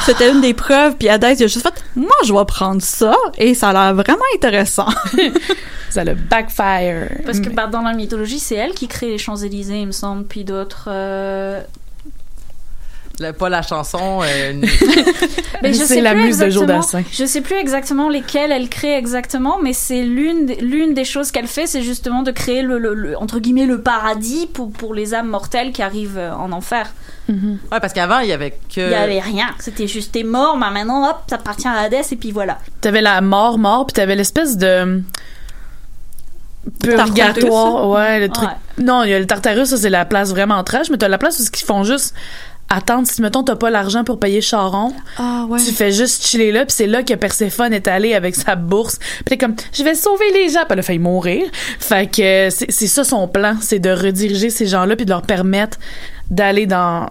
C'était 0.05 0.31
une 0.31 0.41
des 0.41 0.53
preuves, 0.53 0.95
puis 0.97 1.09
Hadès 1.09 1.33
il 1.33 1.43
a 1.43 1.47
juste 1.47 1.61
fait 1.61 1.83
moi 1.95 2.11
je 2.25 2.33
vais 2.33 2.45
prendre 2.45 2.81
ça 2.81 3.15
et 3.37 3.53
ça 3.53 3.69
a 3.69 3.73
l'air 3.73 3.93
vraiment 3.95 4.23
intéressant. 4.35 4.87
Ça 5.89 6.03
le 6.03 6.13
backfire. 6.13 7.09
Parce 7.25 7.39
que 7.39 7.47
bah, 7.49 7.67
dans 7.67 7.81
la 7.81 7.93
mythologie, 7.93 8.39
c'est 8.39 8.55
elle 8.55 8.73
qui 8.73 8.87
crée 8.89 9.07
les 9.11 9.17
Champs-Élysées, 9.17 9.79
il 9.79 9.87
me 9.87 9.91
semble, 9.93 10.25
puis 10.25 10.43
d'autres. 10.43 10.89
euh, 10.89 11.61
La- 13.19 13.31
pas 13.33 13.47
la 13.49 13.61
chanson 13.61 14.21
euh, 14.23 14.53
ni- 14.53 14.67
Mais 15.63 15.71
je 15.73 15.79
C'est 15.79 15.85
sais 15.85 16.01
la 16.01 16.11
plus 16.11 16.23
muse 16.25 16.37
de 16.37 16.49
Joe 16.49 16.63
exactement- 16.63 16.79
Dassin. 16.81 17.03
Je 17.11 17.25
sais 17.25 17.41
plus 17.41 17.55
exactement 17.55 18.09
lesquelles 18.09 18.51
elle 18.51 18.67
crée 18.67 18.95
exactement, 18.97 19.57
mais 19.61 19.71
c'est 19.73 20.03
l'une 20.03 20.47
l'une 20.59 20.93
des 20.93 21.05
choses 21.05 21.31
qu'elle 21.31 21.47
fait, 21.47 21.65
c'est 21.65 21.81
justement 21.81 22.23
de 22.23 22.31
créer 22.31 22.61
le, 22.61 22.77
le- 22.77 22.93
le- 22.93 23.17
entre 23.17 23.39
guillemets 23.39 23.65
le 23.65 23.79
paradis 23.81 24.47
pour 24.53 24.71
pour 24.71 24.93
les 24.93 25.13
âmes 25.13 25.29
mortelles 25.29 25.71
qui 25.71 25.81
arrivent 25.81 26.17
euh, 26.17 26.33
en 26.33 26.51
enfer. 26.51 26.93
Ouais, 27.27 27.79
parce 27.81 27.93
qu'avant, 27.93 28.19
il 28.19 28.27
y 28.29 28.33
avait 28.33 28.51
que. 28.51 28.81
Il 28.81 28.91
y 28.91 28.93
avait 28.93 29.19
rien, 29.19 29.47
c'était 29.59 29.87
juste 29.87 30.11
t'es 30.11 30.21
mort, 30.23 30.57
mais 30.57 30.69
maintenant 30.69 31.09
hop, 31.09 31.17
ça 31.27 31.37
appartient 31.37 31.67
à 31.67 31.73
Hadès 31.79 32.01
et 32.11 32.15
puis 32.17 32.31
voilà. 32.31 32.59
T'avais 32.81 33.01
la 33.01 33.19
mort 33.21 33.57
mort, 33.57 33.87
puis 33.87 33.93
t'avais 33.93 34.15
l'espèce 34.15 34.57
de 34.57 35.01
Tartarus, 36.81 37.13
purgatoire, 37.13 37.89
ouais, 37.89 38.19
le 38.19 38.29
truc. 38.29 38.47
Ouais. 38.49 38.83
Non, 38.83 39.03
il 39.03 39.09
y 39.09 39.13
a 39.13 39.19
le 39.19 39.25
Tartarus, 39.27 39.69
ça 39.69 39.77
c'est 39.77 39.89
la 39.89 40.03
place 40.05 40.29
vraiment 40.31 40.63
trash, 40.63 40.89
mais 40.89 40.97
t'as 40.97 41.07
la 41.07 41.17
place 41.17 41.39
où 41.39 41.43
ils 41.43 41.65
font 41.65 41.83
juste 41.83 42.13
attendre 42.69 43.07
si 43.07 43.21
mettons 43.21 43.43
t'as 43.43 43.55
pas 43.55 43.69
l'argent 43.69 44.03
pour 44.03 44.19
payer 44.19 44.41
Charon, 44.41 44.91
Ah 45.17 45.45
ouais. 45.47 45.59
tu 45.63 45.71
fais 45.71 45.91
juste 45.91 46.25
chiller 46.25 46.51
là, 46.51 46.65
puis 46.65 46.73
c'est 46.73 46.87
là 46.87 47.03
que 47.03 47.13
Perséphone 47.13 47.73
est 47.73 47.87
allé 47.87 48.13
avec 48.15 48.35
sa 48.35 48.55
bourse. 48.55 48.97
Puis 48.97 49.23
t'es 49.25 49.37
comme 49.37 49.55
je 49.71 49.83
vais 49.83 49.93
sauver 49.95 50.31
les 50.33 50.49
gens, 50.49 50.61
puis 50.61 50.69
elle 50.71 50.79
a 50.79 50.83
failli 50.83 50.99
mourir. 50.99 51.43
Fait 51.79 52.07
que 52.09 52.49
c'est 52.49 52.87
ça 52.87 53.03
son 53.03 53.27
plan, 53.27 53.57
c'est 53.61 53.79
de 53.79 53.91
rediriger 53.91 54.49
ces 54.49 54.65
gens-là 54.65 54.95
puis 54.95 55.05
de 55.05 55.11
leur 55.11 55.21
permettre 55.21 55.77
d'aller 56.29 56.65
dans 56.65 57.09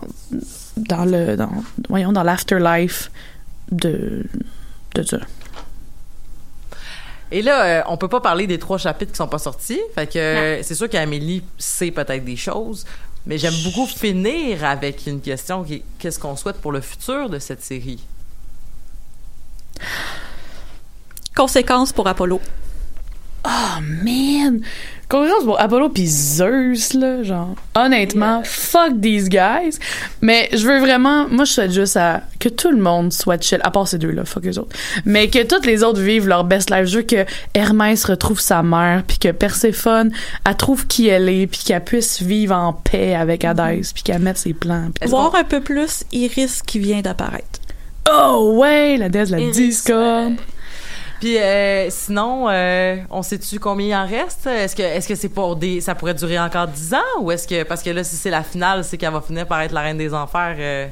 dans 0.76 1.05
le 1.05 1.36
dans 1.36 1.50
voyons 1.88 2.11
dans 2.12 2.24
l'afterlife 2.24 3.11
de 3.70 4.24
de 4.96 5.02
ça. 5.02 5.18
Et 7.32 7.42
là, 7.42 7.64
euh, 7.64 7.82
on 7.88 7.96
peut 7.96 8.09
pas 8.09 8.20
parler 8.20 8.46
des 8.46 8.59
trois 8.59 8.78
chapitres 8.78 9.11
qui 9.12 9.16
sont 9.16 9.26
pas 9.28 9.38
sortis. 9.38 9.80
Fait 9.94 10.07
que 10.07 10.18
euh, 10.18 10.62
c'est 10.62 10.74
sûr 10.74 10.88
qu'Amélie 10.88 11.42
sait 11.59 11.90
peut-être 11.90 12.24
des 12.24 12.36
choses, 12.36 12.84
mais 13.26 13.38
j'aime 13.38 13.54
beaucoup 13.64 13.86
finir 13.86 14.64
avec 14.64 15.06
une 15.06 15.20
question 15.20 15.64
qui 15.64 15.74
est 15.74 15.84
qu'est-ce 15.98 16.18
qu'on 16.18 16.36
souhaite 16.36 16.60
pour 16.60 16.72
le 16.72 16.80
futur 16.80 17.30
de 17.30 17.38
cette 17.38 17.62
série? 17.62 18.04
Conséquences 21.34 21.92
pour 21.92 22.06
Apollo. 22.06 22.40
Oh 23.46 23.80
man! 23.80 24.60
Confiance 25.14 25.44
pour 25.44 25.60
Apollo 25.60 25.90
pis 25.90 26.08
Zeus, 26.08 26.92
là, 26.94 27.22
genre. 27.22 27.54
Honnêtement, 27.76 28.42
fuck 28.44 29.00
these 29.00 29.28
guys. 29.28 29.78
Mais 30.20 30.48
je 30.52 30.66
veux 30.66 30.80
vraiment, 30.80 31.28
moi 31.28 31.44
je 31.44 31.52
souhaite 31.52 31.70
juste 31.70 31.96
à, 31.96 32.22
que 32.40 32.48
tout 32.48 32.70
le 32.72 32.78
monde 32.78 33.12
soit 33.12 33.40
chill, 33.40 33.60
à 33.62 33.70
part 33.70 33.86
ces 33.86 33.98
deux-là, 33.98 34.24
fuck 34.24 34.44
les 34.44 34.58
autres. 34.58 34.74
Mais 35.04 35.28
que 35.28 35.44
toutes 35.44 35.66
les 35.66 35.84
autres 35.84 36.00
vivent 36.00 36.26
leur 36.26 36.42
best 36.42 36.68
life. 36.70 36.86
Je 36.86 36.96
veux 36.96 37.02
que 37.04 37.24
Hermès 37.54 38.04
retrouve 38.06 38.40
sa 38.40 38.64
mère, 38.64 39.04
puis 39.06 39.18
que 39.18 39.30
Perséphone, 39.30 40.10
elle 40.44 40.56
trouve 40.56 40.88
qui 40.88 41.06
elle 41.06 41.28
est, 41.28 41.46
puis 41.46 41.60
qu'elle 41.64 41.84
puisse 41.84 42.20
vivre 42.20 42.56
en 42.56 42.72
paix 42.72 43.14
avec 43.14 43.44
Hadès, 43.44 43.82
puis 43.94 44.02
qu'elle 44.02 44.20
mette 44.20 44.38
ses 44.38 44.52
plans. 44.52 44.88
puis- 45.00 45.08
Voir 45.08 45.32
un 45.36 45.44
peu 45.44 45.60
plus 45.60 46.02
Iris 46.10 46.60
qui 46.62 46.80
vient 46.80 47.02
d'apparaître? 47.02 47.60
Oh 48.10 48.54
ouais, 48.56 48.96
la 48.96 49.08
déesse 49.08 49.28
de 49.30 49.36
la 49.36 49.40
Iris, 49.42 49.56
discorde. 49.56 50.34
Puis 51.24 51.38
euh, 51.38 51.86
sinon, 51.88 52.50
euh, 52.50 52.96
on 53.10 53.22
sait-tu 53.22 53.58
combien 53.58 53.86
il 53.86 53.94
en 53.94 54.06
reste? 54.06 54.46
Est-ce 54.46 54.76
que 54.76 54.82
est-ce 54.82 55.08
que 55.08 55.14
c'est 55.14 55.30
pour 55.30 55.56
des 55.56 55.80
ça 55.80 55.94
pourrait 55.94 56.12
durer 56.12 56.38
encore 56.38 56.68
10 56.68 56.92
ans 56.92 57.22
ou 57.22 57.32
est-ce 57.32 57.48
que 57.48 57.62
parce 57.62 57.82
que 57.82 57.88
là 57.88 58.04
si 58.04 58.14
c'est 58.16 58.28
la 58.28 58.42
finale, 58.42 58.84
c'est 58.84 58.98
qu'elle 58.98 59.10
va 59.10 59.22
finir 59.22 59.46
par 59.46 59.62
être 59.62 59.72
la 59.72 59.80
reine 59.80 59.96
des 59.96 60.12
enfers 60.12 60.54
euh, 60.58 60.86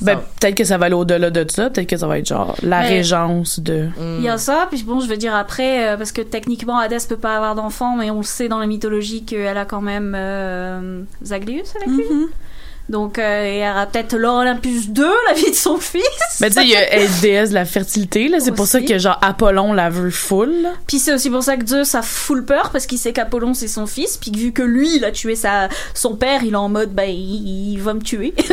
Ben, 0.00 0.18
peut-être 0.40 0.56
que 0.56 0.64
ça 0.64 0.78
va 0.78 0.86
aller 0.86 0.96
au-delà 0.96 1.30
de 1.30 1.48
ça, 1.48 1.70
peut-être 1.70 1.88
que 1.88 1.96
ça 1.96 2.08
va 2.08 2.18
être 2.18 2.26
genre 2.26 2.56
la 2.60 2.80
Mais- 2.80 2.88
régence 2.88 3.60
de. 3.60 3.88
Il 4.18 4.24
y 4.24 4.28
a 4.28 4.36
ça, 4.36 4.66
puis 4.68 4.82
bon, 4.82 4.98
je 4.98 5.06
veux 5.06 5.16
dire 5.16 5.36
après, 5.36 5.90
euh, 5.90 5.96
parce 5.96 6.10
que 6.10 6.22
techniquement 6.22 6.80
Hadès 6.80 7.06
peut 7.08 7.16
pas 7.16 7.36
avoir 7.36 7.54
d'enfant, 7.54 7.94
mais 7.94 8.10
on 8.10 8.16
le 8.16 8.22
sait 8.24 8.48
dans 8.48 8.58
la 8.58 8.66
mythologie 8.66 9.24
qu'elle 9.24 9.58
a 9.58 9.64
quand 9.64 9.80
même 9.80 10.12
euh, 10.16 11.02
Zaglius 11.24 11.72
avec 11.76 11.86
lui. 11.86 12.04
Donc, 12.88 13.18
euh, 13.18 13.44
et 13.44 13.58
elle 13.58 13.72
aura 13.72 13.86
peut-être 13.86 14.16
Laure 14.16 14.38
Olympus 14.38 14.90
2, 14.90 15.06
la 15.28 15.34
vie 15.34 15.50
de 15.50 15.56
son 15.56 15.78
fils. 15.78 16.02
Ben, 16.40 16.48
tu 16.48 16.54
sais, 16.54 16.64
il 16.64 16.70
y 16.70 16.76
a 16.76 16.92
elle 16.92 17.08
déesse 17.20 17.50
de 17.50 17.54
la 17.54 17.64
fertilité, 17.64 18.28
là. 18.28 18.38
C'est 18.38 18.52
pour 18.52 18.66
ça 18.66 18.80
que, 18.80 18.98
genre, 18.98 19.18
Apollon 19.22 19.72
la 19.72 19.90
veut 19.90 20.10
full. 20.10 20.68
Puis 20.86 20.98
c'est 20.98 21.12
aussi 21.12 21.28
pour 21.28 21.42
ça 21.42 21.56
que 21.56 21.66
Zeus 21.66 21.94
a 21.94 22.02
full 22.02 22.44
peur, 22.44 22.70
parce 22.70 22.86
qu'il 22.86 22.98
sait 22.98 23.12
qu'Apollon 23.12 23.54
c'est 23.54 23.68
son 23.68 23.86
fils, 23.86 24.16
puis 24.16 24.30
que 24.30 24.38
vu 24.38 24.52
que 24.52 24.62
lui 24.62 24.96
il 24.96 25.04
a 25.04 25.10
tué 25.10 25.34
sa, 25.34 25.68
son 25.94 26.14
père, 26.14 26.44
il 26.44 26.52
est 26.52 26.56
en 26.56 26.68
mode, 26.68 26.92
ben 26.92 27.08
il, 27.10 27.72
il 27.72 27.78
va 27.78 27.94
me 27.94 28.00
tuer. 28.00 28.34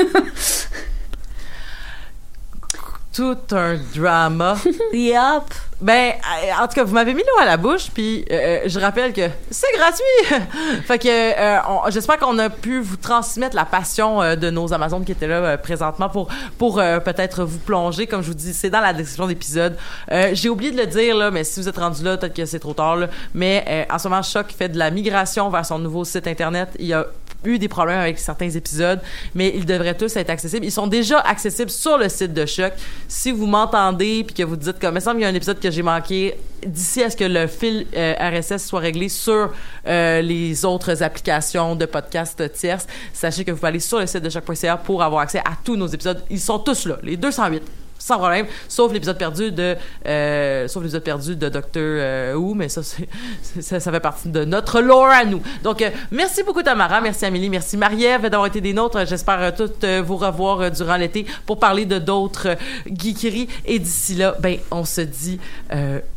tout 3.14 3.38
un 3.52 3.78
drama. 3.96 4.56
Yup. 4.94 5.44
Ben, 5.82 6.14
euh, 6.14 6.64
en 6.64 6.68
tout 6.68 6.76
cas, 6.76 6.84
vous 6.86 6.94
m'avez 6.94 7.14
mis 7.14 7.24
l'eau 7.24 7.42
à 7.42 7.46
la 7.46 7.58
bouche, 7.58 7.90
puis 7.94 8.24
euh, 8.32 8.62
je 8.66 8.80
rappelle 8.80 9.12
que 9.12 9.28
c'est 9.52 9.68
gratuit. 9.76 10.48
fait 10.88 10.98
que 10.98 11.08
euh, 11.10 11.60
j'espère 11.90 12.18
qu'on 12.20 12.40
a 12.40 12.50
pu 12.50 12.80
vous 12.80 12.96
transmettre 12.96 13.54
la 13.56 13.66
passion 13.66 14.22
euh, 14.22 14.36
de 14.38 14.50
nos 14.50 14.72
Amazones 14.74 15.04
qui 15.04 15.12
étaient 15.12 15.28
là 15.28 15.36
euh, 15.36 15.58
présentement 15.58 16.08
pour 16.08 16.30
pour 16.58 16.80
euh, 16.80 17.00
peut-être 17.00 17.44
vous 17.44 17.60
plonger. 17.60 18.08
Comme 18.08 18.22
je 18.22 18.28
vous 18.30 18.34
dis, 18.34 18.54
c'est 18.54 18.70
dans 18.70 18.80
la 18.80 18.94
description 18.94 19.28
d'épisode. 19.28 19.78
Euh, 20.12 20.30
J'ai 20.34 20.48
oublié 20.48 20.72
de 20.72 20.78
le 20.78 20.88
dire 20.88 21.18
là, 21.18 21.32
mais 21.32 21.44
si 21.44 21.60
vous 21.60 21.68
êtes 21.68 21.78
rendu 21.78 22.02
là, 22.04 22.16
peut-être 22.16 22.36
que 22.36 22.46
c'est 22.46 22.60
trop 22.60 22.74
tard. 22.74 22.96
Là. 22.96 23.08
Mais 23.34 23.66
euh, 23.68 23.94
en 23.94 24.00
ce 24.00 24.08
moment, 24.08 24.24
Choc 24.24 24.54
fait 24.58 24.70
de 24.70 24.78
la 24.78 24.90
migration 24.90 25.50
vers 25.50 25.66
son 25.66 25.80
nouveau 25.80 26.06
site 26.06 26.28
internet. 26.28 26.70
Il 26.80 26.86
y 26.86 26.94
a 26.94 27.06
eu 27.46 27.60
des 27.60 27.68
problèmes 27.68 28.00
avec 28.00 28.20
certains 28.20 28.50
épisodes, 28.50 29.00
mais 29.36 29.54
ils 29.56 29.66
devraient 29.66 29.98
tous 29.98 30.16
être 30.16 30.30
accessibles. 30.30 30.66
Ils 30.66 30.72
sont 30.72 30.88
déjà 30.88 31.20
accessibles 31.20 31.70
sur 31.70 31.98
le 31.98 32.10
site 32.10 32.34
de 32.34 32.46
Choc. 32.46 32.74
Si 33.08 33.32
vous 33.32 33.46
m'entendez 33.46 34.24
puis 34.24 34.36
que 34.36 34.44
vous 34.44 34.56
dites 34.56 34.80
comme, 34.80 34.96
il 34.96 35.02
semble 35.02 35.18
qu'il 35.18 35.24
y 35.24 35.26
a 35.26 35.30
un 35.30 35.36
épisode 35.36 35.60
que 35.60 35.72
j'ai 35.72 35.84
manqué, 35.84 36.36
d'ici 36.66 37.04
à 37.04 37.10
ce 37.10 37.18
que 37.18 37.26
le 37.26 37.48
fil 37.48 37.86
euh, 37.96 38.14
RSS 38.20 38.66
soit 38.66 38.80
réglé 38.80 39.10
sur 39.10 39.52
euh, 39.88 40.22
les 40.22 40.66
autres 40.66 41.04
applications 41.04 41.76
de 41.76 41.86
podcast 41.86 42.52
tierces, 42.54 42.88
sachez 43.12 43.44
que 43.44 43.52
vous 43.52 43.58
pouvez 43.58 43.70
aller 43.70 43.80
sur 43.80 44.00
le 44.00 44.08
site 44.08 44.24
de 44.24 44.30
choc.ca 44.30 44.78
pour 44.78 45.04
avoir 45.04 45.22
accès 45.22 45.40
à 45.40 45.54
tous 45.64 45.76
nos 45.76 45.88
épisodes. 45.88 46.24
Ils 46.30 46.40
sont 46.40 46.60
tous 46.60 46.86
là, 46.86 46.98
les 47.04 47.18
208 47.18 47.83
sans 48.04 48.18
problème, 48.18 48.48
sauf 48.68 48.92
l'épisode 48.92 49.18
perdu 49.18 49.54
de 49.54 49.78
euh, 50.06 50.68
sauf 50.68 50.84
l'épisode 50.84 51.04
perdu 51.04 51.36
de 51.38 51.48
Docteur 51.48 51.82
euh, 51.84 52.34
Who, 52.36 52.54
mais 52.54 52.68
ça, 52.68 52.82
ça 52.84 53.80
ça 53.80 53.92
fait 53.92 54.00
partie 54.02 54.28
de 54.28 54.44
notre 54.44 54.82
lore 54.82 55.06
à 55.06 55.24
nous. 55.24 55.42
Donc 55.64 55.82
euh, 55.82 55.90
merci 56.12 56.44
beaucoup 56.44 56.62
Tamara, 56.62 57.00
merci 57.00 57.26
Amélie, 57.26 57.50
merci 57.50 57.78
Marie-Ève 57.78 58.24
d'avoir 58.24 58.48
été 58.48 58.60
des 58.60 58.74
nôtres. 58.74 59.08
J'espère 59.08 59.42
euh, 59.42 59.52
toutes 59.56 59.86
vous 59.86 60.18
revoir 60.18 60.70
durant 60.70 60.98
l'été 60.98 61.26
pour 61.46 61.60
parler 61.60 61.86
de 61.86 61.98
d'autres 61.98 62.58
geekeries 62.88 63.48
et 63.66 63.80
d'ici 63.80 64.16
là, 64.16 64.36
ben 64.38 64.58
on 64.70 64.84
se 64.84 65.02
dit 65.02 65.40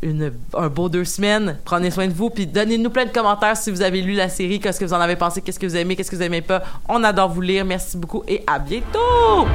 une 0.01 0.33
un 0.55 0.67
beau 0.67 0.89
deux 0.89 1.05
semaines. 1.05 1.57
Prenez 1.63 1.89
soin 1.89 2.07
de 2.07 2.13
vous 2.13 2.29
puis 2.29 2.47
donnez-nous 2.47 2.89
plein 2.89 3.05
de 3.05 3.11
commentaires 3.11 3.55
si 3.55 3.71
vous 3.71 3.81
avez 3.81 4.01
lu 4.01 4.13
la 4.13 4.27
série, 4.27 4.59
qu'est-ce 4.59 4.79
que 4.79 4.85
vous 4.85 4.93
en 4.93 4.99
avez 4.99 5.15
pensé, 5.15 5.41
qu'est-ce 5.41 5.59
que 5.59 5.67
vous 5.67 5.77
aimez, 5.77 5.95
qu'est-ce 5.95 6.11
que 6.11 6.17
vous 6.17 6.23
aimez 6.23 6.41
pas. 6.41 6.63
On 6.89 7.01
adore 7.05 7.29
vous 7.29 7.41
lire. 7.41 7.63
Merci 7.63 7.95
beaucoup 7.95 8.23
et 8.27 8.43
à 8.45 8.59
bientôt. 8.59 9.47